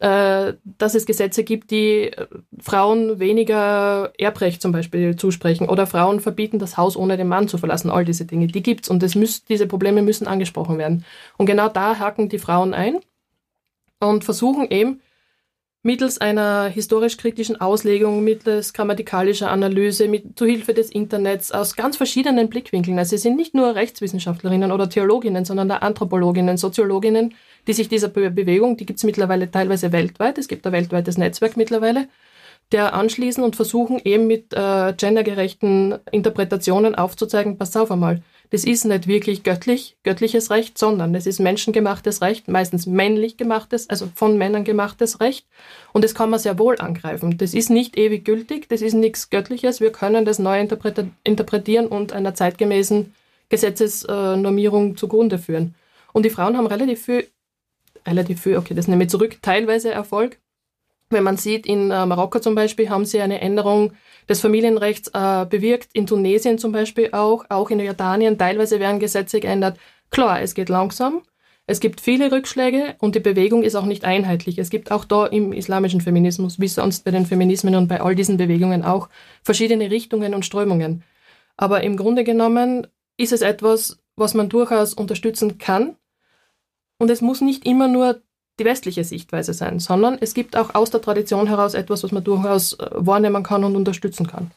äh, 0.00 0.52
dass 0.64 0.94
es 0.94 1.06
Gesetze 1.06 1.44
gibt, 1.44 1.70
die 1.70 2.10
äh, 2.10 2.26
Frauen 2.60 3.18
weniger 3.18 4.12
Erbrecht 4.18 4.60
zum 4.60 4.72
Beispiel 4.72 5.16
zusprechen 5.16 5.66
oder 5.66 5.86
Frauen 5.86 6.20
verbieten, 6.20 6.58
das 6.58 6.76
Haus 6.76 6.94
ohne 6.96 7.16
den 7.16 7.28
Mann 7.28 7.48
zu 7.48 7.56
verlassen. 7.56 7.90
All 7.90 8.04
diese 8.04 8.26
Dinge, 8.26 8.48
die 8.48 8.62
gibt's 8.62 8.90
und 8.90 9.02
das 9.02 9.14
müß, 9.14 9.46
diese 9.46 9.66
Probleme 9.66 10.02
müssen 10.02 10.26
angesprochen 10.26 10.76
werden. 10.76 11.06
Und 11.38 11.46
genau 11.46 11.70
da 11.70 11.98
haken 11.98 12.28
die 12.28 12.38
Frauen 12.38 12.74
ein 12.74 12.98
und 14.00 14.24
versuchen 14.24 14.70
eben 14.70 15.00
mittels 15.84 16.18
einer 16.18 16.66
historisch-kritischen 16.66 17.60
Auslegung, 17.60 18.24
mittels 18.24 18.72
grammatikalischer 18.72 19.50
Analyse, 19.50 20.08
mit 20.08 20.38
Hilfe 20.38 20.72
des 20.72 20.90
Internets 20.90 21.52
aus 21.52 21.76
ganz 21.76 21.98
verschiedenen 21.98 22.48
Blickwinkeln. 22.48 22.98
Also 22.98 23.10
sie 23.10 23.22
sind 23.22 23.36
nicht 23.36 23.54
nur 23.54 23.74
Rechtswissenschaftlerinnen 23.74 24.72
oder 24.72 24.88
Theologinnen, 24.88 25.44
sondern 25.44 25.70
auch 25.70 25.82
Anthropologinnen, 25.82 26.56
Soziologinnen, 26.56 27.34
die 27.66 27.74
sich 27.74 27.88
dieser 27.88 28.08
Bewegung, 28.08 28.78
die 28.78 28.86
gibt 28.86 28.98
es 28.98 29.04
mittlerweile 29.04 29.50
teilweise 29.50 29.92
weltweit, 29.92 30.38
es 30.38 30.48
gibt 30.48 30.66
ein 30.66 30.72
weltweites 30.72 31.18
Netzwerk 31.18 31.58
mittlerweile, 31.58 32.08
der 32.72 32.94
anschließen 32.94 33.44
und 33.44 33.54
versuchen 33.54 34.00
eben 34.02 34.26
mit 34.26 34.54
äh, 34.54 34.94
gendergerechten 34.96 35.98
Interpretationen 36.10 36.94
aufzuzeigen, 36.94 37.58
pass 37.58 37.76
auf 37.76 37.90
einmal, 37.90 38.22
das 38.50 38.64
ist 38.64 38.84
nicht 38.84 39.06
wirklich 39.06 39.42
göttlich, 39.42 39.96
göttliches 40.04 40.50
Recht, 40.50 40.78
sondern 40.78 41.12
das 41.12 41.26
ist 41.26 41.40
menschengemachtes 41.40 42.22
Recht, 42.22 42.48
meistens 42.48 42.86
männlich 42.86 43.36
gemachtes, 43.36 43.90
also 43.90 44.08
von 44.14 44.38
Männern 44.38 44.64
gemachtes 44.64 45.20
Recht. 45.20 45.46
Und 45.92 46.04
das 46.04 46.14
kann 46.14 46.30
man 46.30 46.38
sehr 46.38 46.58
wohl 46.58 46.76
angreifen. 46.78 47.38
Das 47.38 47.54
ist 47.54 47.70
nicht 47.70 47.96
ewig 47.96 48.24
gültig, 48.24 48.68
das 48.68 48.82
ist 48.82 48.94
nichts 48.94 49.30
Göttliches. 49.30 49.80
Wir 49.80 49.92
können 49.92 50.24
das 50.24 50.38
neu 50.38 50.66
interpretieren 51.24 51.86
und 51.86 52.12
einer 52.12 52.34
zeitgemäßen 52.34 53.14
Gesetzesnormierung 53.48 54.96
zugrunde 54.96 55.38
führen. 55.38 55.74
Und 56.12 56.24
die 56.24 56.30
Frauen 56.30 56.56
haben 56.56 56.66
relativ 56.66 57.04
viel, 57.04 57.26
relativ 58.06 58.40
viel, 58.40 58.56
okay, 58.56 58.74
das 58.74 58.88
nehme 58.88 59.04
ich 59.04 59.10
zurück, 59.10 59.38
teilweise 59.42 59.90
Erfolg, 59.90 60.38
Wenn 61.14 61.22
man 61.22 61.36
sieht, 61.36 61.64
in 61.64 61.92
äh, 61.92 62.06
Marokko 62.06 62.40
zum 62.40 62.56
Beispiel 62.56 62.90
haben 62.90 63.04
sie 63.04 63.20
eine 63.20 63.40
Änderung 63.40 63.92
des 64.28 64.40
Familienrechts 64.40 65.12
äh, 65.14 65.46
bewirkt, 65.46 65.88
in 65.92 66.06
Tunesien 66.06 66.58
zum 66.58 66.72
Beispiel 66.72 67.10
auch, 67.12 67.44
auch 67.48 67.70
in 67.70 67.78
Jordanien, 67.78 68.36
teilweise 68.36 68.80
werden 68.80 68.98
Gesetze 68.98 69.38
geändert. 69.38 69.78
Klar, 70.10 70.42
es 70.42 70.54
geht 70.54 70.68
langsam, 70.68 71.22
es 71.66 71.78
gibt 71.78 72.00
viele 72.00 72.32
Rückschläge 72.32 72.96
und 72.98 73.14
die 73.14 73.20
Bewegung 73.20 73.62
ist 73.62 73.76
auch 73.76 73.86
nicht 73.86 74.04
einheitlich. 74.04 74.58
Es 74.58 74.70
gibt 74.70 74.90
auch 74.90 75.04
da 75.04 75.26
im 75.26 75.52
islamischen 75.52 76.00
Feminismus, 76.00 76.58
wie 76.58 76.66
sonst 76.66 77.04
bei 77.04 77.12
den 77.12 77.26
Feminismen 77.26 77.76
und 77.76 77.86
bei 77.86 78.00
all 78.00 78.16
diesen 78.16 78.36
Bewegungen 78.36 78.84
auch, 78.84 79.08
verschiedene 79.44 79.92
Richtungen 79.92 80.34
und 80.34 80.44
Strömungen. 80.44 81.04
Aber 81.56 81.84
im 81.84 81.96
Grunde 81.96 82.24
genommen 82.24 82.88
ist 83.16 83.32
es 83.32 83.40
etwas, 83.40 83.98
was 84.16 84.34
man 84.34 84.48
durchaus 84.48 84.94
unterstützen 84.94 85.58
kann. 85.58 85.96
Und 86.98 87.08
es 87.08 87.20
muss 87.20 87.40
nicht 87.40 87.64
immer 87.66 87.86
nur 87.86 88.20
die 88.58 88.64
westliche 88.64 89.04
Sichtweise 89.04 89.52
sein, 89.52 89.80
sondern 89.80 90.16
es 90.20 90.34
gibt 90.34 90.56
auch 90.56 90.74
aus 90.74 90.90
der 90.90 91.00
Tradition 91.00 91.46
heraus 91.48 91.74
etwas, 91.74 92.04
was 92.04 92.12
man 92.12 92.24
durchaus 92.24 92.74
äh, 92.74 92.86
wahrnehmen 92.92 93.42
kann 93.42 93.64
und 93.64 93.76
unterstützen 93.76 94.26
kann. 94.26 94.50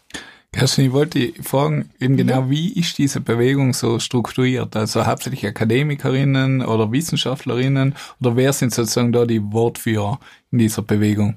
Kerstin, 0.53 0.85
ich 0.85 0.93
wollte 0.93 1.33
fragen, 1.43 1.89
eben 1.99 2.15
genau, 2.15 2.49
wie 2.49 2.73
ist 2.73 2.97
diese 2.97 3.19
Bewegung 3.19 3.73
so 3.73 3.99
strukturiert? 3.99 4.75
Also 4.75 5.05
hauptsächlich 5.05 5.45
Akademikerinnen 5.45 6.65
oder 6.65 6.91
Wissenschaftlerinnen 6.91 7.95
oder 8.21 8.35
wer 8.35 8.53
sind 8.53 8.73
sozusagen 8.73 9.11
da 9.11 9.25
die 9.25 9.41
Wortführer 9.51 10.19
in 10.51 10.59
dieser 10.59 10.83
Bewegung? 10.83 11.35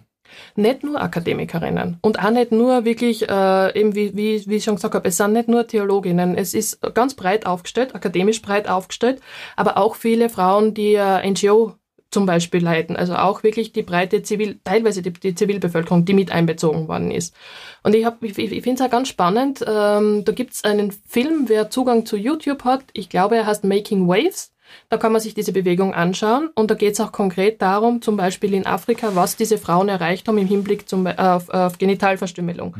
Nicht 0.54 0.84
nur 0.84 1.02
Akademikerinnen 1.02 1.98
und 2.02 2.20
auch 2.20 2.30
nicht 2.30 2.52
nur 2.52 2.84
wirklich, 2.84 3.28
äh, 3.28 3.78
eben 3.78 3.96
wie, 3.96 4.16
wie, 4.16 4.46
wie 4.46 4.56
ich 4.56 4.64
schon 4.64 4.76
gesagt 4.76 4.94
habe, 4.94 5.08
es 5.08 5.16
sind 5.16 5.32
nicht 5.32 5.48
nur 5.48 5.66
Theologinnen, 5.66 6.36
es 6.36 6.54
ist 6.54 6.80
ganz 6.94 7.14
breit 7.14 7.46
aufgestellt, 7.46 7.96
akademisch 7.96 8.40
breit 8.40 8.68
aufgestellt, 8.68 9.20
aber 9.56 9.76
auch 9.76 9.96
viele 9.96 10.28
Frauen, 10.28 10.72
die 10.72 10.94
äh, 10.94 11.28
NGO 11.28 11.74
zum 12.10 12.26
Beispiel 12.26 12.62
leiten, 12.62 12.96
also 12.96 13.14
auch 13.14 13.42
wirklich 13.42 13.72
die 13.72 13.82
breite 13.82 14.22
Zivil, 14.22 14.58
teilweise 14.64 15.00
die, 15.02 15.12
die 15.12 15.34
Zivilbevölkerung, 15.34 16.04
die 16.04 16.14
mit 16.14 16.32
einbezogen 16.32 16.88
worden 16.88 17.10
ist. 17.10 17.34
Und 17.82 17.94
ich, 17.94 18.04
hab- 18.04 18.22
ich, 18.22 18.36
ich 18.36 18.62
finde 18.62 18.82
es 18.82 18.86
auch 18.86 18.90
ganz 18.90 19.08
spannend, 19.08 19.64
ähm, 19.66 20.24
da 20.24 20.32
gibt 20.32 20.54
es 20.54 20.64
einen 20.64 20.92
Film, 21.06 21.44
wer 21.46 21.70
Zugang 21.70 22.06
zu 22.06 22.16
YouTube 22.16 22.64
hat, 22.64 22.82
ich 22.92 23.08
glaube, 23.08 23.36
er 23.36 23.46
heißt 23.46 23.64
Making 23.64 24.08
Waves, 24.08 24.52
da 24.88 24.96
kann 24.98 25.10
man 25.12 25.20
sich 25.20 25.34
diese 25.34 25.52
Bewegung 25.52 25.94
anschauen. 25.94 26.48
Und 26.54 26.70
da 26.70 26.76
geht 26.76 26.92
es 26.92 27.00
auch 27.00 27.10
konkret 27.10 27.60
darum, 27.60 28.02
zum 28.02 28.16
Beispiel 28.16 28.54
in 28.54 28.66
Afrika, 28.66 29.16
was 29.16 29.36
diese 29.36 29.58
Frauen 29.58 29.88
erreicht 29.88 30.28
haben 30.28 30.38
im 30.38 30.46
Hinblick 30.46 30.88
zum, 30.88 31.02
Be- 31.02 31.18
auf, 31.18 31.48
auf 31.48 31.78
Genitalverstümmelung. 31.78 32.76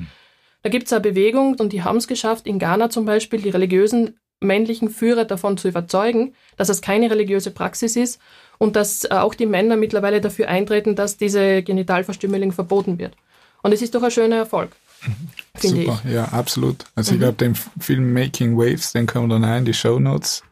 Da 0.62 0.70
gibt 0.70 0.86
es 0.86 0.92
eine 0.92 1.00
Bewegung 1.00 1.56
und 1.58 1.72
die 1.72 1.82
haben 1.82 1.96
es 1.96 2.06
geschafft, 2.06 2.46
in 2.46 2.60
Ghana 2.60 2.90
zum 2.90 3.06
Beispiel 3.06 3.40
die 3.40 3.50
religiösen 3.50 4.20
männlichen 4.40 4.88
Führer 4.88 5.24
davon 5.24 5.56
zu 5.56 5.68
überzeugen, 5.68 6.34
dass 6.56 6.68
es 6.68 6.80
keine 6.80 7.10
religiöse 7.10 7.50
Praxis 7.50 7.96
ist 7.96 8.20
und 8.60 8.76
dass 8.76 9.04
äh, 9.04 9.14
auch 9.14 9.34
die 9.34 9.46
Männer 9.46 9.76
mittlerweile 9.76 10.20
dafür 10.20 10.48
eintreten, 10.48 10.94
dass 10.94 11.16
diese 11.16 11.62
Genitalverstümmelung 11.62 12.52
verboten 12.52 12.98
wird. 12.98 13.16
Und 13.62 13.72
es 13.72 13.82
ist 13.82 13.94
doch 13.94 14.02
ein 14.02 14.10
schöner 14.10 14.36
Erfolg, 14.36 14.76
finde 15.54 15.82
Super, 15.82 16.00
ich. 16.04 16.12
ja, 16.12 16.24
absolut. 16.26 16.84
Also 16.94 17.14
ich 17.14 17.20
glaube, 17.20 17.34
den 17.34 17.54
Film 17.54 18.12
Making 18.12 18.56
Waves, 18.56 18.92
den 18.92 19.06
können 19.06 19.28
wir 19.28 19.38
dann 19.38 19.50
auch 19.50 19.56
in 19.56 19.64
die 19.64 19.74
Show 19.74 19.98
Notes 19.98 20.42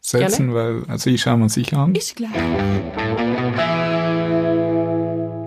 setzen, 0.00 0.54
weil, 0.54 0.84
also 0.86 1.10
ich 1.10 1.20
schaue 1.20 1.36
mir 1.36 1.48
sicher 1.48 1.78
an. 1.78 1.94
Ist 1.94 2.14
klar. 2.16 2.30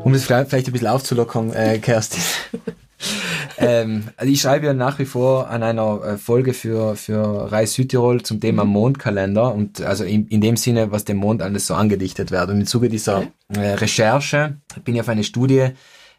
Um 0.04 0.12
das 0.14 0.26
vielleicht 0.26 0.50
vielleicht 0.50 0.68
ein 0.68 0.74
bisschen 0.74 0.88
aufzulockern, 0.88 1.54
äh, 1.54 1.80
Kerstin. 1.80 2.22
ähm, 3.58 4.04
also 4.18 4.32
ich 4.32 4.42
schreibe 4.42 4.68
ja 4.68 4.74
nach 4.74 5.00
wie 5.00 5.06
vor 5.06 5.50
an 5.50 5.64
einer 5.64 6.04
äh, 6.04 6.18
Folge 6.18 6.54
für, 6.54 6.96
für 6.96 7.52
Reis 7.52 7.74
Südtirol 7.74 8.22
zum 8.22 8.40
Thema 8.40 8.66
Mondkalender 8.66 9.54
und 9.54 9.82
also 9.82 10.04
in, 10.04 10.28
in 10.28 10.42
dem 10.42 10.58
Sinne, 10.58 10.92
was 10.92 11.06
dem 11.06 11.18
Mond 11.18 11.42
alles 11.42 11.68
so 11.68 11.76
angedichtet 11.76 12.32
wird. 12.32 12.50
Und 12.50 12.62
im 12.62 12.66
Zuge 12.66 12.90
dieser 12.90 13.28
äh, 13.50 13.74
Recherche 13.74 14.58
bin 14.84 14.96
ich 14.96 15.02
auf 15.02 15.10
eine 15.10 15.24
Studie 15.24 15.70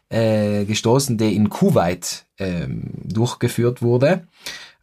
äh, 0.09 0.65
gestoßen, 0.65 1.17
die 1.17 1.35
in 1.35 1.49
Kuwait 1.49 2.25
ähm, 2.37 2.91
durchgeführt 3.03 3.81
wurde. 3.81 4.27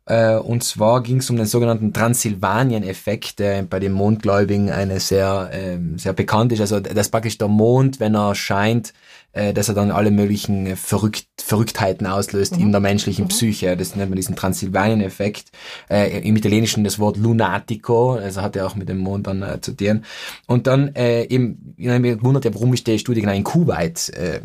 Äh, 0.06 0.36
Und 0.36 0.64
zwar 0.64 1.02
ging 1.02 1.18
es 1.18 1.30
um 1.30 1.36
den 1.36 1.46
sogenannten 1.46 1.92
Transsilvanien-Effekt, 1.92 3.38
der 3.38 3.62
bei 3.62 3.78
den 3.78 3.92
Mondgläubigen 3.92 4.70
eine 4.70 4.98
sehr, 4.98 5.50
ähm, 5.52 5.98
sehr 5.98 6.14
bekannt 6.14 6.52
ist. 6.52 6.60
Also 6.60 6.80
dass 6.80 7.10
praktisch 7.10 7.38
der 7.38 7.46
Mond, 7.46 8.00
wenn 8.00 8.16
er 8.16 8.34
scheint, 8.34 8.92
äh, 9.32 9.52
dass 9.52 9.68
er 9.68 9.74
dann 9.74 9.90
alle 9.90 10.10
möglichen 10.10 10.66
äh, 10.66 10.76
Verrückt 10.76 11.26
Verrücktheiten 11.40 12.06
auslöst 12.06 12.56
in 12.56 12.70
der 12.70 12.80
menschlichen 12.80 13.28
Psyche. 13.28 13.76
Das 13.76 13.96
nennt 13.96 14.10
man 14.10 14.16
diesen 14.16 14.36
Transsilvanien-Effekt. 14.36 15.50
Äh, 15.88 16.20
Im 16.20 16.36
Italienischen 16.36 16.84
das 16.84 16.98
Wort 16.98 17.16
lunatico, 17.16 18.12
also 18.12 18.42
hat 18.42 18.56
er 18.56 18.66
auch 18.66 18.76
mit 18.76 18.88
dem 18.88 18.98
Mond 18.98 19.26
dann 19.26 19.42
äh, 19.42 19.60
zu 19.60 19.72
tun. 19.72 20.04
Und 20.46 20.66
dann 20.66 20.94
äh, 20.94 21.24
eben, 21.24 21.74
ich 21.76 21.88
habe 21.88 21.98
mich 21.98 22.18
gewundert, 22.18 22.44
warum 22.54 22.72
ist 22.74 22.86
die 22.86 22.98
Studie 22.98 23.20
genau 23.20 23.34
in 23.34 23.42
Kuwait 23.42 24.10
äh, 24.10 24.40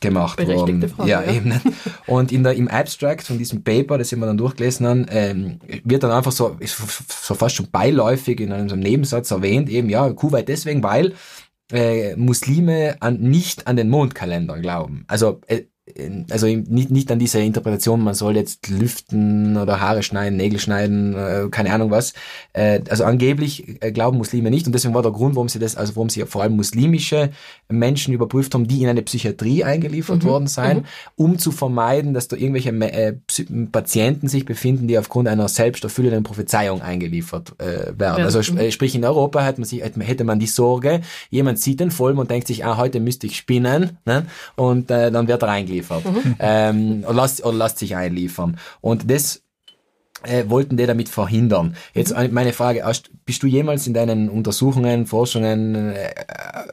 gemacht 0.00 0.44
worden. 0.46 0.88
Frage, 0.88 1.10
ja, 1.10 1.22
ja. 1.22 1.32
eben. 1.32 1.60
Und 2.06 2.32
in 2.32 2.42
der, 2.42 2.54
im 2.54 2.68
Abstract 2.68 3.22
von 3.22 3.38
diesem 3.38 3.62
Paper, 3.62 3.98
das 3.98 4.12
mir 4.12 4.26
dann 4.26 4.38
durchgelesen 4.38 4.86
habe, 4.86 5.06
ähm, 5.10 5.60
wird 5.84 6.02
dann 6.02 6.10
einfach 6.10 6.32
so, 6.32 6.56
so 6.64 7.34
fast 7.34 7.56
schon 7.56 7.70
beiläufig 7.70 8.40
in 8.40 8.52
einem 8.52 8.68
so 8.68 8.74
einem 8.74 8.82
Nebensatz 8.82 9.30
erwähnt, 9.30 9.68
eben, 9.68 9.88
ja, 9.88 10.10
Kuwait 10.10 10.48
deswegen, 10.48 10.82
weil 10.82 11.14
äh, 11.72 12.16
Muslime 12.16 12.96
an, 13.00 13.20
nicht 13.20 13.66
an 13.66 13.76
den 13.76 13.88
Mondkalender 13.88 14.58
glauben. 14.58 15.04
Also, 15.08 15.40
äh, 15.46 15.64
also 16.30 16.46
nicht, 16.46 16.90
nicht 16.90 17.10
an 17.10 17.18
diese 17.18 17.40
Interpretation, 17.40 18.02
man 18.02 18.14
soll 18.14 18.36
jetzt 18.36 18.68
lüften 18.68 19.56
oder 19.56 19.80
Haare 19.80 20.02
schneiden, 20.02 20.36
Nägel 20.36 20.58
schneiden, 20.58 21.14
äh, 21.14 21.48
keine 21.50 21.72
Ahnung 21.72 21.90
was. 21.90 22.14
Äh, 22.52 22.80
also 22.88 23.04
angeblich 23.04 23.82
äh, 23.82 23.92
glauben 23.92 24.18
Muslime 24.18 24.50
nicht 24.50 24.66
und 24.66 24.72
deswegen 24.72 24.94
war 24.94 25.02
der 25.02 25.12
Grund, 25.12 25.34
warum 25.34 25.48
sie 25.48 25.58
das, 25.58 25.76
also 25.76 25.96
warum 25.96 26.10
sie 26.10 26.24
vor 26.26 26.42
allem 26.42 26.56
muslimische 26.56 27.30
Menschen 27.68 28.14
überprüft 28.14 28.54
haben, 28.54 28.66
die 28.66 28.82
in 28.82 28.88
eine 28.88 29.02
Psychiatrie 29.02 29.64
eingeliefert 29.64 30.24
worden 30.24 30.46
seien, 30.46 30.84
um 31.16 31.38
zu 31.38 31.50
vermeiden, 31.50 32.14
dass 32.14 32.28
da 32.28 32.36
irgendwelche 32.36 32.72
Patienten 33.72 34.28
sich 34.28 34.44
befinden, 34.44 34.88
die 34.88 34.98
aufgrund 34.98 35.28
einer 35.28 35.48
selbsterfüllenden 35.48 36.22
Prophezeiung 36.22 36.82
eingeliefert 36.82 37.54
werden. 37.58 37.98
Ja. 37.98 38.24
Also 38.24 38.40
sp 38.40 38.58
äh, 38.58 38.70
sprich 38.70 38.94
in 38.94 39.04
Europa 39.04 39.44
hat 39.44 39.58
man 39.58 39.64
sich, 39.64 39.82
hätte 39.82 40.24
man 40.24 40.38
die 40.38 40.46
Sorge, 40.46 41.00
jemand 41.30 41.58
sieht 41.58 41.80
den 41.80 41.90
Film 41.90 42.18
und 42.18 42.30
denkt 42.30 42.46
sich, 42.46 42.64
ah, 42.64 42.76
heute 42.76 43.00
müsste 43.00 43.26
ich 43.26 43.36
spinnen, 43.36 43.98
ne? 44.04 44.26
und 44.56 44.90
dann 44.90 45.28
wird 45.28 45.42
er 45.42 45.48
eingeliefert 45.48 45.77
ähm, 46.38 47.04
oder, 47.04 47.22
lässt, 47.22 47.44
oder 47.44 47.56
lässt 47.56 47.78
sich 47.78 47.96
einliefern. 47.96 48.58
Und 48.80 49.10
das 49.10 49.42
äh, 50.24 50.44
wollten 50.48 50.76
die 50.76 50.86
damit 50.86 51.08
verhindern. 51.08 51.76
Jetzt 51.94 52.12
äh, 52.12 52.28
meine 52.28 52.52
Frage, 52.52 52.84
hast, 52.84 53.10
bist 53.24 53.42
du 53.42 53.46
jemals 53.46 53.86
in 53.86 53.94
deinen 53.94 54.28
Untersuchungen, 54.28 55.06
Forschungen 55.06 55.92
äh, 55.94 56.10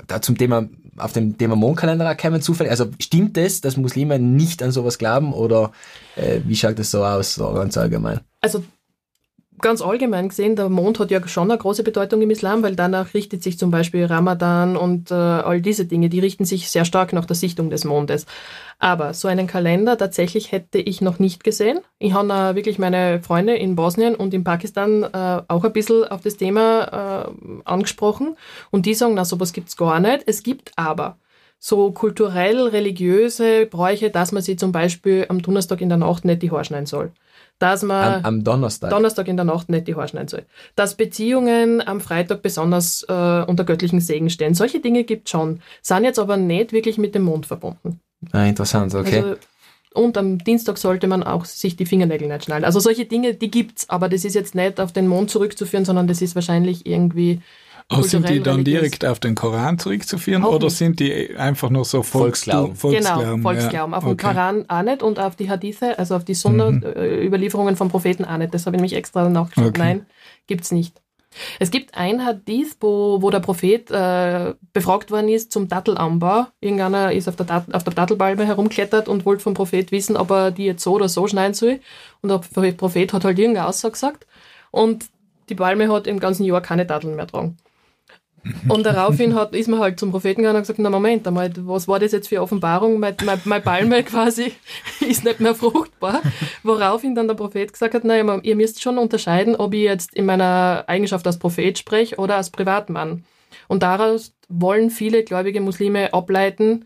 da 0.08 0.22
zum 0.22 0.38
Thema 0.38 0.68
auf 0.98 1.12
dem 1.12 1.38
Thema 1.38 1.56
Mondkalender 1.56 2.16
gekommen 2.16 2.42
zufällig? 2.42 2.72
Also 2.72 2.88
stimmt 3.00 3.38
es, 3.38 3.62
dass 3.62 3.78
Muslime 3.78 4.20
nicht 4.20 4.64
an 4.64 4.72
sowas 4.72 4.98
glauben 4.98 5.34
oder 5.34 5.72
äh, 6.16 6.40
wie 6.46 6.56
schaut 6.56 6.80
das 6.80 6.92
so 6.92 7.04
aus, 7.04 7.36
so 7.36 7.52
ganz 7.54 7.78
allgemein? 7.78 8.22
Also 8.42 8.64
ganz 9.62 9.82
allgemein 9.82 10.30
gesehen, 10.30 10.56
der 10.56 10.70
Mond 10.70 11.00
hat 11.00 11.12
ja 11.12 11.26
schon 11.28 11.50
eine 11.50 11.58
große 11.58 11.84
Bedeutung 11.84 12.22
im 12.22 12.30
Islam, 12.30 12.64
weil 12.64 12.76
danach 12.76 13.14
richtet 13.14 13.44
sich 13.44 13.58
zum 13.58 13.72
Beispiel 13.72 14.06
Ramadan 14.06 14.78
und 14.78 15.12
äh, 15.12 15.14
all 15.14 15.62
diese 15.62 15.86
Dinge, 15.86 16.10
die 16.10 16.20
richten 16.20 16.46
sich 16.46 16.70
sehr 16.70 16.86
stark 16.86 17.14
nach 17.14 17.26
der 17.26 17.36
Sichtung 17.36 17.70
des 17.70 17.84
Mondes. 17.84 18.26
Aber 18.80 19.14
so 19.14 19.28
einen 19.28 19.48
Kalender 19.48 19.98
tatsächlich 19.98 20.52
hätte 20.52 20.80
ich 20.80 21.02
noch 21.02 21.20
nicht 21.20 21.44
gesehen. 21.44 21.80
Ich 22.00 22.14
habe 22.14 22.32
äh, 22.34 22.56
wirklich 22.56 22.80
meine 22.80 23.22
Freunde 23.22 23.56
in 23.56 23.76
Bosnien 23.76 24.16
und 24.16 24.34
in 24.34 24.44
Pakistan 24.44 25.04
äh, 25.04 25.42
auch 25.48 25.64
ein 25.64 25.74
bisschen 25.74 26.04
auf 26.06 26.22
das 26.22 26.38
Thema 26.38 27.28
äh, 27.28 27.62
angesprochen 27.64 28.36
und 28.72 28.86
die 28.86 28.94
sagen, 28.94 29.14
na 29.16 29.26
sowas 29.26 29.54
gibt's 29.54 29.78
gar 29.78 30.00
nicht. 30.00 30.24
Es 30.26 30.44
gibt 30.44 30.72
aber 30.76 31.18
so 31.60 31.92
kulturell 31.92 32.68
religiöse 32.68 33.66
Bräuche, 33.66 34.10
dass 34.12 34.32
man 34.32 34.44
sich 34.44 34.60
zum 34.60 34.72
Beispiel 34.72 35.26
am 35.30 35.42
Donnerstag 35.42 35.82
in 35.82 35.90
der 35.90 35.98
Nacht 35.98 36.26
nicht 36.26 36.42
die 36.42 36.52
Haare 36.52 36.66
schneiden 36.66 36.86
soll. 36.86 37.12
Dass 37.60 37.84
man 37.84 38.16
Am, 38.16 38.26
am 38.26 38.44
Donnerstag. 38.44 38.90
Donnerstag 38.90 39.28
in 39.30 39.38
der 39.38 39.46
Nacht 39.46 39.70
nicht 39.70 39.88
die 39.88 39.96
Haare 39.96 40.10
schneiden 40.10 40.28
soll. 40.28 40.46
Dass 40.76 40.96
Beziehungen 40.96 41.86
am 41.86 42.02
Freitag 42.02 42.42
besonders 42.42 43.04
äh, 43.04 43.44
unter 43.44 43.64
göttlichen 43.64 44.02
Segen 44.02 44.30
stehen. 44.30 44.54
Solche 44.54 44.82
Dinge 44.82 45.06
gibt 45.06 45.30
schon, 45.30 45.62
sind 45.82 46.04
jetzt 46.04 46.20
aber 46.20 46.36
nicht 46.36 46.74
wirklich 46.74 46.98
mit 46.98 47.16
dem 47.16 47.24
Mond 47.24 47.46
verbunden. 47.46 48.02
ah, 48.34 48.46
interessant, 48.46 48.94
okay. 48.94 49.22
Also, 49.22 49.36
und 49.94 50.18
am 50.18 50.40
Dienstag 50.40 50.78
sollte 50.78 51.08
man 51.08 51.24
auch 51.24 51.46
sich 51.46 51.78
die 51.78 51.86
Fingernägel 51.86 52.28
nicht 52.28 52.44
schneiden. 52.44 52.66
Also 52.66 52.82
solche 52.82 53.06
Dinge, 53.06 53.34
die 53.34 53.50
gibt's, 53.50 53.90
aber 53.90 54.10
das 54.10 54.26
ist 54.26 54.36
jetzt 54.36 54.54
nicht 54.54 54.82
auf 54.82 54.92
den 54.92 55.08
Mond 55.08 55.32
zurückzuführen, 55.32 55.86
sondern 55.86 56.08
das 56.08 56.22
ist 56.22 56.36
wahrscheinlich 56.36 56.86
irgendwie 56.86 57.42
Aber 57.88 58.04
sind 58.04 58.28
die 58.30 58.40
dann 58.42 58.56
religiös. 58.58 58.82
direkt 58.82 59.06
auf 59.06 59.20
den 59.20 59.36
Koran 59.36 59.78
zurückzuführen 59.78 60.44
Auch 60.44 60.54
oder 60.56 60.66
nicht. 60.66 60.78
sind 60.78 61.00
die 61.00 61.36
einfach 61.38 61.70
nur 61.70 61.86
so 61.86 62.02
Volksglauben. 62.02 62.76
Volksglauben? 62.76 63.26
Genau, 63.30 63.42
Volksglauben. 63.44 63.92
ja. 63.92 63.98
Auf 63.98 64.04
den 64.04 64.14
Okay. 64.14 64.26
Koran 64.28 64.66
auch 64.70 64.82
nicht 64.82 65.04
und 65.04 65.20
auf 65.20 65.36
die 65.36 65.50
Hadithe, 65.50 66.00
also 66.00 66.16
auf 66.16 66.26
die 66.26 66.34
Sunna-Überlieferungen 66.34 67.76
vom 67.76 67.90
Propheten 67.90 68.26
auch 68.26 68.38
nicht. 68.38 68.54
Das 68.54 68.66
habe 68.66 68.76
ich 68.76 68.82
nämlich 68.82 68.96
extra 68.96 69.30
nachgeschaut. 69.30 69.68
Okay. 69.70 69.80
Nein, 69.80 70.06
gibt's 70.48 70.72
nicht. 70.72 71.00
Es 71.60 71.70
gibt 71.70 71.96
ein 71.98 72.26
Hadith, 72.26 72.78
wo, 72.80 73.22
wo 73.22 73.30
der 73.30 73.42
Prophet 73.42 73.92
äh, 73.92 74.54
befragt 74.72 75.12
worden 75.12 75.28
ist 75.28 75.52
zum 75.52 75.68
Dattelanbau. 75.68 76.48
Irgendeiner 76.62 77.12
ist 77.12 77.28
auf 77.28 77.36
der, 77.36 77.46
Dat 77.46 77.74
auf 77.76 77.84
der 77.84 77.94
Dattelbalme 77.94 78.46
herumklettert 78.46 79.10
und 79.10 79.26
wollte 79.26 79.44
vom 79.44 79.54
Prophet 79.54 79.92
wissen, 79.92 80.16
ob 80.16 80.32
er 80.32 80.52
die 80.52 80.64
jetzt 80.66 80.82
so 80.84 80.94
oder 80.94 81.10
so 81.10 81.28
schneiden 81.28 81.54
soll. 81.54 81.82
Und 82.22 82.30
der 82.30 82.38
Prophet 82.72 83.12
hat 83.12 83.26
halt 83.26 83.38
irgendeine 83.38 83.68
Aussage 83.68 83.92
gesagt. 83.92 84.26
Und 84.72 85.06
die 85.50 85.56
Palme 85.56 85.92
hat 85.92 86.08
im 86.08 86.20
ganzen 86.22 86.46
Jahr 86.46 86.62
keine 86.62 86.86
Datteln 86.86 87.16
mehr 87.18 87.28
tragen. 87.28 87.58
Und 88.68 88.86
daraufhin 88.86 89.36
hat, 89.36 89.56
ist 89.56 89.68
man 89.68 89.80
halt 89.80 90.00
zum 90.00 90.12
Propheten 90.12 90.42
gegangen 90.42 90.58
und 90.58 90.64
gesagt, 90.64 90.80
na 90.80 90.90
Moment 90.90 91.28
einmal, 91.28 91.52
was 91.58 91.88
war 91.88 92.00
das 92.00 92.12
jetzt 92.12 92.28
für 92.28 92.42
Offenbarung? 92.42 93.00
Mein, 93.00 93.16
mein, 93.24 93.40
mein 93.46 93.64
Palme 93.64 94.04
quasi 94.04 94.54
ist 95.08 95.24
nicht 95.24 95.40
mehr 95.40 95.56
fruchtbar. 95.56 96.22
Woraufhin 96.64 97.16
dann 97.16 97.28
der 97.28 97.36
Prophet 97.36 97.72
gesagt 97.72 97.94
hat, 97.94 98.04
naja, 98.04 98.40
ihr 98.44 98.56
müsst 98.56 98.82
schon 98.82 98.98
unterscheiden, 98.98 99.56
ob 99.56 99.74
ich 99.74 99.84
jetzt 99.84 100.14
in 100.14 100.26
meiner 100.26 100.84
Eigenschaft 100.88 101.26
als 101.26 101.40
Prophet 101.40 101.78
spreche 101.78 102.18
oder 102.18 102.36
als 102.36 102.50
Privatmann. 102.50 103.24
Und 103.68 103.84
daraus 103.84 104.34
wollen 104.50 104.90
viele 104.90 105.24
gläubige 105.24 105.62
Muslime 105.62 106.14
ableiten, 106.14 106.86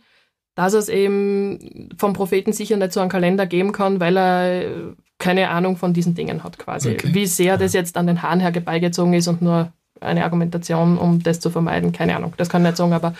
dass 0.55 0.73
es 0.73 0.89
eben 0.89 1.89
vom 1.97 2.13
Propheten 2.13 2.53
sicher 2.53 2.77
nicht 2.77 2.93
so 2.93 2.99
einen 2.99 3.09
Kalender 3.09 3.45
geben 3.45 3.71
kann, 3.71 3.99
weil 3.99 4.17
er 4.17 4.95
keine 5.17 5.49
Ahnung 5.49 5.75
von 5.75 5.93
diesen 5.93 6.15
Dingen 6.15 6.43
hat 6.43 6.57
quasi. 6.57 6.91
Okay. 6.91 7.13
Wie 7.13 7.25
sehr 7.25 7.57
das 7.57 7.73
jetzt 7.73 7.97
an 7.97 8.07
den 8.07 8.21
Haaren 8.21 8.39
herbeigezogen 8.39 9.13
ist 9.13 9.27
und 9.27 9.41
nur 9.41 9.73
eine 10.01 10.23
Argumentation, 10.23 10.97
um 10.97 11.21
das 11.21 11.39
zu 11.39 11.49
vermeiden, 11.49 11.91
keine 11.91 12.15
Ahnung. 12.15 12.33
Das 12.37 12.49
kann 12.49 12.61
ich 12.63 12.67
nicht 12.67 12.77
sagen, 12.77 12.93
aber 12.93 13.13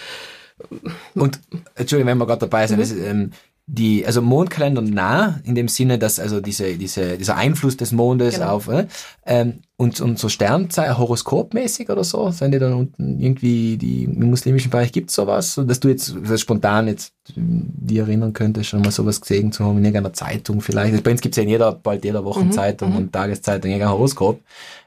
Und, 1.16 1.40
Entschuldigung, 1.76 2.12
wenn 2.12 2.18
wir 2.18 2.26
gerade 2.26 2.42
dabei 2.42 2.68
sind, 2.68 2.80
das, 2.80 2.92
ähm, 2.92 3.32
die, 3.66 4.06
also 4.06 4.22
Mondkalender 4.22 4.82
nah, 4.82 5.40
in 5.44 5.56
dem 5.56 5.68
Sinne, 5.68 6.00
dass 6.00 6.20
also 6.20 6.42
diese, 6.42 6.76
diese, 6.78 7.18
dieser 7.18 7.36
Einfluss 7.38 7.78
des 7.78 7.92
Mondes 7.92 8.36
Genau. 8.36 8.54
auf, 8.54 8.68
äh, 8.68 8.88
ähm, 9.26 9.60
und, 9.80 10.02
und 10.02 10.20
so 10.20 10.28
Sternzeit, 10.28 10.98
horoskopmäßig 10.98 11.90
oder 11.90 12.04
so, 12.04 12.32
sind 12.32 12.52
die 12.52 12.60
dann 12.60 12.74
unten 12.74 13.18
irgendwie, 13.18 13.78
die, 13.78 14.04
im 14.04 14.30
muslimischen 14.30 14.70
Bereich 14.70 14.92
gibt's 14.92 15.16
sowas, 15.16 15.54
so, 15.54 15.64
dass 15.64 15.80
du 15.80 15.88
jetzt 15.88 16.08
so 16.22 16.38
spontan 16.38 16.90
jetzt 16.90 17.14
ähm, 17.38 17.68
die 17.76 18.00
erinnern 18.00 18.34
könntest, 18.34 18.68
schon 18.68 18.82
mal 18.82 18.92
sowas 18.92 19.22
gesehen 19.22 19.54
zu 19.54 19.64
haben 19.64 19.78
in 19.78 19.86
irgendeiner 19.86 20.12
Zeitung 20.12 20.60
vielleicht. 20.60 20.92
Also 20.92 21.02
bei 21.02 21.12
uns 21.12 21.22
gibt's 21.22 21.38
ja 21.38 21.44
in 21.44 21.50
jeder, 21.50 21.72
bald 21.72 22.04
jeder 22.04 22.26
Wochenzeitung 22.26 22.90
mhm. 22.90 22.98
und 22.98 23.14
Tageszeitung 23.14 23.72
irgendein 23.72 23.94
Horoskop. 23.94 24.42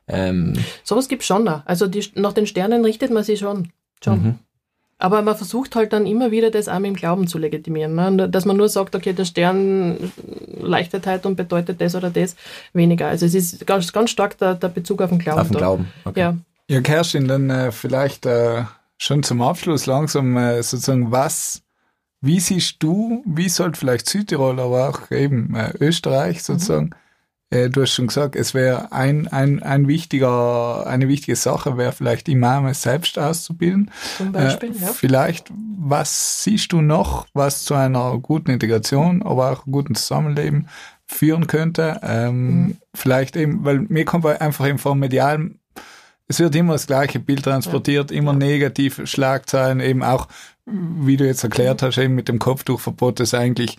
Ähm, 0.09 0.53
sowas 0.85 1.09
gibt 1.09 1.25
schon 1.25 1.47
da. 1.47 1.63
Also 1.65 1.87
die, 1.87 2.05
nach 2.17 2.35
den 2.35 2.47
Sternen 2.47 2.85
richtet 2.85 3.11
man 3.11 3.25
sich 3.25 3.39
schon. 3.39 3.69
schon. 4.05 4.23
Mhm. 4.23 4.35
Aber 5.03 5.21
man 5.23 5.35
versucht 5.35 5.75
halt 5.75 5.93
dann 5.93 6.07
immer 6.07 6.31
wieder, 6.31 6.53
das 6.53 6.69
auch 6.69 6.79
mit 6.79 6.87
dem 6.91 6.95
Glauben 6.95 7.27
zu 7.27 7.37
legitimieren. 7.37 7.97
Ne? 7.97 8.29
Dass 8.29 8.45
man 8.45 8.57
nur 8.57 8.69
sagt, 8.69 8.95
okay, 8.95 9.13
der 9.13 9.25
Stern 9.25 10.13
Leichtigkeit 10.61 11.27
und 11.27 11.35
bedeutet 11.35 11.81
das 11.81 11.97
oder 11.97 12.09
das 12.09 12.37
weniger. 12.73 13.09
Also 13.09 13.27
es 13.27 13.35
ist 13.35 13.67
ganz, 13.67 13.93
ganz 13.93 14.11
stark 14.11 14.39
der, 14.39 14.55
der 14.55 14.69
Bezug 14.69 15.03
auf 15.03 15.11
den 15.11 15.19
Glauben. 15.19 15.41
auf 15.41 15.49
den 15.49 15.55
da. 15.55 15.59
Glauben. 15.59 15.89
Okay. 16.05 16.21
Ja. 16.21 16.37
Ja, 16.69 16.81
Kerstin, 16.83 17.27
dann 17.27 17.51
äh, 17.51 17.73
vielleicht 17.73 18.27
äh, 18.27 18.63
schon 18.97 19.25
zum 19.25 19.43
Abschluss 19.43 19.87
langsam 19.87 20.37
äh, 20.37 20.63
sozusagen, 20.63 21.11
was, 21.11 21.63
wie 22.21 22.39
siehst 22.39 22.77
du, 22.79 23.25
wie 23.27 23.49
sollte 23.49 23.81
vielleicht 23.81 24.09
Südtirol, 24.09 24.61
aber 24.61 24.89
auch 24.89 25.11
eben 25.11 25.57
äh, 25.57 25.73
Österreich 25.81 26.45
sozusagen, 26.45 26.91
äh, 27.53 27.69
du 27.69 27.83
hast 27.83 27.93
schon 27.93 28.07
gesagt, 28.07 28.35
es 28.35 28.55
wäre 28.55 28.93
ein, 28.93 29.29
ein, 29.29 29.63
ein 29.63 29.87
wichtiger, 29.87 30.87
eine 30.87 31.09
wichtige 31.09 31.37
Sache, 31.37 31.77
wäre 31.77 31.93
vielleicht 31.93 32.29
Imame 32.29 32.73
selbst 32.75 33.19
auszubilden. 33.19 33.91
Zum 34.17 34.33
Beispiel, 34.33 34.71
äh, 34.71 34.81
ja. 34.81 34.89
Vielleicht, 34.89 35.53
was 35.79 36.43
siehst 36.43 36.73
du 36.73 36.81
noch, 36.81 37.27
was 37.35 37.65
zu 37.65 37.75
einer 37.75 38.19
guten 38.19 38.51
Integration, 38.51 39.23
aber 39.23 39.53
auch 39.53 39.65
guten 39.65 39.95
Zusammenleben 39.95 40.69
führen 41.07 41.47
könnte? 41.47 42.01
Ähm, 42.03 42.33
Mhm. 42.33 42.77
Vielleicht 42.95 43.37
eben, 43.37 43.65
weil 43.65 43.81
mir 43.81 44.05
kommt 44.05 44.25
einfach 44.27 44.67
eben 44.67 44.79
vom 44.79 44.99
medialen 44.99 45.61
es 46.29 46.41
wird 46.41 46.55
immer 46.55 46.73
das 46.73 46.87
gleiche 46.87 47.19
Bild 47.19 47.43
transportiert, 47.43 48.11
immer 48.11 48.33
negative 48.33 49.07
Schlagzeilen, 49.07 49.81
eben 49.81 50.03
auch, 50.03 50.29
wie 50.65 51.19
du 51.19 51.27
jetzt 51.27 51.45
erklärt 51.45 51.83
hast, 51.83 51.99
eben 51.99 52.15
mit 52.15 52.29
dem 52.29 52.39
Kopftuchverbot, 52.39 53.21
das 53.21 53.35
eigentlich 53.35 53.77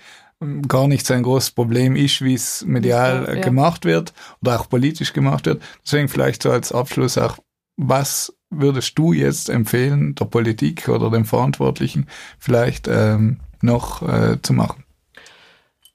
gar 0.67 0.87
nicht 0.87 1.05
so 1.05 1.13
ein 1.13 1.23
großes 1.23 1.51
Problem 1.51 1.95
ist, 1.95 2.21
wie 2.21 2.33
es 2.33 2.65
medial 2.65 3.25
Ja, 3.27 3.33
ja. 3.35 3.41
gemacht 3.41 3.85
wird 3.85 4.13
oder 4.41 4.59
auch 4.59 4.69
politisch 4.69 5.13
gemacht 5.13 5.45
wird. 5.45 5.61
Deswegen 5.85 6.09
vielleicht 6.09 6.43
so 6.43 6.51
als 6.51 6.71
Abschluss 6.71 7.17
auch, 7.17 7.37
was 7.77 8.33
würdest 8.49 8.97
du 8.97 9.13
jetzt 9.13 9.49
empfehlen, 9.49 10.15
der 10.15 10.25
Politik 10.25 10.89
oder 10.89 11.09
dem 11.09 11.25
Verantwortlichen 11.25 12.07
vielleicht 12.37 12.87
ähm, 12.87 13.39
noch 13.61 14.01
äh, 14.07 14.41
zu 14.41 14.53
machen? 14.53 14.83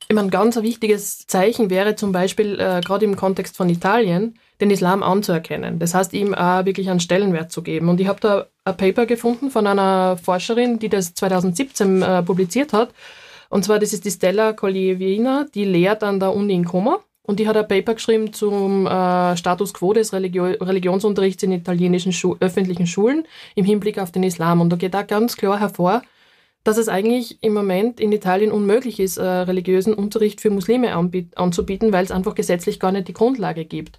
Ich 0.08 0.14
meine, 0.14 0.30
ganz 0.30 0.56
ein 0.56 0.62
wichtiges 0.62 1.26
Zeichen 1.26 1.68
wäre 1.68 1.94
zum 1.94 2.12
Beispiel, 2.12 2.58
äh, 2.58 2.80
gerade 2.80 3.04
im 3.04 3.16
Kontext 3.16 3.56
von 3.56 3.68
Italien, 3.68 4.38
den 4.60 4.70
Islam 4.70 5.02
anzuerkennen. 5.02 5.78
Das 5.78 5.94
heißt, 5.94 6.14
ihm 6.14 6.34
auch 6.34 6.64
wirklich 6.64 6.88
einen 6.90 7.00
Stellenwert 7.00 7.52
zu 7.52 7.62
geben. 7.62 7.88
Und 7.88 8.00
ich 8.00 8.08
habe 8.08 8.18
da 8.20 8.46
ein 8.64 8.76
Paper 8.76 9.06
gefunden 9.06 9.50
von 9.50 9.66
einer 9.66 10.16
Forscherin, 10.16 10.78
die 10.78 10.88
das 10.88 11.14
2017 11.14 12.02
äh, 12.02 12.22
publiziert 12.22 12.72
hat. 12.72 12.90
Und 13.48 13.64
zwar, 13.64 13.78
das 13.78 13.92
ist 13.92 14.04
die 14.04 14.10
Stella 14.10 14.52
Collievina, 14.52 15.46
die 15.54 15.64
lehrt 15.64 16.02
an 16.02 16.20
der 16.20 16.34
Uni 16.34 16.54
in 16.54 16.64
Como. 16.64 16.98
Und 17.22 17.40
die 17.40 17.46
hat 17.46 17.58
ein 17.58 17.68
Paper 17.68 17.94
geschrieben 17.94 18.32
zum 18.32 18.86
äh, 18.86 19.36
Status 19.36 19.74
quo 19.74 19.92
des 19.92 20.14
Religio 20.14 20.44
Religionsunterrichts 20.44 21.42
in 21.42 21.52
italienischen 21.52 22.10
Schu 22.10 22.36
öffentlichen 22.40 22.86
Schulen 22.86 23.26
im 23.54 23.66
Hinblick 23.66 23.98
auf 23.98 24.10
den 24.10 24.22
Islam. 24.22 24.62
Und 24.62 24.70
da 24.70 24.76
geht 24.76 24.94
da 24.94 25.02
ganz 25.02 25.36
klar 25.36 25.60
hervor, 25.60 26.00
dass 26.64 26.78
es 26.78 26.88
eigentlich 26.88 27.42
im 27.42 27.52
Moment 27.52 28.00
in 28.00 28.12
Italien 28.12 28.50
unmöglich 28.50 28.98
ist, 28.98 29.18
äh, 29.18 29.22
religiösen 29.22 29.92
Unterricht 29.92 30.40
für 30.40 30.48
Muslime 30.48 30.94
anzubieten, 31.34 31.92
weil 31.92 32.04
es 32.04 32.10
einfach 32.10 32.34
gesetzlich 32.34 32.80
gar 32.80 32.92
nicht 32.92 33.08
die 33.08 33.12
Grundlage 33.12 33.66
gibt. 33.66 33.98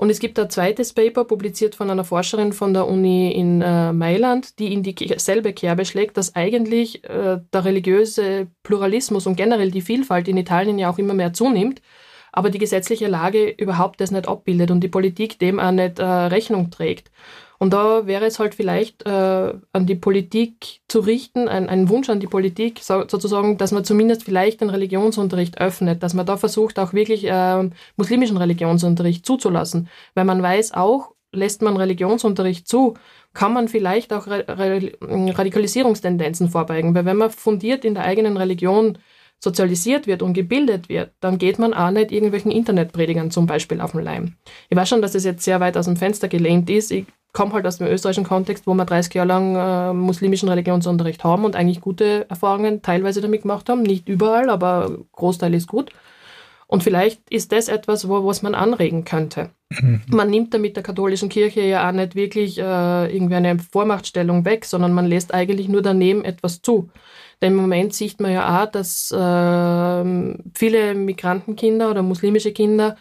Und 0.00 0.10
es 0.10 0.20
gibt 0.20 0.38
ein 0.38 0.48
zweites 0.48 0.92
Paper, 0.92 1.24
publiziert 1.24 1.74
von 1.74 1.90
einer 1.90 2.04
Forscherin 2.04 2.52
von 2.52 2.72
der 2.72 2.86
Uni 2.86 3.32
in 3.32 3.60
äh, 3.62 3.92
Mailand, 3.92 4.60
die 4.60 4.72
in 4.72 4.84
dieselbe 4.84 5.52
Kerbe 5.52 5.84
schlägt, 5.84 6.16
dass 6.16 6.36
eigentlich 6.36 7.02
äh, 7.02 7.40
der 7.52 7.64
religiöse 7.64 8.46
Pluralismus 8.62 9.26
und 9.26 9.34
generell 9.34 9.72
die 9.72 9.80
Vielfalt 9.80 10.28
in 10.28 10.36
Italien 10.36 10.78
ja 10.78 10.88
auch 10.88 10.98
immer 10.98 11.14
mehr 11.14 11.32
zunimmt, 11.32 11.82
aber 12.30 12.50
die 12.50 12.60
gesetzliche 12.60 13.08
Lage 13.08 13.48
überhaupt 13.48 14.00
das 14.00 14.12
nicht 14.12 14.28
abbildet 14.28 14.70
und 14.70 14.84
die 14.84 14.88
Politik 14.88 15.40
dem 15.40 15.58
auch 15.58 15.72
nicht 15.72 15.98
äh, 15.98 16.04
Rechnung 16.04 16.70
trägt. 16.70 17.10
Und 17.58 17.72
da 17.72 18.06
wäre 18.06 18.24
es 18.24 18.38
halt 18.38 18.54
vielleicht 18.54 19.04
äh, 19.04 19.52
an 19.72 19.86
die 19.86 19.96
Politik 19.96 20.80
zu 20.86 21.00
richten, 21.00 21.48
ein, 21.48 21.68
ein 21.68 21.88
Wunsch 21.88 22.08
an 22.08 22.20
die 22.20 22.28
Politik 22.28 22.78
so, 22.80 23.04
sozusagen, 23.08 23.58
dass 23.58 23.72
man 23.72 23.84
zumindest 23.84 24.22
vielleicht 24.22 24.60
den 24.60 24.70
Religionsunterricht 24.70 25.60
öffnet, 25.60 26.02
dass 26.02 26.14
man 26.14 26.24
da 26.24 26.36
versucht, 26.36 26.78
auch 26.78 26.92
wirklich 26.92 27.24
äh, 27.24 27.68
muslimischen 27.96 28.36
Religionsunterricht 28.36 29.26
zuzulassen. 29.26 29.88
Weil 30.14 30.24
man 30.24 30.40
weiß 30.40 30.72
auch, 30.74 31.14
lässt 31.32 31.62
man 31.62 31.76
Religionsunterricht 31.76 32.68
zu, 32.68 32.94
kann 33.34 33.52
man 33.52 33.68
vielleicht 33.68 34.12
auch 34.12 34.26
Ra 34.26 34.40
Ra 34.46 34.78
Radikalisierungstendenzen 35.00 36.48
vorbeugen. 36.48 36.94
Weil 36.94 37.04
wenn 37.04 37.16
man 37.16 37.30
fundiert 37.30 37.84
in 37.84 37.94
der 37.94 38.04
eigenen 38.04 38.36
Religion 38.36 38.98
sozialisiert 39.40 40.06
wird 40.06 40.22
und 40.22 40.32
gebildet 40.32 40.88
wird, 40.88 41.12
dann 41.20 41.38
geht 41.38 41.58
man 41.58 41.74
auch 41.74 41.90
nicht 41.90 42.10
irgendwelchen 42.10 42.50
Internetpredigern 42.50 43.30
zum 43.30 43.46
Beispiel 43.46 43.80
auf 43.80 43.92
den 43.92 44.02
Leim. 44.02 44.34
Ich 44.68 44.76
weiß 44.76 44.88
schon, 44.88 45.02
dass 45.02 45.14
es 45.14 45.24
jetzt 45.24 45.44
sehr 45.44 45.60
weit 45.60 45.76
aus 45.76 45.84
dem 45.84 45.96
Fenster 45.96 46.28
gelehnt 46.28 46.68
ist. 46.70 46.90
Ich 46.90 47.06
komme 47.32 47.52
halt 47.52 47.66
aus 47.66 47.78
dem 47.78 47.86
österreichischen 47.86 48.24
Kontext, 48.24 48.66
wo 48.66 48.74
wir 48.74 48.84
30 48.84 49.14
Jahre 49.14 49.28
lang 49.28 49.56
äh, 49.56 49.92
muslimischen 49.92 50.48
Religionsunterricht 50.48 51.24
haben 51.24 51.44
und 51.44 51.56
eigentlich 51.56 51.80
gute 51.80 52.28
Erfahrungen 52.28 52.82
teilweise 52.82 53.20
damit 53.20 53.42
gemacht 53.42 53.68
haben. 53.68 53.82
Nicht 53.82 54.08
überall, 54.08 54.50
aber 54.50 54.98
Großteil 55.12 55.54
ist 55.54 55.68
gut. 55.68 55.92
Und 56.66 56.82
vielleicht 56.82 57.22
ist 57.30 57.50
das 57.52 57.68
etwas, 57.68 58.08
wo, 58.08 58.26
was 58.26 58.42
man 58.42 58.54
anregen 58.54 59.04
könnte. 59.04 59.50
Man 60.08 60.30
nimmt 60.30 60.52
damit 60.52 60.76
der 60.76 60.82
katholischen 60.82 61.30
Kirche 61.30 61.62
ja 61.62 61.88
auch 61.88 61.92
nicht 61.92 62.14
wirklich 62.14 62.58
äh, 62.58 63.14
irgendwie 63.14 63.36
eine 63.36 63.58
Vormachtstellung 63.58 64.44
weg, 64.44 64.64
sondern 64.66 64.92
man 64.92 65.06
lässt 65.06 65.32
eigentlich 65.32 65.68
nur 65.68 65.82
daneben 65.82 66.24
etwas 66.24 66.60
zu. 66.60 66.90
Denn 67.40 67.52
im 67.52 67.58
Moment 67.58 67.94
sieht 67.94 68.20
man 68.20 68.32
ja 68.32 68.62
auch, 68.62 68.70
dass 68.70 69.10
äh, 69.12 70.34
viele 70.54 70.94
Migrantenkinder 70.94 71.90
oder 71.90 72.02
muslimische 72.02 72.52
Kinder 72.52 72.96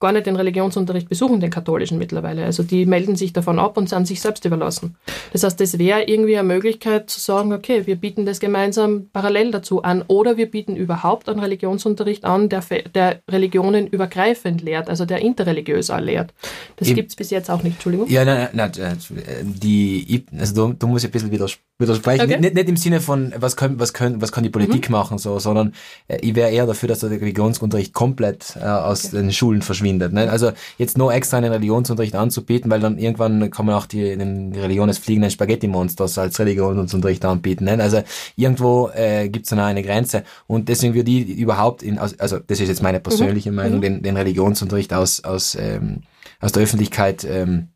gar 0.00 0.12
nicht 0.12 0.26
den 0.26 0.36
Religionsunterricht 0.36 1.08
besuchen, 1.08 1.40
den 1.40 1.50
katholischen 1.50 1.98
mittlerweile. 1.98 2.44
Also 2.44 2.62
die 2.62 2.86
melden 2.86 3.16
sich 3.16 3.32
davon 3.32 3.58
ab 3.58 3.76
und 3.76 3.88
sind 3.88 4.06
sich 4.06 4.20
selbst 4.20 4.44
überlassen. 4.44 4.96
Das 5.32 5.42
heißt, 5.42 5.60
das 5.60 5.78
wäre 5.78 6.04
irgendwie 6.04 6.38
eine 6.38 6.46
Möglichkeit 6.46 7.10
zu 7.10 7.20
sagen, 7.20 7.52
okay, 7.52 7.86
wir 7.86 7.96
bieten 7.96 8.24
das 8.24 8.38
gemeinsam 8.40 9.08
parallel 9.12 9.50
dazu 9.50 9.82
an 9.82 10.04
oder 10.06 10.36
wir 10.36 10.50
bieten 10.50 10.76
überhaupt 10.76 11.28
einen 11.28 11.40
Religionsunterricht 11.40 12.24
an, 12.24 12.48
der, 12.48 12.62
der 12.94 13.20
Religionen 13.28 13.86
übergreifend 13.86 14.62
lehrt, 14.62 14.88
also 14.88 15.04
der 15.04 15.20
interreligiös 15.20 15.90
auch 15.90 16.00
lehrt. 16.00 16.32
Das 16.76 16.88
Eben. 16.88 16.96
gibt's 16.96 17.16
bis 17.16 17.30
jetzt 17.30 17.50
auch 17.50 17.62
nicht, 17.62 17.74
Entschuldigung. 17.74 18.08
Ja, 18.08 18.24
nein, 18.24 18.48
nein, 18.52 18.70
nein, 18.78 18.98
äh, 19.16 19.42
die, 19.42 20.24
also 20.38 20.68
da, 20.68 20.74
da 20.78 20.86
muss 20.86 21.02
ich 21.02 21.08
ein 21.08 21.12
bisschen 21.12 21.30
widers- 21.30 21.58
widersprechen. 21.78 22.24
Okay. 22.24 22.40
Nicht, 22.40 22.54
nicht 22.54 22.68
im 22.68 22.76
Sinne 22.76 23.00
von, 23.00 23.32
was 23.36 23.56
können, 23.56 23.78
was 23.78 23.92
können, 23.92 24.20
was 24.20 24.32
kann 24.32 24.42
die 24.42 24.50
Politik 24.50 24.90
machen, 24.90 25.18
so, 25.18 25.38
sondern 25.38 25.74
äh, 26.08 26.18
ich 26.20 26.34
wäre 26.34 26.50
eher 26.50 26.66
dafür, 26.66 26.88
dass 26.88 27.00
der 27.00 27.10
Religionsunterricht 27.10 27.92
komplett 27.92 28.56
äh, 28.60 28.64
aus 28.64 29.10
den 29.10 29.32
Schulen 29.32 29.62
verschwindet. 29.62 30.12
Ne? 30.12 30.28
Also 30.28 30.50
jetzt 30.76 30.98
nur 30.98 31.14
extra 31.14 31.36
einen 31.38 31.52
Religionsunterricht 31.52 32.16
anzubieten, 32.16 32.70
weil 32.70 32.80
dann 32.80 32.98
irgendwann 32.98 33.50
kann 33.50 33.66
man 33.66 33.76
auch 33.76 33.86
die, 33.86 34.16
die 34.16 34.58
Religion 34.58 34.88
des 34.88 34.98
fliegenden 34.98 35.30
Spaghetti-Monsters 35.30 36.18
als 36.18 36.38
Religionsunterricht 36.40 37.24
anbieten. 37.24 37.64
Ne? 37.64 37.78
Also 37.80 38.02
irgendwo 38.34 38.90
äh, 38.94 39.28
gibt 39.28 39.46
es 39.46 39.50
dann 39.50 39.60
auch 39.60 39.64
eine 39.64 39.82
Grenze 39.82 40.24
und 40.48 40.68
deswegen 40.68 40.94
würde 40.94 41.10
ich 41.10 41.38
überhaupt, 41.38 41.82
in, 41.84 41.98
also 41.98 42.38
das 42.38 42.60
ist 42.60 42.68
jetzt 42.68 42.82
meine 42.82 42.98
persönliche 42.98 43.52
Meinung, 43.52 43.80
den, 43.80 44.02
den 44.02 44.16
Religionsunterricht 44.16 44.92
aus, 44.92 45.22
aus, 45.22 45.54
ähm, 45.54 46.02
aus 46.40 46.50
der 46.52 46.64
Öffentlichkeit 46.64 47.24
ähm, 47.24 47.68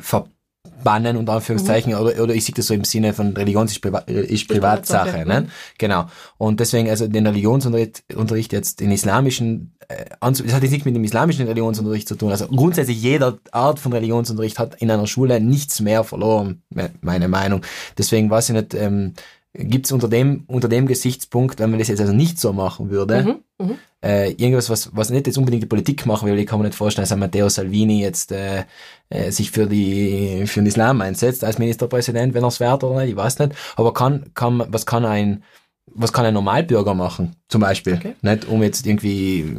ver 0.00 0.28
bannen, 0.82 1.16
unter 1.16 1.34
Anführungszeichen, 1.34 1.94
oder, 1.94 2.22
oder 2.22 2.34
ich 2.34 2.44
sehe 2.44 2.54
das 2.54 2.66
so 2.66 2.74
im 2.74 2.84
Sinne 2.84 3.12
von 3.12 3.36
Religion 3.36 3.66
ist, 3.66 3.80
Priva 3.80 3.98
ist 3.98 4.48
Privatsache. 4.48 5.24
Ne? 5.26 5.48
Genau. 5.78 6.06
Und 6.38 6.60
deswegen, 6.60 6.88
also 6.88 7.06
den 7.08 7.26
Religionsunterricht 7.26 8.04
Unterricht 8.14 8.52
jetzt 8.52 8.80
den 8.80 8.90
islamischen, 8.90 9.74
äh, 9.88 10.04
das 10.20 10.52
hat 10.52 10.62
jetzt 10.62 10.70
nichts 10.72 10.84
mit 10.84 10.94
dem 10.94 11.04
islamischen 11.04 11.46
Religionsunterricht 11.46 12.08
zu 12.08 12.14
tun. 12.16 12.30
Also 12.30 12.46
grundsätzlich 12.48 13.00
jeder 13.02 13.38
Art 13.52 13.78
von 13.78 13.92
Religionsunterricht 13.92 14.58
hat 14.58 14.80
in 14.80 14.90
einer 14.90 15.06
Schule 15.06 15.40
nichts 15.40 15.80
mehr 15.80 16.04
verloren, 16.04 16.62
me- 16.70 16.90
meine 17.00 17.28
Meinung. 17.28 17.62
Deswegen 17.96 18.30
weiß 18.30 18.50
ich 18.50 18.54
nicht, 18.54 18.74
ähm, 18.74 19.14
gibt's 19.58 19.90
unter 19.92 20.08
dem, 20.08 20.44
unter 20.46 20.68
dem 20.68 20.86
Gesichtspunkt, 20.86 21.58
wenn 21.58 21.70
man 21.70 21.78
das 21.80 21.88
jetzt 21.88 22.00
also 22.00 22.12
nicht 22.12 22.38
so 22.40 22.52
machen 22.52 22.90
würde, 22.90 23.22
Mhm, 23.58 23.66
mhm. 23.66 23.74
äh, 24.02 24.30
irgendwas, 24.32 24.70
was, 24.70 24.90
was 24.94 25.10
nicht 25.10 25.26
jetzt 25.26 25.36
unbedingt 25.36 25.64
die 25.64 25.66
Politik 25.68 26.06
machen 26.06 26.28
will, 26.28 26.38
ich 26.38 26.46
kann 26.46 26.60
mir 26.60 26.66
nicht 26.66 26.76
vorstellen, 26.76 27.02
dass 27.02 27.12
ein 27.12 27.18
Matteo 27.18 27.48
Salvini 27.48 28.00
jetzt 28.00 28.30
äh, 28.32 28.64
äh, 29.10 29.30
sich 29.32 29.50
für 29.50 29.66
die 29.66 30.44
für 30.46 30.60
den 30.60 30.66
Islam 30.66 31.00
einsetzt 31.00 31.42
als 31.44 31.58
Ministerpräsident, 31.58 32.34
wenn 32.34 32.44
er 32.44 32.48
es 32.48 32.60
wird 32.60 32.84
oder 32.84 33.00
nicht, 33.00 33.10
ich 33.10 33.16
weiß 33.16 33.40
nicht. 33.40 33.52
Aber 33.76 33.92
kann, 33.92 34.30
kann, 34.34 34.62
was 34.68 34.86
kann 34.86 35.04
ein 35.04 35.42
was 35.94 36.12
kann 36.12 36.26
ein 36.26 36.34
Normalbürger 36.34 36.94
machen, 36.94 37.34
zum 37.48 37.62
Beispiel, 37.62 37.94
Okay. 37.94 38.14
nicht 38.20 38.44
um 38.46 38.62
jetzt 38.62 38.86
irgendwie, 38.86 39.56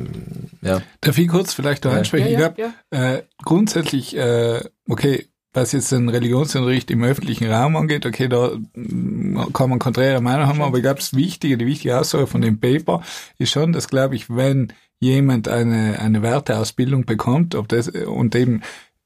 ja, 0.61 0.79
Darf 1.01 1.17
ich 1.17 1.27
kurz 1.27 1.53
vielleicht 1.53 1.83
da 1.83 1.91
Ja. 1.91 1.97
einsprechen? 1.97 2.31
Ja, 2.31 2.39
ja, 2.39 2.47
ich 2.49 2.55
glaube, 2.55 2.73
äh, 2.91 3.23
grundsätzlich, 3.43 4.15
äh, 4.15 4.61
okay, 4.87 5.25
was 5.59 5.71
jetzt 5.73 5.91
den 5.91 6.09
Religionsunterricht 6.09 6.89
im 6.91 7.03
öffentlichen 7.03 7.51
Raum 7.51 7.75
angeht, 7.75 8.05
okay, 8.05 8.27
da 8.27 8.51
mm, 8.73 9.51
kann 9.53 9.69
man 9.69 9.79
konträre 9.79 10.21
Meinung 10.21 10.47
haben, 10.47 10.61
aber 10.61 10.77
ich 10.77 10.83
glaube, 10.83 10.99
das 10.99 11.15
Wichtige, 11.15 11.57
die 11.57 11.67
wichtige 11.67 11.99
Aussage 11.99 12.27
von 12.27 12.41
dem 12.41 12.59
Paper 12.59 13.01
ist 13.37 13.51
schon, 13.51 13.73
dass, 13.73 13.89
glaube 13.89 14.15
ich, 14.15 14.29
wenn 14.29 14.73
jemand 14.99 15.47
eine, 15.47 15.99
eine 15.99 16.21
Werteausbildung 16.21 17.05
bekommt, 17.05 17.55
ob 17.55 17.67
das, 17.67 17.89
und 17.89 18.35
eben, 18.35 18.61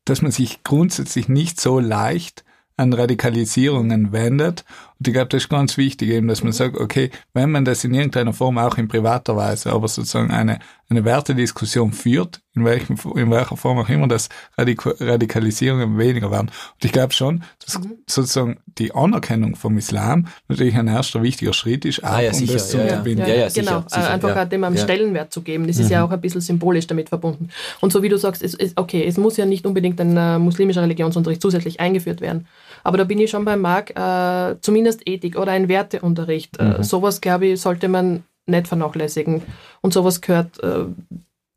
dass 0.05 0.21
man 0.21 0.31
sich 0.31 0.63
grundsätzlich 0.63 1.27
nicht 1.27 1.59
so 1.59 1.79
leicht 1.79 2.43
an 2.77 2.93
Radikalisierungen 2.93 4.11
wendet. 4.11 4.65
Und 5.03 5.09
ich 5.09 5.13
glaube, 5.15 5.27
das 5.27 5.43
ist 5.43 5.49
ganz 5.49 5.75
wichtig, 5.75 6.11
eben, 6.11 6.29
dass 6.29 6.43
man 6.43 6.53
sagt, 6.53 6.77
okay, 6.77 7.09
wenn 7.33 7.51
man 7.51 7.65
das 7.65 7.83
in 7.83 7.93
irgendeiner 7.93 8.31
Form 8.31 8.57
auch 8.57 8.77
in 8.77 8.87
privater 8.87 9.35
Weise, 9.35 9.73
aber 9.73 9.89
sozusagen 9.89 10.31
eine, 10.31 10.59
eine 10.87 11.03
Wertediskussion 11.03 11.91
führt, 11.91 12.39
in, 12.55 12.63
welchem, 12.63 12.95
in 13.17 13.29
welcher 13.29 13.57
Form 13.57 13.79
auch 13.79 13.89
immer, 13.89 14.07
dass 14.07 14.29
Radik 14.57 14.85
Radikalisierungen 14.85 15.97
weniger 15.97 16.31
werden. 16.31 16.47
Und 16.47 16.85
ich 16.85 16.93
glaube 16.93 17.11
schon, 17.11 17.43
dass 17.65 17.81
sozusagen 18.07 18.59
die 18.77 18.93
Anerkennung 18.95 19.57
vom 19.57 19.77
Islam 19.77 20.27
natürlich 20.47 20.75
ein 20.75 20.87
erster 20.87 21.21
wichtiger 21.21 21.51
Schritt 21.51 21.83
ist, 21.83 22.01
auch 22.01 22.13
Ah, 22.13 22.21
ja, 22.21 22.29
um 22.31 22.37
sicher, 22.37 22.53
das 22.53 22.69
zu 22.69 22.77
ja, 22.77 22.83
ja. 22.83 22.89
unterbinden. 22.91 23.27
Ja, 23.27 23.33
ja, 23.35 23.49
sicher, 23.49 23.65
genau, 23.65 23.83
sicher, 23.89 24.03
äh, 24.09 24.13
einfach 24.13 24.35
ja. 24.35 24.43
auch 24.43 24.47
dem 24.47 24.63
Ja. 24.63 24.77
Stellenwert 24.77 25.33
zu 25.33 25.41
geben. 25.41 25.67
Das 25.67 25.79
ist 25.79 25.89
ja 25.89 26.05
auch 26.05 26.11
ein 26.11 26.21
bisschen 26.21 26.39
symbolisch 26.39 26.87
damit 26.87 27.09
verbunden. 27.09 27.49
Und 27.81 27.91
so 27.91 28.01
wie 28.03 28.09
du 28.09 28.17
sagst, 28.17 28.41
es 28.41 28.53
ist 28.53 28.77
okay, 28.77 29.03
es 29.05 29.17
muss 29.17 29.35
ja 29.35 29.45
nicht 29.45 29.65
unbedingt 29.65 29.99
ein 29.99 30.15
äh, 30.15 30.39
muslimischer 30.39 30.81
Religionsunterricht 30.83 31.41
zusätzlich 31.41 31.81
eingeführt 31.81 32.21
werden. 32.21 32.47
Aber 32.83 32.97
da 32.97 33.03
bin 33.03 33.19
ich 33.19 33.29
schon 33.29 33.45
bei 33.45 33.55
Marc, 33.55 33.97
äh, 33.97 34.55
zumindest 34.61 35.07
Ethik 35.07 35.37
oder 35.37 35.51
ein 35.51 35.67
Werteunterricht. 35.69 36.59
Äh, 36.59 36.83
sowas, 36.83 37.21
glaube 37.21 37.47
ich, 37.47 37.61
sollte 37.61 37.87
man 37.87 38.23
nicht 38.45 38.67
vernachlässigen. 38.67 39.41
Und 39.81 39.93
sowas 39.93 40.21
gehört 40.21 40.61
äh, 40.61 40.85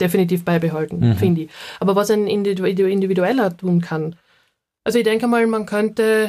definitiv 0.00 0.44
beibehalten, 0.44 1.16
finde 1.16 1.42
ich. 1.42 1.50
Aber 1.80 1.96
was 1.96 2.10
ein 2.10 2.26
Individu 2.26 2.84
Individueller 2.84 3.56
tun 3.56 3.80
kann, 3.80 4.14
also 4.84 4.98
ich 4.98 5.04
denke 5.04 5.26
mal, 5.26 5.46
man 5.46 5.66
könnte 5.66 6.28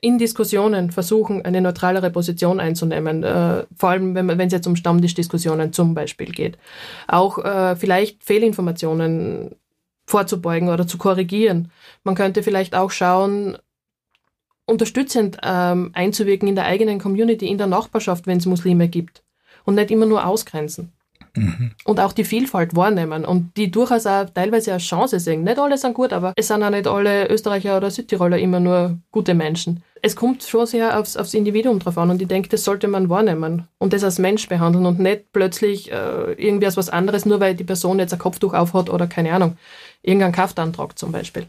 in 0.00 0.18
Diskussionen 0.18 0.90
versuchen, 0.92 1.44
eine 1.44 1.60
neutralere 1.60 2.10
Position 2.10 2.60
einzunehmen, 2.60 3.22
äh, 3.24 3.64
vor 3.76 3.90
allem 3.90 4.14
wenn 4.14 4.40
es 4.40 4.52
jetzt 4.52 4.66
um 4.66 4.76
Stammtischdiskussionen 4.76 5.72
zum 5.72 5.94
Beispiel 5.94 6.30
geht. 6.30 6.56
Auch 7.06 7.38
äh, 7.38 7.76
vielleicht 7.76 8.24
Fehlinformationen 8.24 9.56
vorzubeugen 10.06 10.68
oder 10.68 10.86
zu 10.86 10.96
korrigieren. 10.98 11.70
Man 12.04 12.14
könnte 12.14 12.42
vielleicht 12.42 12.74
auch 12.74 12.90
schauen, 12.90 13.58
unterstützend 14.68 15.38
ähm, 15.42 15.90
einzuwirken 15.94 16.48
in 16.48 16.54
der 16.54 16.66
eigenen 16.66 16.98
Community, 16.98 17.46
in 17.46 17.58
der 17.58 17.66
Nachbarschaft, 17.66 18.26
wenn 18.26 18.38
es 18.38 18.46
Muslime 18.46 18.88
gibt. 18.88 19.22
Und 19.64 19.74
nicht 19.74 19.90
immer 19.90 20.06
nur 20.06 20.24
ausgrenzen. 20.24 20.92
Und 21.84 22.00
auch 22.00 22.12
die 22.12 22.24
Vielfalt 22.24 22.74
wahrnehmen 22.74 23.24
und 23.24 23.56
die 23.56 23.70
durchaus 23.70 24.06
auch 24.06 24.26
teilweise 24.30 24.72
als 24.72 24.82
Chance 24.82 25.20
sehen. 25.20 25.44
Nicht 25.44 25.58
alle 25.58 25.78
sind 25.78 25.94
gut, 25.94 26.12
aber 26.12 26.32
es 26.36 26.48
sind 26.48 26.62
auch 26.62 26.70
nicht 26.70 26.86
alle 26.86 27.28
Österreicher 27.28 27.76
oder 27.76 27.90
Südtiroler 27.90 28.38
immer 28.38 28.60
nur 28.60 28.98
gute 29.12 29.34
Menschen. 29.34 29.82
Es 30.02 30.16
kommt 30.16 30.42
schon 30.42 30.66
sehr 30.66 30.98
aufs, 30.98 31.16
aufs 31.16 31.34
Individuum 31.34 31.78
drauf 31.78 31.98
an 31.98 32.10
und 32.10 32.22
ich 32.22 32.28
denke, 32.28 32.48
das 32.48 32.64
sollte 32.64 32.88
man 32.88 33.08
wahrnehmen 33.08 33.68
und 33.78 33.92
das 33.92 34.04
als 34.04 34.18
Mensch 34.18 34.48
behandeln 34.48 34.86
und 34.86 34.98
nicht 35.00 35.32
plötzlich 35.32 35.92
äh, 35.92 36.32
irgendwie 36.32 36.66
als 36.66 36.76
was 36.76 36.88
anderes, 36.88 37.26
nur 37.26 37.40
weil 37.40 37.54
die 37.54 37.64
Person 37.64 37.98
jetzt 37.98 38.12
ein 38.12 38.18
Kopftuch 38.18 38.54
aufhat 38.54 38.90
oder 38.90 39.06
keine 39.06 39.32
Ahnung, 39.32 39.56
irgendeinen 40.02 40.32
Kaftantrag 40.32 40.98
zum 40.98 41.12
Beispiel. 41.12 41.46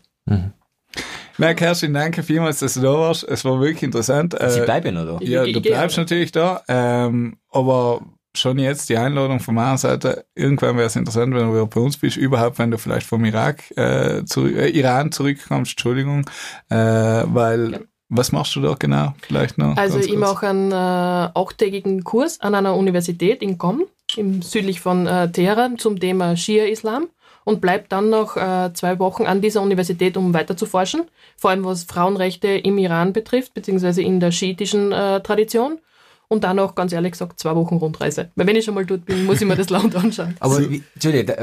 Na, 1.37 1.53
Kerstin, 1.53 1.93
danke 1.93 2.21
vielmals, 2.23 2.59
dass 2.59 2.73
du 2.73 2.81
da 2.81 2.93
warst. 2.93 3.23
Es 3.23 3.45
war 3.45 3.59
wirklich 3.61 3.83
interessant. 3.83 4.35
sie 4.47 4.59
Äh, 4.59 4.65
bleiben, 4.65 4.95
Ja, 5.21 5.43
ich- 5.45 5.53
du 5.53 5.59
ich 5.59 5.63
gehe 5.63 5.71
bleibst 5.73 5.97
natürlich 5.97 6.31
da, 6.31 6.61
ähm, 6.67 7.37
aber 7.51 8.01
schon 8.35 8.59
jetzt 8.59 8.89
die 8.89 8.97
Einladung 8.97 9.39
von 9.39 9.55
meiner 9.55 9.77
Seite. 9.77 10.25
Irgendwann 10.35 10.75
wäre 10.77 10.87
es 10.87 10.95
interessant, 10.95 11.33
wenn 11.33 11.47
du 11.47 11.53
wieder 11.53 11.65
bei 11.65 11.79
uns 11.79 11.97
bist, 11.97 12.17
überhaupt, 12.17 12.59
wenn 12.59 12.71
du 12.71 12.77
vielleicht 12.77 13.07
vom 13.07 13.23
Irak 13.25 13.63
äh, 13.77 14.23
zurück, 14.25 14.55
äh, 14.55 14.67
Iran 14.69 15.11
zurückkommst, 15.11 15.71
Entschuldigung, 15.71 16.29
äh, 16.69 16.75
weil 16.75 17.87
was 18.09 18.31
machst 18.31 18.55
du 18.55 18.61
da 18.61 18.75
genau? 18.77 19.13
Vielleicht 19.21 19.57
noch. 19.57 19.77
Also 19.77 19.99
ich 19.99 20.15
mache 20.17 20.47
einen 20.47 20.71
äh, 20.71 20.75
achttägigen 20.75 22.03
Kurs 22.03 22.41
an 22.41 22.55
einer 22.55 22.75
Universität 22.75 23.41
in 23.41 23.57
Qom, 23.57 23.83
im 24.17 24.41
südlich 24.41 24.79
von 24.81 25.05
äh, 25.07 25.31
Teheran, 25.31 25.77
zum 25.77 25.99
Thema 25.99 26.35
Schia-Islam 26.35 27.07
und 27.49 27.61
bleibe 27.61 27.85
dann 27.89 28.11
noch 28.11 28.37
äh, 28.37 28.71
zwei 28.73 28.99
Wochen 28.99 29.23
an 29.23 29.41
dieser 29.41 29.63
Universität, 29.63 30.17
um 30.17 30.35
weiter 30.35 30.55
zu 30.55 30.67
forschen, 30.67 31.05
vor 31.35 31.49
allem 31.49 31.65
was 31.65 31.83
Frauenrechte 31.83 32.47
im 32.47 32.77
Iran 32.77 33.11
betrifft, 33.11 33.55
beziehungsweise 33.55 34.03
in 34.03 34.19
der 34.19 34.29
schiitischen 34.31 34.91
äh, 34.91 35.19
Tradition. 35.21 35.79
Und 36.27 36.43
dann 36.43 36.59
auch, 36.59 36.75
ganz 36.75 36.93
ehrlich 36.93 37.13
gesagt, 37.13 37.39
zwei 37.39 37.55
Wochen 37.55 37.77
Rundreise. 37.77 38.29
Weil 38.35 38.45
wenn 38.45 38.55
ich 38.55 38.63
schon 38.65 38.75
mal 38.75 38.85
dort 38.85 39.05
bin, 39.05 39.25
muss 39.25 39.41
ich 39.41 39.47
mir 39.47 39.55
das 39.55 39.69
Land 39.71 39.95
anschauen. 39.95 40.37
Aber, 40.39 40.59
wie, 40.69 40.83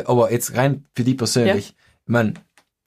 aber 0.04 0.30
jetzt 0.30 0.56
rein 0.56 0.84
für 0.94 1.02
dich 1.02 1.16
persönlich. 1.16 1.70
Ich 1.70 1.74
mein, 2.06 2.38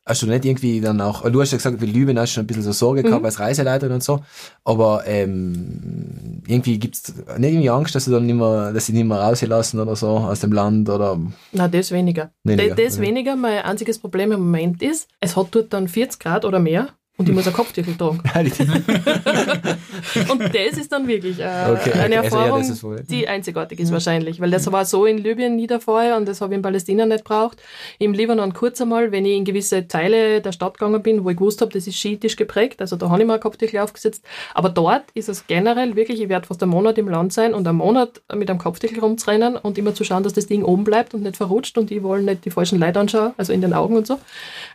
hast 0.10 0.24
du 0.24 0.28
nicht 0.28 0.44
irgendwie 0.44 0.82
dann 0.82 1.00
auch, 1.02 1.30
du 1.30 1.40
hast 1.40 1.52
ja 1.52 1.58
gesagt, 1.58 1.80
wie 1.82 1.86
Lüben 1.86 2.18
hast 2.18 2.32
du 2.32 2.34
schon 2.36 2.44
ein 2.44 2.48
bisschen 2.48 2.64
so 2.64 2.72
Sorge 2.72 3.04
gehabt 3.04 3.24
als 3.24 3.40
Reiseleiterin 3.40 3.94
und 3.94 4.04
so, 4.04 4.22
aber 4.64 5.04
ähm, 5.06 6.42
irgendwie 6.48 6.80
gibt's 6.80 7.14
nicht 7.38 7.52
irgendwie 7.52 7.70
Angst, 7.70 7.94
dass 7.94 8.06
du 8.06 8.12
dann 8.12 8.26
nicht 8.26 8.36
mehr, 8.36 8.74
dass 8.74 8.88
sie 8.88 8.94
nicht 8.94 9.06
mehr 9.06 9.20
rausgelassen 9.20 9.80
oder 9.80 9.96
so 9.96 10.08
aus 10.08 10.40
dem 10.40 10.52
Land 10.52 10.90
oder 10.90 11.20
Na, 11.52 11.68
das 11.68 11.92
weniger. 11.92 12.32
Weniger, 12.44 12.76
das, 12.76 12.96
das 12.96 13.00
weniger. 13.00 13.36
Mein 13.36 13.62
einziges 13.62 14.00
Problem 14.00 14.32
im 14.32 14.40
Moment 14.40 14.82
ist, 14.82 15.08
es 15.20 15.38
hat 15.38 15.48
dort 15.52 15.72
dann 15.72 15.88
40 15.88 16.20
Grad 16.20 16.44
oder 16.44 16.60
mehr 16.60 16.90
und 17.20 17.30
ich 17.30 17.36
muss 17.36 17.46
ein 17.46 17.54
Kopftüchel 17.54 17.96
tragen. 17.96 18.22
Und 20.30 20.42
das 20.42 20.78
ist 20.78 20.92
dann 20.92 21.08
wirklich 21.08 21.40
äh, 21.40 21.44
Okay, 21.44 21.90
okay. 21.90 22.00
eine 22.00 22.18
Also 22.22 22.38
ja, 22.38 22.44
Erfahrung, 22.44 22.62
ist 22.62 22.84
wohl- 22.84 23.04
die 23.10 23.28
einzigartig 23.28 23.80
ist 23.80 23.92
wahrscheinlich, 23.92 24.40
weil 24.40 24.50
das 24.52 24.72
war 24.72 24.86
so 24.86 25.06
in 25.06 25.18
Libyen 25.18 25.56
nie 25.56 25.68
der 25.68 25.80
Fall 25.82 26.14
und 26.14 26.28
das 26.28 26.42
habe 26.42 26.54
ich 26.54 26.58
in 26.58 26.62
Palästina 26.62 27.06
nicht 27.06 27.24
braucht. 27.24 27.62
Im 28.00 28.14
Libanon 28.14 28.54
kurz 28.54 28.82
einmal, 28.82 29.12
wenn 29.12 29.26
ich 29.26 29.36
in 29.36 29.44
gewisse 29.46 29.88
Teile 29.88 30.42
der 30.42 30.52
Stadt 30.52 30.78
gegangen 30.78 31.04
bin, 31.04 31.24
wo 31.24 31.30
ich 31.30 31.38
gewusst 31.38 31.62
habe, 31.62 31.72
das 31.72 31.88
ist 31.88 31.98
schiitisch 31.98 32.36
geprägt, 32.36 32.82
also 32.82 32.96
da 32.96 33.10
habe 33.10 33.22
ich 33.22 33.28
mir 33.28 33.34
ein 33.34 33.40
Kopftüchel 33.40 33.80
aufgesetzt. 33.80 34.24
Aber 34.54 34.70
dort 34.70 35.04
ist 35.14 35.30
es 35.30 35.46
generell 35.48 35.96
wirklich, 35.96 36.22
ich 36.22 36.30
werde 36.30 36.48
fast 36.48 36.64
einen 36.64 36.72
Monat 36.72 36.98
im 36.98 37.10
Land 37.10 37.34
sein 37.34 37.54
und 37.54 37.68
einen 37.68 37.78
Monat 37.78 38.22
mit 38.34 38.50
einem 38.50 38.60
Kopftüchel 38.60 39.00
rumzurennen 39.00 39.58
und 39.58 39.78
immer 39.78 39.94
zu 39.94 40.04
schauen, 40.04 40.24
dass 40.24 40.34
das 40.34 40.48
Ding 40.48 40.64
oben 40.64 40.84
bleibt 40.86 41.14
und 41.14 41.24
nicht 41.24 41.38
verrutscht 41.38 41.78
und 41.78 41.90
die 41.90 42.02
wollen 42.04 42.26
nicht 42.26 42.46
die 42.46 42.52
falschen 42.52 42.80
Leute 42.80 43.00
anschauen, 43.00 43.34
also 43.38 43.52
in 43.54 43.62
den 43.62 43.74
Augen 43.74 43.98
und 43.98 44.08
so. 44.08 44.20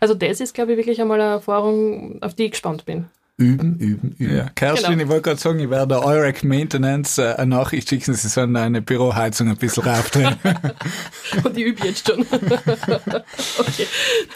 Also 0.01 0.14
das 0.14 0.40
ist, 0.40 0.55
glaube 0.55 0.72
ich, 0.72 0.78
wirklich 0.78 1.01
einmal 1.01 1.20
eine 1.20 1.30
Erfahrung, 1.32 2.22
auf 2.22 2.34
die 2.39 2.45
ich 2.45 2.51
gespannt 2.53 2.85
bin. 2.85 3.07
üben, 3.37 3.76
üben, 3.78 4.14
üben. 4.18 4.37
Ja, 4.37 4.49
Kerstin, 4.55 4.91
Genau. 4.93 5.03
ich 5.03 5.09
wollte 5.09 5.22
gerade 5.22 5.41
sagen, 5.41 5.59
ich 5.59 5.68
werde 5.70 6.05
Eurek 6.05 6.45
Maintenance 6.45 7.18
äh, 7.18 7.35
eine 7.35 7.57
Nachricht 7.57 7.89
schicken, 7.89 8.14
sie 8.14 8.28
sollen 8.28 8.55
eine 8.57 8.80
Büroheizung 8.80 9.49
ein 9.49 9.57
bisschen 9.57 9.82
raufdrehen. 9.82 10.37
Und 11.45 11.57
ich 11.57 11.64
übe 11.64 11.87
jetzt 11.87 12.07
schon. 12.09 12.20
okay. 13.59 13.87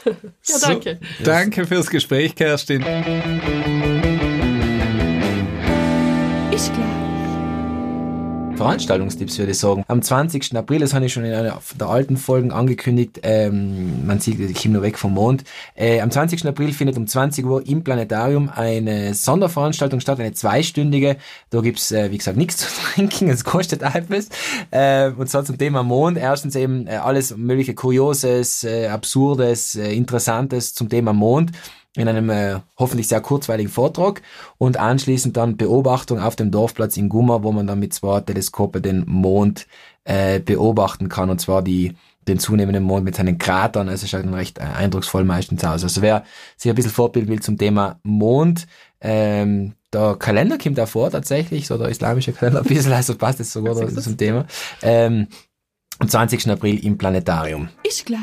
Ja, 0.05 0.59
danke. 0.63 0.99
So, 1.19 1.25
danke 1.25 1.67
fürs 1.67 1.89
Gespräch, 1.91 2.35
Kerstin. 2.35 2.85
Ich 6.51 6.73
glaube. 6.73 7.08
Veranstaltungstipps 8.59 9.39
würde 9.39 9.53
ich 9.53 9.59
sagen. 9.59 9.85
Am 9.89 10.03
20. 10.03 10.57
April, 10.57 10.81
das 10.81 10.93
habe 10.93 11.07
ich 11.07 11.13
schon 11.13 11.25
in 11.25 11.33
einer 11.33 11.61
der 11.79 11.89
alten 11.89 12.17
Folgen 12.17 12.53
angekündigt, 12.53 13.21
ähm, 13.23 14.07
man 14.07 14.21
sieht, 14.21 14.41
ich 14.41 14.61
komme 14.61 14.75
nur 14.75 14.83
weg 14.83 14.99
vom 14.99 15.15
Mond. 15.15 15.45
Äh, 15.75 16.01
am 16.01 16.11
20. 16.11 16.45
April 16.47 16.73
findet 16.73 16.97
um 16.99 17.07
20 17.07 17.47
Uhr 17.47 17.67
im 17.67 17.85
Planetarium 17.85 18.51
eine 18.55 19.15
Sonderveranstaltung 19.15 20.01
statt, 20.01 20.19
eine 20.21 20.33
zweistündige. 20.33 21.17
Da 21.51 21.61
gibt's 21.61 21.93
äh, 21.93 22.11
wie 22.11 22.19
gesagt, 22.19 22.37
nichts 22.37 22.57
zu 22.59 22.67
trinken, 22.83 23.31
es 23.31 23.45
kostet 23.45 23.83
etwas. 23.83 24.29
Äh, 24.71 25.11
und 25.11 25.29
zwar 25.29 25.45
zum 25.45 25.57
Thema 25.57 25.83
Mond. 25.83 26.19
Erstens 26.19 26.57
eben 26.57 26.87
äh, 26.87 26.97
alles 26.97 27.37
mögliche 27.37 27.75
Kurioses, 27.75 28.65
äh, 28.65 28.89
Absurdes, 28.89 29.77
äh, 29.77 29.93
Interessantes 29.93 30.75
zum 30.75 30.89
Thema 30.89 31.13
Mond 31.13 31.53
in 31.97 32.09
einem 32.09 32.31
äh, 32.31 32.61
hoffentlich 32.79 33.09
sehr 33.09 33.21
kurzweiligen 33.21 33.71
Vortrag 33.71 34.23
und 34.59 34.77
anschließend 34.77 35.37
dann 35.37 35.57
Beobachtung 35.57 36.21
auf 36.21 36.37
dem 36.37 36.51
Dorfplatz 36.51 36.97
in 36.97 37.09
Gumma, 37.09 37.43
wo 37.43 37.53
man 37.53 37.67
dann 37.67 37.81
mit 37.81 37.95
zwei 37.95 38.21
Teleskope 38.21 38.81
den 38.81 39.05
Mond 39.07 39.67
äh, 40.05 40.41
beobachten 40.41 41.09
kann 41.09 41.31
und 41.31 41.41
zwar 41.41 41.63
die 41.63 41.95
den 42.29 42.39
zunehmenden 42.39 42.85
Mond 42.85 43.05
mit 43.05 43.17
seinen 43.17 43.39
Kratern. 43.39 43.89
Also 43.89 44.05
es 44.05 44.11
schaut 44.11 44.25
dann 44.25 44.35
recht 44.35 44.59
äh, 44.59 44.63
eindrucksvoll 44.63 45.25
meistens 45.25 45.65
aus. 45.65 45.83
Also 45.83 46.03
wer 46.03 46.25
sich 46.57 46.71
ein 46.71 46.75
bisschen 46.75 46.93
Vorbild 46.93 47.27
will 47.29 47.41
zum 47.41 47.57
Thema 47.59 47.99
Mond, 48.03 48.67
ähm, 49.01 49.75
der 49.93 50.17
Kalender 50.17 50.59
kommt 50.59 50.77
da 50.77 50.87
vor 50.87 51.11
tatsächlich, 51.11 51.67
so 51.67 51.79
der 51.79 51.89
islamische 51.89 52.33
Kalender 52.33 52.61
ein 52.61 52.67
bisschen, 52.67 52.93
also 52.93 53.17
passt 53.17 53.39
jetzt 53.39 53.53
sogar 53.53 53.81
ist 53.83 53.97
das? 53.97 54.05
zum 54.05 54.17
Thema. 54.17 54.47
Ähm, 54.83 55.29
am 55.99 56.09
20. 56.09 56.49
April 56.51 56.85
im 56.85 56.99
Planetarium. 56.99 57.71
Ist 57.83 58.07
gleich. 58.07 58.19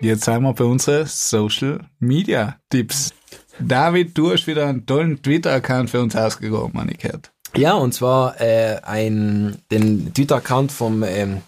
Jetzt 0.00 0.24
sind 0.24 0.42
wir 0.42 0.52
bei 0.52 0.64
unseren 0.64 1.06
Social 1.06 1.80
Media 1.98 2.56
Tipps. 2.68 3.14
David, 3.58 4.16
du 4.16 4.30
hast 4.30 4.46
wieder 4.46 4.66
einen 4.66 4.84
tollen 4.84 5.22
Twitter-Account 5.22 5.88
für 5.88 6.02
uns 6.02 6.14
ausgegraben, 6.14 6.78
habe 6.78 6.90
ich 6.90 6.98
gehört. 6.98 7.32
Ja, 7.56 7.74
und 7.74 7.94
zwar 7.94 8.38
äh, 8.40 8.78
ein, 8.82 9.56
den 9.70 10.12
Twitter-Account 10.12 10.70
vom, 10.70 11.02
ähm, 11.02 11.40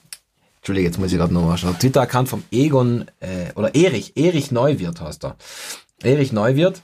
Entschuldige, 0.57 0.87
jetzt 0.87 0.99
muss 0.99 1.13
ich 1.13 1.19
gerade 1.19 1.35
noch 1.35 1.45
mal 1.45 1.59
schauen, 1.59 1.79
Twitter-Account 1.79 2.29
vom 2.31 2.43
Egon, 2.51 3.05
äh, 3.21 3.53
oder 3.55 3.75
Erich, 3.75 4.17
Erich 4.17 4.51
Neuwirth 4.51 5.03
heißt 5.03 5.25
er. 5.25 5.37
Erich 6.03 6.33
Neuwirth, 6.33 6.83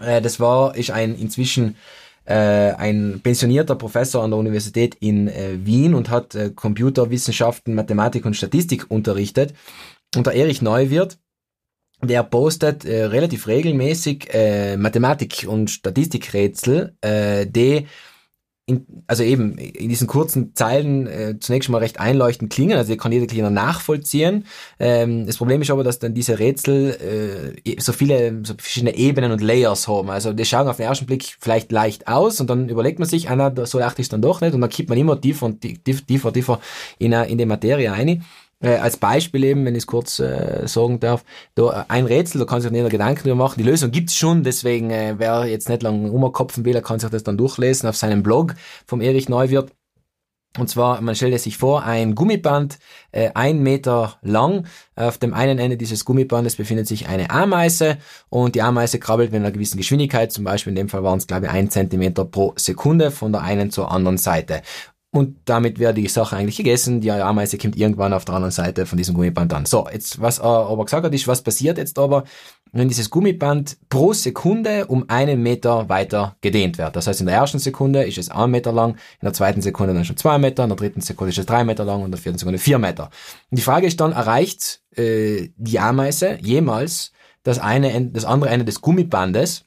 äh, 0.00 0.20
das 0.20 0.40
war, 0.40 0.74
ist 0.74 0.90
ein 0.90 1.14
inzwischen 1.14 1.76
äh, 2.24 2.34
ein 2.34 3.20
pensionierter 3.22 3.76
Professor 3.76 4.24
an 4.24 4.30
der 4.30 4.38
Universität 4.38 4.96
in 5.00 5.28
äh, 5.28 5.58
Wien 5.64 5.94
und 5.94 6.10
hat 6.10 6.34
äh, 6.34 6.50
Computerwissenschaften, 6.50 7.74
Mathematik 7.74 8.24
und 8.24 8.34
Statistik 8.34 8.90
unterrichtet. 8.90 9.54
Und 10.16 10.26
der 10.26 10.34
Erich 10.34 10.62
Neuwirth, 10.62 11.18
der 12.02 12.22
postet 12.22 12.84
äh, 12.84 13.04
relativ 13.04 13.46
regelmäßig 13.46 14.32
äh, 14.32 14.76
Mathematik- 14.76 15.46
und 15.48 15.70
Statistikrätsel, 15.70 16.96
äh, 17.00 17.46
die 17.46 17.86
in, 18.66 18.86
also 19.06 19.22
eben 19.22 19.58
in 19.58 19.90
diesen 19.90 20.06
kurzen 20.06 20.54
Zeilen 20.54 21.06
äh, 21.06 21.38
zunächst 21.38 21.68
mal 21.68 21.78
recht 21.78 22.00
einleuchtend 22.00 22.50
klingen, 22.50 22.78
also 22.78 22.90
die 22.90 22.96
kann 22.96 23.12
jeder 23.12 23.26
Cleaner 23.26 23.50
nachvollziehen. 23.50 24.46
Ähm, 24.78 25.26
das 25.26 25.36
Problem 25.36 25.60
ist 25.60 25.70
aber, 25.70 25.84
dass 25.84 25.98
dann 25.98 26.14
diese 26.14 26.38
Rätsel 26.38 27.54
äh, 27.66 27.80
so 27.80 27.92
viele 27.92 28.40
so 28.42 28.54
verschiedene 28.56 28.96
Ebenen 28.96 29.32
und 29.32 29.42
Layers 29.42 29.86
haben. 29.86 30.08
Also 30.08 30.32
die 30.32 30.46
schauen 30.46 30.66
auf 30.66 30.78
den 30.78 30.86
ersten 30.86 31.04
Blick 31.04 31.36
vielleicht 31.38 31.72
leicht 31.72 32.08
aus 32.08 32.40
und 32.40 32.48
dann 32.48 32.70
überlegt 32.70 32.98
man 32.98 33.08
sich, 33.08 33.28
einer, 33.28 33.66
so 33.66 33.78
leicht 33.78 33.98
ist 33.98 34.14
dann 34.14 34.22
doch 34.22 34.40
nicht 34.40 34.54
und 34.54 34.62
dann 34.62 34.70
kippt 34.70 34.88
man 34.88 34.98
immer 34.98 35.20
tiefer 35.20 35.44
und 35.44 35.60
tiefer, 35.60 36.06
tiefer, 36.06 36.32
tiefer 36.32 36.60
in, 36.98 37.12
äh, 37.12 37.26
in 37.26 37.36
die 37.36 37.46
Materie 37.46 37.92
ein. 37.92 38.24
Äh, 38.64 38.76
als 38.78 38.96
Beispiel 38.96 39.44
eben, 39.44 39.66
wenn 39.66 39.74
ich 39.74 39.82
es 39.82 39.86
kurz 39.86 40.18
äh, 40.20 40.66
sagen 40.66 40.98
darf, 40.98 41.22
da 41.54 41.82
äh, 41.82 41.84
ein 41.88 42.06
Rätsel, 42.06 42.38
da 42.38 42.46
kann 42.46 42.62
sich 42.62 42.72
jeder 42.72 42.88
Gedanken 42.88 43.22
drüber 43.22 43.34
machen. 43.34 43.56
Die 43.58 43.64
Lösung 43.64 43.90
gibt's 43.90 44.16
schon, 44.16 44.42
deswegen 44.42 44.90
äh, 44.90 45.14
wer 45.18 45.44
jetzt 45.44 45.68
nicht 45.68 45.82
lang 45.82 46.08
rumkopfen 46.08 46.64
will, 46.64 46.74
er 46.74 46.80
kann 46.80 46.98
sich 46.98 47.10
das 47.10 47.24
dann 47.24 47.36
durchlesen 47.36 47.88
auf 47.88 47.96
seinem 47.96 48.22
Blog 48.22 48.54
vom 48.86 49.02
Erich 49.02 49.28
Neuwirth. 49.28 49.70
Und 50.56 50.70
zwar, 50.70 51.00
man 51.00 51.16
stellt 51.16 51.38
sich 51.40 51.58
vor, 51.58 51.82
ein 51.82 52.14
Gummiband, 52.14 52.78
äh, 53.10 53.30
ein 53.34 53.58
Meter 53.62 54.18
lang. 54.22 54.66
Auf 54.94 55.18
dem 55.18 55.34
einen 55.34 55.58
Ende 55.58 55.76
dieses 55.76 56.04
Gummibandes 56.04 56.56
befindet 56.56 56.86
sich 56.86 57.08
eine 57.08 57.30
Ameise 57.30 57.98
und 58.30 58.54
die 58.54 58.62
Ameise 58.62 59.00
krabbelt 59.00 59.32
mit 59.32 59.40
einer 59.40 59.50
gewissen 59.50 59.78
Geschwindigkeit, 59.78 60.32
zum 60.32 60.44
Beispiel 60.44 60.70
in 60.70 60.76
dem 60.76 60.88
Fall 60.88 61.02
waren 61.02 61.18
es, 61.18 61.26
glaube 61.26 61.46
ich, 61.46 61.52
ein 61.52 61.70
Zentimeter 61.70 62.24
pro 62.24 62.54
Sekunde 62.56 63.10
von 63.10 63.32
der 63.32 63.42
einen 63.42 63.72
zur 63.72 63.90
anderen 63.90 64.16
Seite. 64.16 64.62
Und 65.14 65.36
damit 65.44 65.78
wäre 65.78 65.94
die 65.94 66.08
Sache 66.08 66.36
eigentlich 66.36 66.56
gegessen. 66.56 67.00
Die 67.00 67.12
Ameise 67.12 67.56
kommt 67.56 67.76
irgendwann 67.76 68.12
auf 68.12 68.24
der 68.24 68.34
anderen 68.34 68.50
Seite 68.50 68.84
von 68.84 68.98
diesem 68.98 69.14
Gummiband 69.14 69.52
an. 69.52 69.64
So, 69.64 69.86
jetzt, 69.92 70.20
was 70.20 70.40
er 70.40 70.66
aber 70.66 70.84
gesagt 70.84 71.04
hat, 71.04 71.14
ist, 71.14 71.28
was 71.28 71.40
passiert 71.40 71.78
jetzt 71.78 72.00
aber, 72.00 72.24
wenn 72.72 72.88
dieses 72.88 73.10
Gummiband 73.10 73.76
pro 73.88 74.12
Sekunde 74.12 74.86
um 74.86 75.04
einen 75.06 75.40
Meter 75.40 75.88
weiter 75.88 76.34
gedehnt 76.40 76.78
wird. 76.78 76.96
Das 76.96 77.06
heißt, 77.06 77.20
in 77.20 77.26
der 77.26 77.36
ersten 77.36 77.60
Sekunde 77.60 78.02
ist 78.02 78.18
es 78.18 78.28
ein 78.28 78.50
Meter 78.50 78.72
lang, 78.72 78.94
in 78.94 79.26
der 79.26 79.32
zweiten 79.32 79.62
Sekunde 79.62 79.94
dann 79.94 80.04
schon 80.04 80.16
zwei 80.16 80.36
Meter, 80.36 80.64
in 80.64 80.70
der 80.70 80.76
dritten 80.76 81.00
Sekunde 81.00 81.30
ist 81.30 81.38
es 81.38 81.46
drei 81.46 81.62
Meter 81.62 81.84
lang 81.84 82.00
und 82.00 82.06
in 82.06 82.10
der 82.10 82.20
vierten 82.20 82.38
Sekunde 82.38 82.58
vier 82.58 82.80
Meter. 82.80 83.04
Und 83.52 83.58
die 83.58 83.62
Frage 83.62 83.86
ist 83.86 84.00
dann, 84.00 84.10
erreicht 84.10 84.82
äh, 84.96 85.50
die 85.56 85.78
Ameise 85.78 86.38
jemals 86.40 87.12
das 87.44 87.60
eine, 87.60 88.10
das 88.10 88.24
andere 88.24 88.50
Ende 88.50 88.64
des 88.64 88.80
Gummibandes 88.80 89.64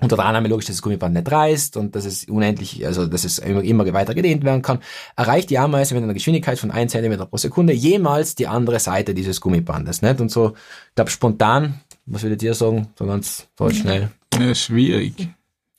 unter 0.00 0.16
der 0.16 0.24
Annahme 0.24 0.48
logisch, 0.48 0.66
dass 0.66 0.76
das 0.76 0.82
Gummiband 0.82 1.14
nicht 1.14 1.30
reißt 1.30 1.76
und 1.76 1.94
dass 1.94 2.04
es 2.04 2.24
unendlich, 2.24 2.84
also 2.86 3.06
dass 3.06 3.24
es 3.24 3.38
immer, 3.38 3.62
immer 3.62 3.92
weiter 3.92 4.14
gedehnt 4.14 4.44
werden 4.44 4.62
kann, 4.62 4.80
erreicht 5.16 5.50
die 5.50 5.58
Ameise 5.58 5.94
mit 5.94 6.02
einer 6.02 6.14
Geschwindigkeit 6.14 6.58
von 6.58 6.70
1 6.70 6.92
cm 6.92 7.28
pro 7.28 7.36
Sekunde 7.36 7.72
jemals 7.72 8.34
die 8.34 8.46
andere 8.46 8.80
Seite 8.80 9.14
dieses 9.14 9.40
Gummibandes. 9.40 10.02
Nicht? 10.02 10.20
Und 10.20 10.30
so, 10.30 10.54
ich 10.88 10.94
glaube 10.94 11.10
spontan, 11.10 11.80
was 12.06 12.22
würdet 12.22 12.42
ihr 12.42 12.54
sagen, 12.54 12.88
so 12.98 13.06
ganz 13.06 13.46
so 13.58 13.70
schnell? 13.70 14.10
Ja, 14.38 14.54
schwierig. 14.54 15.28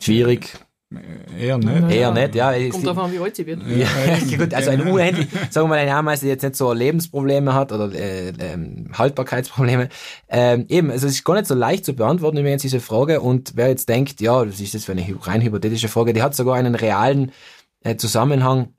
Schwierig, 0.02 0.58
Eher 1.40 1.58
nicht. 1.58 1.96
eher 1.96 2.12
nicht, 2.12 2.36
ja. 2.36 2.54
es- 2.54 2.72
Kommt 2.72 2.86
davon, 2.88 3.12
wie 3.14 3.20
alt 3.20 3.36
sie 3.36 3.46
wird. 3.46 3.62
Ja, 3.68 3.88
gut, 4.38 4.54
also 4.54 4.72
ein 4.72 4.82
unendlich, 4.82 5.28
sagen 5.50 5.66
wir 5.66 5.70
mal, 5.70 5.80
eine 5.80 5.94
Ameise, 5.96 6.26
die 6.26 6.30
jetzt 6.30 6.44
nicht 6.44 6.56
so 6.58 6.74
Lebensprobleme 6.74 7.54
hat 7.54 7.72
oder 7.72 7.92
äh, 7.94 8.30
ähm, 8.40 8.90
Haltbarkeitsprobleme. 8.94 9.88
Ähm, 10.30 10.66
eben, 10.68 10.92
also 10.92 11.08
es 11.08 11.14
ist 11.14 11.24
gar 11.24 11.36
nicht 11.36 11.48
so 11.48 11.56
leicht 11.56 11.86
zu 11.86 11.94
beantworten 11.94 12.38
übrigens 12.38 12.62
diese 12.62 12.80
Frage 12.82 13.22
und 13.22 13.54
wer 13.56 13.70
jetzt 13.70 13.88
denkt, 13.88 14.20
ja, 14.20 14.44
das 14.44 14.60
ist 14.60 14.74
jetzt 14.74 14.86
für 14.86 14.92
eine 14.92 15.06
rein 15.22 15.42
hypothetische 15.42 15.88
Frage, 15.88 16.14
die 16.14 16.22
hat 16.22 16.36
sogar 16.36 16.56
einen 16.56 16.76
realen 16.76 17.32
äh, 17.84 17.96
Zusammenhang 17.96 18.74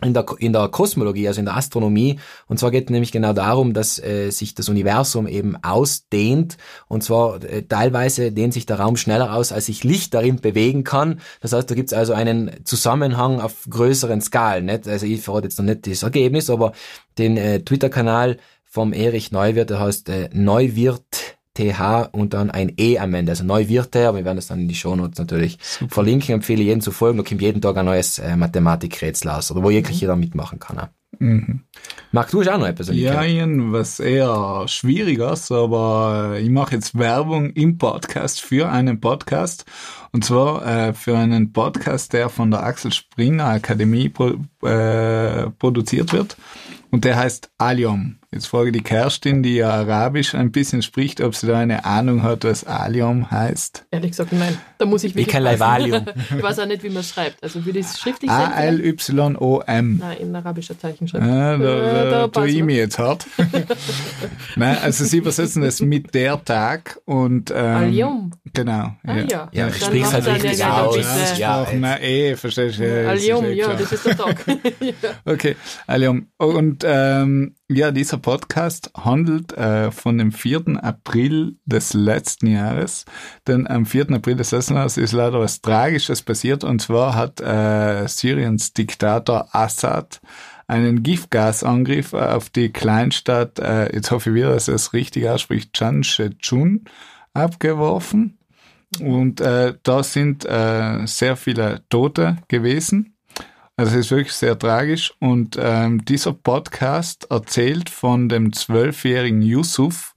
in 0.00 0.14
der, 0.14 0.26
in 0.38 0.52
der 0.52 0.68
Kosmologie, 0.68 1.28
also 1.28 1.40
in 1.40 1.46
der 1.46 1.56
Astronomie. 1.56 2.18
Und 2.46 2.58
zwar 2.58 2.70
geht 2.70 2.84
es 2.84 2.90
nämlich 2.90 3.12
genau 3.12 3.32
darum, 3.32 3.72
dass 3.74 3.98
äh, 3.98 4.30
sich 4.30 4.54
das 4.54 4.68
Universum 4.68 5.26
eben 5.26 5.56
ausdehnt. 5.62 6.56
Und 6.88 7.04
zwar 7.04 7.42
äh, 7.44 7.62
teilweise 7.62 8.32
dehnt 8.32 8.54
sich 8.54 8.66
der 8.66 8.80
Raum 8.80 8.96
schneller 8.96 9.34
aus, 9.34 9.52
als 9.52 9.66
sich 9.66 9.84
Licht 9.84 10.14
darin 10.14 10.40
bewegen 10.40 10.82
kann. 10.84 11.20
Das 11.40 11.52
heißt, 11.52 11.70
da 11.70 11.74
gibt 11.74 11.92
es 11.92 11.98
also 11.98 12.14
einen 12.14 12.64
Zusammenhang 12.64 13.40
auf 13.40 13.66
größeren 13.68 14.20
Skalen. 14.20 14.66
Nicht? 14.66 14.88
Also 14.88 15.06
ich 15.06 15.20
verrate 15.20 15.46
jetzt 15.46 15.58
noch 15.58 15.66
nicht 15.66 15.86
das 15.86 16.02
Ergebnis, 16.02 16.50
aber 16.50 16.72
den 17.18 17.36
äh, 17.36 17.60
Twitter-Kanal 17.62 18.38
vom 18.64 18.92
Erich 18.92 19.32
Neuwirth, 19.32 19.70
der 19.70 19.80
heißt 19.80 20.08
äh, 20.08 20.30
Neuwirth 20.32 21.36
TH 21.54 22.08
und 22.12 22.34
dann 22.34 22.50
ein 22.50 22.72
E 22.78 22.98
am 22.98 23.14
Ende, 23.14 23.32
also 23.32 23.44
Neuwirte, 23.44 24.08
aber 24.08 24.18
wir 24.18 24.24
werden 24.24 24.36
das 24.36 24.46
dann 24.46 24.60
in 24.60 24.68
die 24.68 24.74
Shownotes 24.74 25.18
natürlich 25.18 25.58
verlinken, 25.60 26.34
empfehle 26.34 26.62
jeden 26.62 26.80
zu 26.80 26.92
folgen, 26.92 27.18
da 27.18 27.24
kommt 27.24 27.42
jeden 27.42 27.60
Tag 27.60 27.76
ein 27.76 27.84
neues 27.84 28.18
äh, 28.18 28.36
Mathematikrätsel 28.36 29.30
aus, 29.30 29.50
oder 29.50 29.62
wo 29.62 29.70
wirklich 29.70 30.00
jeder 30.00 30.16
mitmachen 30.16 30.58
kann. 30.58 30.78
Auch. 30.78 30.88
Mhm. 31.18 31.60
Marc, 32.10 32.30
du 32.30 32.40
hast 32.40 32.48
auch 32.48 32.58
noch 32.58 32.66
etwas 32.66 32.88
Ja. 32.88 33.22
Ian, 33.22 33.72
was 33.72 34.00
eher 34.00 34.64
schwieriges, 34.66 35.52
aber 35.52 36.32
äh, 36.34 36.42
ich 36.42 36.50
mache 36.50 36.74
jetzt 36.74 36.98
Werbung 36.98 37.50
im 37.50 37.78
Podcast 37.78 38.40
für 38.40 38.68
einen 38.70 39.00
Podcast. 39.00 39.64
Und 40.12 40.24
zwar 40.24 40.66
äh, 40.66 40.94
für 40.94 41.16
einen 41.16 41.52
Podcast, 41.52 42.12
der 42.12 42.28
von 42.28 42.50
der 42.50 42.62
Axel 42.62 42.92
Springer 42.92 43.46
Akademie 43.46 44.08
pro, 44.08 44.34
äh, 44.66 45.50
produziert 45.50 46.12
wird. 46.12 46.36
Und 46.90 47.04
der 47.04 47.16
heißt 47.16 47.50
Alium. 47.56 48.18
Jetzt 48.34 48.46
frage 48.46 48.68
ich 48.70 48.72
die 48.72 48.82
Kerstin, 48.82 49.42
die 49.42 49.56
ja 49.56 49.68
Arabisch 49.70 50.34
ein 50.34 50.50
bisschen 50.52 50.80
spricht, 50.80 51.20
ob 51.20 51.34
sie 51.34 51.46
da 51.46 51.58
eine 51.58 51.84
Ahnung 51.84 52.22
hat, 52.22 52.44
was 52.44 52.64
Alium 52.64 53.30
heißt. 53.30 53.84
Ehrlich 53.90 54.12
gesagt, 54.12 54.32
nein. 54.32 54.56
Da 54.78 54.86
muss 54.86 55.04
ich 55.04 55.10
Ich 55.10 55.16
wirklich 55.16 55.34
kenn 55.34 55.44
passen. 55.44 55.58
Leivalium. 55.60 56.06
Ich 56.38 56.42
weiß 56.42 56.58
auch 56.60 56.66
nicht, 56.66 56.82
wie 56.82 56.88
man 56.88 57.00
es 57.00 57.10
schreibt. 57.10 57.42
Also 57.42 57.64
würde 57.66 57.80
ich 57.80 57.86
es 57.86 57.98
schriftlich 58.00 58.30
vielleicht? 58.30 58.52
A-L-Y-O-M. 58.56 59.98
Nein, 59.98 60.16
in 60.18 60.34
arabischer 60.34 60.78
Zeichenschrift. 60.78 61.24
Ja, 61.24 61.58
da, 61.58 62.04
Äh, 62.06 62.10
da, 62.10 62.28
tue 62.28 62.48
ich 62.48 62.62
mich 62.62 62.76
jetzt 62.76 62.98
hart. 62.98 63.26
Nein, 64.56 64.78
also 64.82 65.04
sie 65.04 65.18
übersetzen 65.18 65.62
es 65.62 65.80
mit 65.80 66.14
der 66.14 66.42
Tag 66.42 66.98
und 67.04 67.50
ähm, 67.50 67.56
Al-Yum. 67.56 68.30
Genau. 68.54 68.94
Ah 69.06 69.16
ja. 69.28 69.48
Ich 69.52 69.84
sprich's 69.84 70.12
macht 70.12 70.26
halt 70.26 70.42
richtig 70.44 70.64
aus. 70.64 70.96
bisschen- 70.96 71.38
Ja, 71.38 71.66
na 71.78 72.00
eh, 72.00 72.36
verstehst 72.36 72.78
du? 72.78 72.84
ja, 72.84 73.12
es 73.12 73.20
Al-Yum, 73.22 73.44
eh 73.44 73.52
ja, 73.54 73.74
das 73.74 73.92
ist 73.92 74.06
der 74.06 74.16
Tag. 74.16 74.44
ja. 74.80 74.92
Okay, 75.24 75.56
Alium. 75.86 76.28
Und 76.38 76.82
ähm, 76.86 77.54
ja, 77.72 77.90
dieser 77.90 78.18
Podcast 78.18 78.90
handelt 78.96 79.52
äh, 79.52 79.90
von 79.90 80.18
dem 80.18 80.32
4. 80.32 80.82
April 80.82 81.56
des 81.64 81.94
letzten 81.94 82.46
Jahres. 82.46 83.04
Denn 83.46 83.66
am 83.66 83.86
4. 83.86 84.10
April 84.10 84.36
des 84.36 84.50
letzten 84.50 84.74
Jahres 84.74 84.96
ist 84.96 85.12
leider 85.12 85.40
was 85.40 85.60
Tragisches 85.60 86.22
passiert. 86.22 86.64
Und 86.64 86.80
zwar 86.80 87.14
hat 87.14 87.40
äh, 87.40 88.06
Syriens 88.08 88.72
Diktator 88.72 89.48
Assad 89.52 90.20
einen 90.66 91.02
Giftgasangriff 91.02 92.14
auf 92.14 92.50
die 92.50 92.70
Kleinstadt, 92.70 93.58
äh, 93.58 93.94
jetzt 93.94 94.10
hoffe 94.10 94.30
ich 94.30 94.36
wieder, 94.36 94.54
dass 94.54 94.68
er 94.68 94.74
es 94.74 94.92
richtig 94.92 95.28
ausspricht, 95.28 95.76
Chanshechun 95.76 96.84
abgeworfen. 97.34 98.38
Und 99.00 99.40
äh, 99.40 99.74
da 99.82 100.02
sind 100.02 100.44
äh, 100.44 101.06
sehr 101.06 101.36
viele 101.36 101.82
Tote 101.88 102.38
gewesen. 102.48 103.14
Also 103.76 103.92
es 103.92 104.06
ist 104.06 104.10
wirklich 104.10 104.34
sehr 104.34 104.58
tragisch. 104.58 105.14
Und 105.18 105.58
ähm, 105.60 106.04
dieser 106.04 106.32
Podcast 106.32 107.26
erzählt 107.30 107.90
von 107.90 108.28
dem 108.28 108.52
zwölfjährigen 108.52 109.42
Yusuf, 109.42 110.14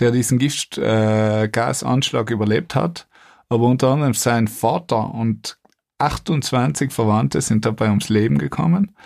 der 0.00 0.10
diesen 0.10 0.38
Giftgasanschlag 0.38 2.30
äh, 2.30 2.32
überlebt 2.32 2.74
hat. 2.74 3.06
Aber 3.48 3.66
unter 3.66 3.88
anderem 3.88 4.14
sein 4.14 4.48
Vater 4.48 5.14
und 5.14 5.58
28 5.98 6.92
Verwandte 6.92 7.40
sind 7.40 7.64
dabei 7.64 7.88
ums 7.88 8.08
Leben 8.08 8.38
gekommen. 8.38 8.96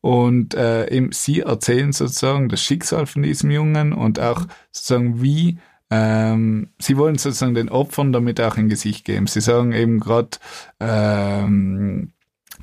Und 0.00 0.54
äh, 0.54 0.88
eben 0.90 1.10
sie 1.12 1.40
erzählen 1.40 1.92
sozusagen 1.92 2.48
das 2.48 2.60
Schicksal 2.62 3.06
von 3.06 3.22
diesem 3.22 3.50
Jungen 3.50 3.92
und 3.92 4.20
auch 4.20 4.46
sozusagen 4.70 5.20
wie 5.22 5.58
ähm, 5.90 6.70
sie 6.78 6.96
wollen 6.96 7.16
sozusagen 7.16 7.54
den 7.54 7.68
Opfern 7.68 8.12
damit 8.12 8.40
auch 8.40 8.56
ein 8.56 8.68
Gesicht 8.68 9.04
geben. 9.04 9.26
Sie 9.26 9.40
sagen 9.40 9.72
eben 9.72 10.00
gerade, 10.00 10.38
ähm, 10.80 12.12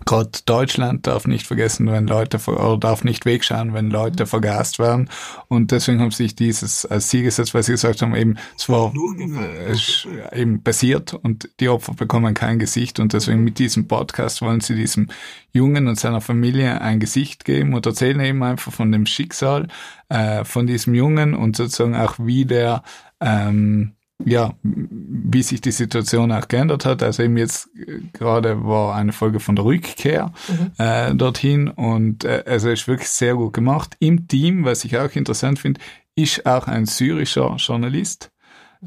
Gerade 0.06 0.32
Deutschland 0.46 1.08
darf 1.08 1.28
nicht 1.28 1.46
vergessen, 1.48 1.90
wenn 1.92 2.08
Leute, 2.08 2.40
oder 2.48 2.78
darf 2.78 3.04
nicht 3.04 3.26
wegschauen, 3.26 3.74
wenn 3.74 3.90
Leute 3.90 4.26
vergast 4.26 4.80
werden. 4.80 5.10
Und 5.48 5.72
deswegen 5.72 6.02
haben 6.02 6.12
sich 6.12 6.36
dieses 6.36 6.86
als 6.86 7.08
Ziel 7.08 7.24
gesetzt, 7.24 7.54
weil 7.54 7.64
sie 7.64 7.74
gesagt 7.74 8.02
haben, 8.02 8.16
eben, 8.16 8.38
es 8.58 8.68
war 8.70 8.94
äh, 8.94 9.72
ist 9.72 10.08
eben 10.32 10.64
passiert 10.64 11.14
und 11.14 11.50
die 11.60 11.70
Opfer 11.70 11.94
bekommen 11.94 12.34
kein 12.34 12.60
Gesicht. 12.60 13.00
Und 13.00 13.14
deswegen 13.14 13.44
mit 13.44 13.60
diesem 13.60 13.88
Podcast 13.88 14.42
wollen 14.42 14.62
sie 14.62 14.76
diesem 14.76 15.10
Jungen 15.52 15.88
und 15.88 16.00
seiner 16.00 16.22
Familie 16.22 16.82
ein 16.82 17.00
Gesicht 17.00 17.46
geben 17.46 17.74
und 17.74 17.86
erzählen 17.86 18.20
eben 18.20 18.44
einfach 18.44 18.74
von 18.74 18.92
dem 18.92 19.06
Schicksal 19.06 19.68
äh, 20.10 20.44
von 20.44 20.68
diesem 20.68 20.96
Jungen 20.96 21.36
und 21.36 21.56
sozusagen 21.56 21.96
auch 21.96 22.16
wie 22.20 22.46
der 22.46 22.84
ähm, 23.20 23.94
ja, 24.26 24.54
wie 24.64 25.44
sich 25.44 25.62
die 25.62 25.72
Situation 25.72 26.32
auch 26.32 26.48
geändert 26.48 26.86
hat. 26.86 27.04
Also 27.04 27.24
eben 27.24 27.38
jetzt 27.38 27.70
äh, 27.76 28.00
gerade 28.14 28.64
war 28.66 28.96
eine 28.96 29.12
Folge 29.12 29.40
von 29.40 29.56
der 29.56 29.66
Rückkehr 29.66 30.32
äh, 30.78 31.14
dorthin 31.16 31.68
und 31.68 32.24
äh, 32.24 32.44
also 32.46 32.70
ist 32.70 32.88
wirklich 32.88 33.10
sehr 33.10 33.36
gut 33.36 33.54
gemacht. 33.54 33.96
Im 34.00 34.28
Team, 34.28 34.66
was 34.66 34.86
ich 34.86 34.98
auch 34.98 35.12
interessant 35.16 35.60
finde, 35.60 35.82
ist 36.16 36.46
auch 36.46 36.68
ein 36.68 36.86
syrischer 36.86 37.56
Journalist 37.58 38.32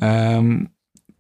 ähm, 0.01 0.71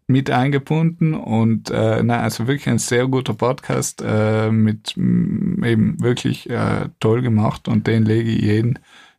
mit 0.06 0.30
eingebunden 0.30 1.14
und 1.14 1.70
äh, 1.70 2.02
na, 2.02 2.20
also 2.20 2.46
wirklich 2.46 2.68
ein 2.68 2.78
sehr 2.78 3.08
guter 3.08 3.34
Podcast 3.34 4.02
äh, 4.06 4.52
mit 4.52 4.96
m, 4.96 5.64
eben 5.64 6.00
wirklich 6.00 6.48
äh, 6.48 6.88
toll 7.00 7.22
gemacht 7.22 7.66
und 7.66 7.86
den 7.88 8.04
lege 8.04 8.30
ich 8.30 8.42
jeden 8.42 8.78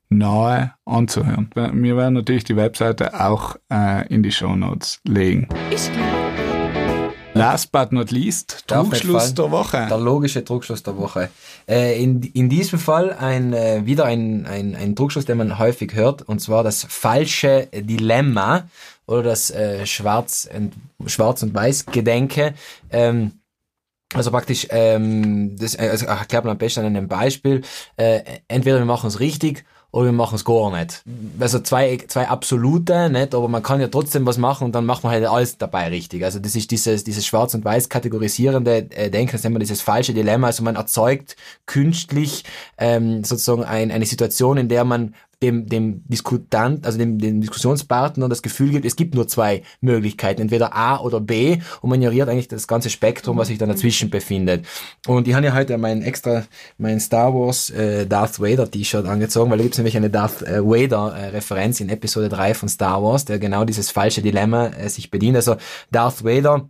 nahe 0.10 0.74
anzuhören. 0.86 1.50
Wir 1.54 1.98
werden 1.98 2.14
natürlich 2.14 2.44
die 2.44 2.56
Webseite 2.56 3.20
auch 3.20 3.56
äh, 3.72 4.08
in 4.08 4.24
die 4.24 4.32
Show 4.32 4.56
Notes 4.56 5.00
legen. 5.04 5.48
Ich 5.72 5.92
glaube. 5.92 6.28
Last 7.38 7.72
but 7.72 7.92
not 7.92 8.10
least, 8.10 8.64
Trugschluss 8.68 9.36
der 9.36 9.52
Woche. 9.52 9.86
Der 9.88 10.00
logische 10.00 10.42
Druckschluss 10.42 10.82
der 10.82 10.98
Woche. 10.98 11.30
Äh, 11.68 12.02
in, 12.02 12.24
in 12.24 12.50
diesem 12.50 12.80
Fall 12.80 13.14
ein, 13.14 13.54
äh, 13.54 13.86
wieder 13.86 14.06
ein, 14.06 14.48
ein, 14.48 14.76
ein 14.76 14.96
Druckschluss, 14.96 15.26
den 15.26 15.38
man 15.38 15.60
häufig 15.60 15.94
hört, 15.94 16.24
und 16.24 16.40
zwar 16.40 16.64
das 16.64 16.86
falsche 16.90 17.68
Dilemma 17.72 18.68
oder 19.06 19.22
das 19.22 19.52
äh, 19.52 19.86
Schwarz, 19.86 20.50
und, 20.52 20.74
Schwarz 21.06 21.44
und 21.44 21.54
Weiß 21.54 21.86
Gedenke. 21.86 22.56
Ähm, 22.90 23.34
also 24.16 24.32
praktisch, 24.32 24.68
ähm, 24.72 25.56
das 25.58 25.76
also 25.76 26.08
erklärt 26.08 26.44
man 26.44 26.54
am 26.54 26.58
besten 26.58 26.80
an 26.80 26.88
einem 26.88 27.08
Beispiel. 27.08 27.62
Äh, 27.98 28.22
entweder 28.48 28.80
wir 28.80 28.86
machen 28.86 29.08
es 29.08 29.20
richtig 29.20 29.64
oder 29.92 30.06
wir 30.06 30.12
machen 30.12 30.36
es 30.36 30.44
gar 30.44 30.72
nicht. 30.78 31.04
Also 31.40 31.60
zwei, 31.60 31.98
zwei 32.08 32.28
absolute, 32.28 33.10
nicht? 33.10 33.34
Aber 33.34 33.48
man 33.48 33.64
kann 33.64 33.80
ja 33.80 33.88
trotzdem 33.88 34.26
was 34.26 34.38
machen 34.38 34.66
und 34.66 34.76
dann 34.76 34.86
macht 34.86 35.04
man 35.04 35.14
halt 35.14 35.26
alles 35.26 35.58
dabei 35.58 35.88
richtig. 35.88 36.24
Also 36.26 36.40
das 36.40 36.56
ist 36.56 36.72
dieses, 36.72 37.04
dieses 37.06 37.26
Schwarz- 37.26 37.54
und 37.54 37.64
Weiß 37.64 37.88
kategorisierende 37.88 38.90
äh, 38.92 39.10
Denken, 39.10 39.32
das 39.32 39.44
nennt 39.44 39.54
man 39.54 39.62
dieses 39.62 39.82
falsche 39.82 40.14
Dilemma. 40.14 40.48
Also 40.48 40.62
man 40.64 40.76
erzeugt 40.76 41.38
künstlich 41.66 42.44
ähm, 42.78 43.24
sozusagen 43.24 43.64
ein, 43.64 43.92
eine 43.92 44.06
Situation, 44.06 44.58
in 44.58 44.68
der 44.68 44.84
man 44.84 45.16
dem, 45.44 45.68
dem 45.68 46.04
Diskutant, 46.08 46.86
also 46.86 46.98
dem, 46.98 47.20
dem 47.20 47.42
Diskussionspartner 47.42 48.28
das 48.28 48.42
Gefühl 48.42 48.72
gibt, 48.72 48.86
es 48.86 48.96
gibt 48.96 49.14
nur 49.14 49.28
zwei 49.28 49.62
Möglichkeiten, 49.82 50.42
entweder 50.42 50.76
A 50.76 51.00
oder 51.00 51.20
B 51.20 51.60
und 51.82 51.90
man 51.90 52.02
ignoriert 52.02 52.28
eigentlich 52.28 52.48
das 52.48 52.68
ganze 52.68 52.90
Spektrum, 52.90 53.38
was 53.38 53.50
sich 53.50 53.60
dann 53.60 53.70
dazwischen 53.70 54.10
befindet. 54.10 54.66
Und 55.06 55.28
ich 55.28 55.36
habe 55.36 55.46
ja 55.46 55.54
heute 55.54 55.78
mein 55.78 56.02
extra, 56.02 56.44
mein 56.78 57.00
Star 57.00 57.34
Wars 57.34 57.70
äh, 57.70 58.08
Darth 58.08 58.40
Vader 58.40 58.70
T-Shirt 58.70 59.06
angezogen, 59.06 59.52
weil 59.52 59.60
da 59.60 59.64
gibt 59.64 59.76
es 59.76 59.78
nämlich 59.78 59.98
eine 59.98 60.10
Darth 60.10 60.42
äh, 60.42 60.64
Vader 60.64 61.16
äh, 61.16 61.28
Referenz 61.28 61.80
in 61.80 61.90
Episode 61.90 62.30
3 62.30 62.56
von 62.56 62.70
Star 62.70 63.04
Wars, 63.04 63.26
der 63.26 63.38
genau 63.38 63.64
dieses 63.64 63.92
falsche 63.92 64.24
Dilemma 64.24 64.68
äh, 64.70 64.90
sich 64.90 65.12
bedient. 65.12 65.36
Also 65.36 65.58
Darth 65.92 66.24
Vader 66.24 66.70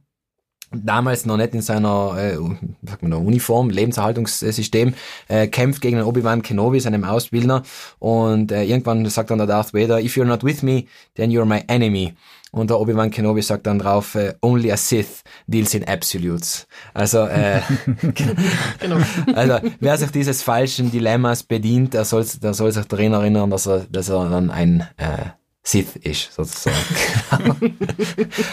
damals 0.71 1.25
noch 1.25 1.37
nicht 1.37 1.53
in 1.53 1.61
seiner 1.61 2.15
äh, 2.17 2.37
sagt 2.83 3.01
man 3.01 3.11
da, 3.11 3.17
Uniform, 3.17 3.69
Lebenserhaltungssystem, 3.69 4.93
äh, 5.27 5.47
kämpft 5.47 5.81
gegen 5.81 5.97
den 5.97 6.05
Obi-Wan 6.05 6.41
Kenobi, 6.41 6.79
seinem 6.79 7.03
Ausbilder, 7.03 7.63
und 7.99 8.51
äh, 8.51 8.63
irgendwann 8.63 9.05
sagt 9.07 9.31
dann 9.31 9.37
der 9.37 9.47
Darth 9.47 9.73
Vader, 9.73 9.99
if 10.01 10.15
you're 10.15 10.25
not 10.25 10.43
with 10.43 10.63
me, 10.63 10.85
then 11.15 11.31
you're 11.31 11.45
my 11.45 11.63
enemy. 11.67 12.13
Und 12.51 12.69
der 12.69 12.79
Obi-Wan 12.79 13.11
Kenobi 13.11 13.41
sagt 13.41 13.67
dann 13.67 13.79
drauf, 13.79 14.15
äh, 14.15 14.33
only 14.41 14.71
a 14.71 14.77
Sith 14.77 15.23
deals 15.47 15.73
in 15.73 15.87
absolutes. 15.87 16.65
Also, 16.93 17.25
äh, 17.25 17.61
Genau. 18.79 18.97
also 19.35 19.59
wer 19.79 19.97
sich 19.97 20.11
dieses 20.11 20.43
falschen 20.43 20.91
Dilemmas 20.91 21.43
bedient, 21.43 21.93
der 21.93 22.05
soll, 22.05 22.25
der 22.41 22.53
soll 22.53 22.71
sich 22.71 22.85
daran 22.85 23.13
erinnern, 23.13 23.49
dass 23.49 23.67
er, 23.67 23.85
dass 23.89 24.09
er 24.09 24.29
dann 24.29 24.49
ein 24.49 24.87
äh, 24.97 25.31
Sith 25.67 25.97
ist, 25.97 26.31
sozusagen. 26.33 26.77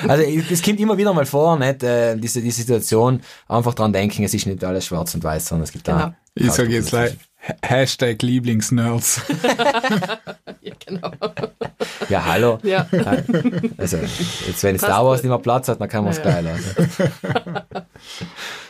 also 0.08 0.24
es 0.50 0.60
kommt 0.60 0.80
immer 0.80 0.96
wieder 0.98 1.14
mal 1.14 1.24
vor, 1.24 1.56
nicht, 1.56 1.80
äh, 1.84 2.16
diese, 2.16 2.42
diese 2.42 2.56
Situation, 2.62 3.20
einfach 3.46 3.72
dran 3.74 3.92
denken, 3.92 4.24
es 4.24 4.34
ist 4.34 4.46
nicht 4.48 4.64
alles 4.64 4.86
schwarz 4.86 5.14
und 5.14 5.22
weiß, 5.22 5.46
sondern 5.46 5.62
es 5.62 5.70
gibt 5.70 5.84
Genau. 5.84 5.98
da. 5.98 6.16
Ich 6.34 6.50
sage 6.50 6.70
jetzt 6.72 6.88
gleich 6.90 7.14
Hashtag 7.62 8.20
Lieblingsnerds. 8.22 9.20
Ja, 10.60 10.72
genau. 10.86 11.10
Ja, 12.08 12.24
hallo. 12.24 12.58
Ja. 12.62 12.86
Also, 13.76 13.98
jetzt 14.46 14.62
wenn 14.62 14.78
Star 14.78 15.04
Wars 15.04 15.22
nicht 15.22 15.28
mehr 15.28 15.38
Platz 15.38 15.68
hat, 15.68 15.78
dann 15.78 15.90
kann 15.90 16.04
man 16.04 16.12
es 16.14 16.18
Ja, 16.18 16.40
gleich 16.40 16.42
lassen. 16.44 16.90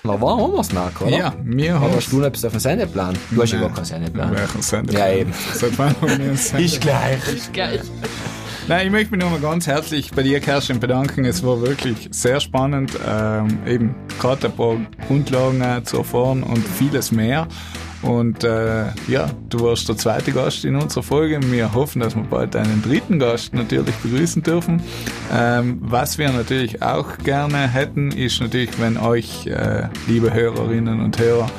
Na, 0.07 0.21
war 0.21 0.37
haben 0.37 0.53
wir's 0.53 0.71
nach, 0.71 1.01
oder? 1.01 1.17
Ja, 1.17 1.35
wir 1.45 1.81
haben 1.81 1.95
hast 1.97 2.13
du 2.13 2.19
noch 2.19 2.27
etwas 2.27 2.45
auf 2.45 2.53
dem 2.53 2.61
Sendeplan? 2.61 3.17
Du 3.31 3.41
hast 3.41 3.53
ja 3.55 3.61
gar 3.61 3.73
keinen 3.73 3.87
Sendeplan. 3.87 4.37
welchen? 4.37 4.89
Ja, 4.93 5.09
eben. 5.11 5.33
Seit 5.55 5.79
wann 5.79 5.97
haben 5.99 6.09
wir 6.09 6.27
einen 6.27 6.37
Sender? 6.37 6.79
gleich. 6.79 7.29
Ist 7.35 7.53
gleich. 7.55 7.81
Nein, 8.69 8.87
ich 8.87 8.93
möchte 8.93 9.13
mich 9.13 9.21
nochmal 9.25 9.41
ganz 9.41 9.67
herzlich 9.67 10.11
bei 10.11 10.23
dir, 10.23 10.41
Kerstin, 10.41 10.79
bedanken. 10.79 11.25
Es 11.25 11.43
war 11.43 11.63
wirklich 11.63 12.09
sehr 12.11 12.39
spannend, 12.41 12.93
ähm, 13.09 13.59
eben 13.67 13.95
gerade 14.21 14.49
ein 14.49 14.53
paar 14.53 14.77
Grundlagen 15.07 15.63
äh, 15.63 15.83
zu 15.85 15.97
erfahren 15.97 16.43
und 16.43 16.59
vieles 16.69 17.11
mehr. 17.11 17.49
Und 18.05 18.45
äh, 18.45 18.87
ja, 19.09 19.31
du 19.49 19.61
warst 19.61 19.89
der 19.89 19.97
zweite 19.97 20.33
Gast 20.33 20.65
in 20.65 20.77
unserer 20.77 21.03
Folge. 21.03 21.41
Wir 21.51 21.73
hoffen, 21.73 22.01
dass 22.01 22.15
wir 22.15 22.23
bald 22.25 22.55
einen 22.55 22.83
dritten 22.83 23.19
Gast 23.19 23.55
natürlich 23.55 23.95
begrüßen 23.97 24.43
dürfen. 24.43 24.83
Ähm, 25.33 25.79
was 25.81 26.19
wir 26.19 26.31
natürlich 26.31 26.83
auch 26.83 27.17
gerne 27.19 27.67
hätten, 27.67 28.13
ist 28.13 28.41
natürlich, 28.41 28.79
wenn 28.79 28.99
euch, 28.99 29.47
äh, 29.47 29.89
liebe 30.07 30.35
Hörerinnen 30.35 31.01
und 31.01 31.19
Hörer, 31.19 31.51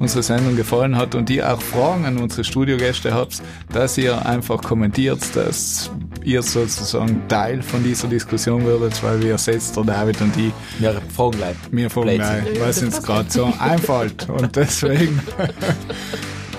unsere 0.00 0.24
Sendung 0.24 0.56
gefallen 0.56 0.96
hat 0.96 1.14
und 1.14 1.30
ihr 1.30 1.52
auch 1.52 1.62
Fragen 1.62 2.04
an 2.04 2.18
unsere 2.18 2.42
Studiogäste 2.42 3.14
habt, 3.14 3.40
dass 3.72 3.96
ihr 3.96 4.26
einfach 4.26 4.60
kommentiert, 4.60 5.20
dass 5.36 5.92
ihr 6.24 6.42
sozusagen 6.42 7.22
Teil 7.28 7.62
von 7.62 7.82
dieser 7.84 8.08
Diskussion 8.08 8.64
würdet, 8.64 9.02
weil 9.02 9.22
wir 9.22 9.38
setzt 9.38 9.76
der 9.76 9.84
David 9.84 10.20
und 10.20 10.36
ich 10.36 10.52
Ja, 10.80 10.92
fragen 11.14 11.30
gleich. 11.32 11.56
mir 11.70 11.90
fragen, 11.90 12.14
gleich, 12.16 12.60
was 12.60 12.82
uns 12.82 13.02
gerade 13.02 13.30
so 13.30 13.52
einfällt. 13.58 14.28
Und 14.28 14.54
deswegen, 14.56 15.20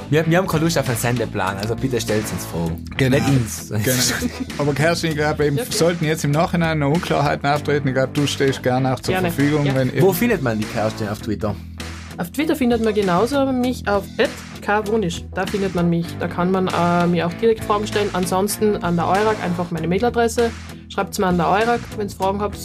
Wir, 0.10 0.24
wir 0.30 0.38
haben 0.38 0.48
keine 0.48 0.66
Lust 0.66 0.78
auf 0.78 0.88
einen 0.88 0.98
Sendeplan, 0.98 1.58
also 1.58 1.76
bitte 1.76 2.00
stellt 2.00 2.24
uns 2.32 2.46
Fragen. 2.46 2.86
Genau. 2.98 3.18
Nicht 3.18 3.28
uns. 3.30 3.70
genau. 3.70 4.32
Aber 4.60 4.74
Kerstin, 4.74 5.10
ich 5.12 5.16
glaube, 5.16 5.46
eben, 5.48 5.56
klar. 5.56 5.68
sollten 5.72 6.06
jetzt 6.06 6.24
im 6.24 6.30
Nachhinein 6.32 6.78
noch 6.80 6.92
Unklarheiten 6.94 7.48
auftreten, 7.50 7.88
ich 7.88 7.94
glaube, 7.96 8.12
du 8.14 8.28
stehst 8.28 8.62
gerne 8.62 8.94
auch 8.94 9.00
zur 9.00 9.14
Gerne. 9.16 9.32
Verfügung, 9.32 9.66
Ja. 9.66 9.74
wenn 9.76 9.92
Wo 10.02 10.14
findet 10.14 10.44
man 10.44 10.60
die 10.60 10.66
Kerstin 10.66 11.08
auf 11.08 11.20
Twitter? 11.20 11.56
Auf 12.18 12.32
Twitter 12.32 12.56
findet 12.56 12.84
man 12.84 12.94
genauso 12.94 13.46
mich 13.52 13.88
auf 13.88 14.06
kwonisch. 14.62 15.24
Da 15.34 15.46
findet 15.46 15.76
man 15.76 15.90
mich. 15.90 16.06
Da 16.20 16.28
kann 16.28 16.52
man 16.52 16.68
äh, 16.68 17.08
mir 17.08 17.28
auch 17.28 17.34
direkt 17.34 17.64
Fragen 17.64 17.88
stellen. 17.88 18.10
Ansonsten 18.14 18.78
an 18.78 18.96
der 18.96 19.08
Eurak 19.08 19.38
einfach 19.44 19.72
meine 19.72 19.88
Mailadresse. 19.88 20.52
Schreibt 20.90 21.18
mir 21.20 21.28
an 21.28 21.38
der 21.38 21.50
Eurak, 21.50 21.80
wenn 21.98 22.08
ihr 22.08 22.16
Fragen 22.16 22.40
habt. 22.40 22.58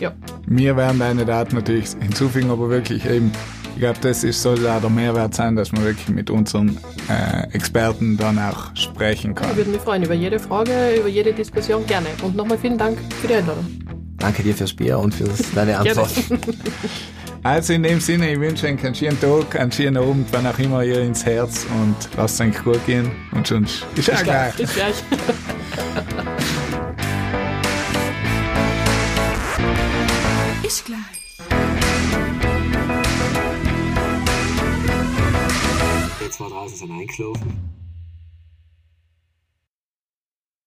Ja, 0.00 0.12
Wir 0.46 0.76
werden 0.76 0.98
deine 0.98 1.24
Daten 1.24 1.56
natürlich 1.56 1.90
hinzufügen, 2.00 2.50
aber 2.50 2.68
wirklich 2.68 3.06
eben, 3.06 3.32
ich 3.74 3.80
glaube, 3.80 3.98
das 4.02 4.24
ist, 4.24 4.42
soll 4.42 4.66
auch 4.66 4.80
der 4.80 4.90
Mehrwert 4.90 5.34
sein, 5.34 5.56
dass 5.56 5.72
man 5.72 5.84
wirklich 5.84 6.08
mit 6.08 6.28
unseren 6.30 6.78
äh, 7.08 7.46
Experten 7.52 8.16
dann 8.16 8.38
auch 8.38 8.74
sprechen 8.76 9.30
ich 9.30 9.36
kann. 9.36 9.56
würde 9.56 9.70
mich 9.70 9.80
freuen 9.80 10.02
über 10.02 10.14
jede 10.14 10.38
Frage, 10.38 10.96
über 10.98 11.08
jede 11.08 11.32
Diskussion. 11.32 11.86
Gerne. 11.86 12.08
Und 12.22 12.36
nochmal 12.36 12.58
vielen 12.58 12.76
Dank 12.78 12.98
für 13.20 13.28
die 13.28 13.34
Einladung. 13.34 13.66
Danke 14.18 14.42
dir 14.42 14.54
fürs 14.54 14.74
Bier 14.74 14.98
und 14.98 15.14
für 15.14 15.28
deine 15.54 15.78
Antwort. 15.78 16.10
Also 17.46 17.74
in 17.74 17.84
dem 17.84 18.00
Sinne, 18.00 18.32
ich 18.32 18.40
wünsche 18.40 18.66
euch 18.66 18.84
einen 18.84 18.92
schönen 18.92 19.20
Tag, 19.20 19.54
einen 19.54 19.70
schönen 19.70 19.96
Abend, 19.98 20.26
wann 20.32 20.48
auch 20.48 20.58
immer 20.58 20.82
ihr 20.82 21.00
ins 21.00 21.24
Herz 21.24 21.64
und 21.80 21.94
lasst 22.16 22.40
es 22.40 22.48
euch 22.48 22.64
gut 22.64 22.84
gehen 22.86 23.08
und 23.30 23.46
sonst 23.46 23.86
ist 23.94 24.08
ja 24.08 24.20
gleich. 24.20 24.56
Bis 24.56 24.74
gleich. 24.74 25.04
Ich 30.64 30.84
gleich. 30.84 30.98
Jetzt 36.20 36.40
war 36.40 36.48
draußen 36.48 36.78
sind 36.78 36.90
eingeschlafen. 36.90 37.75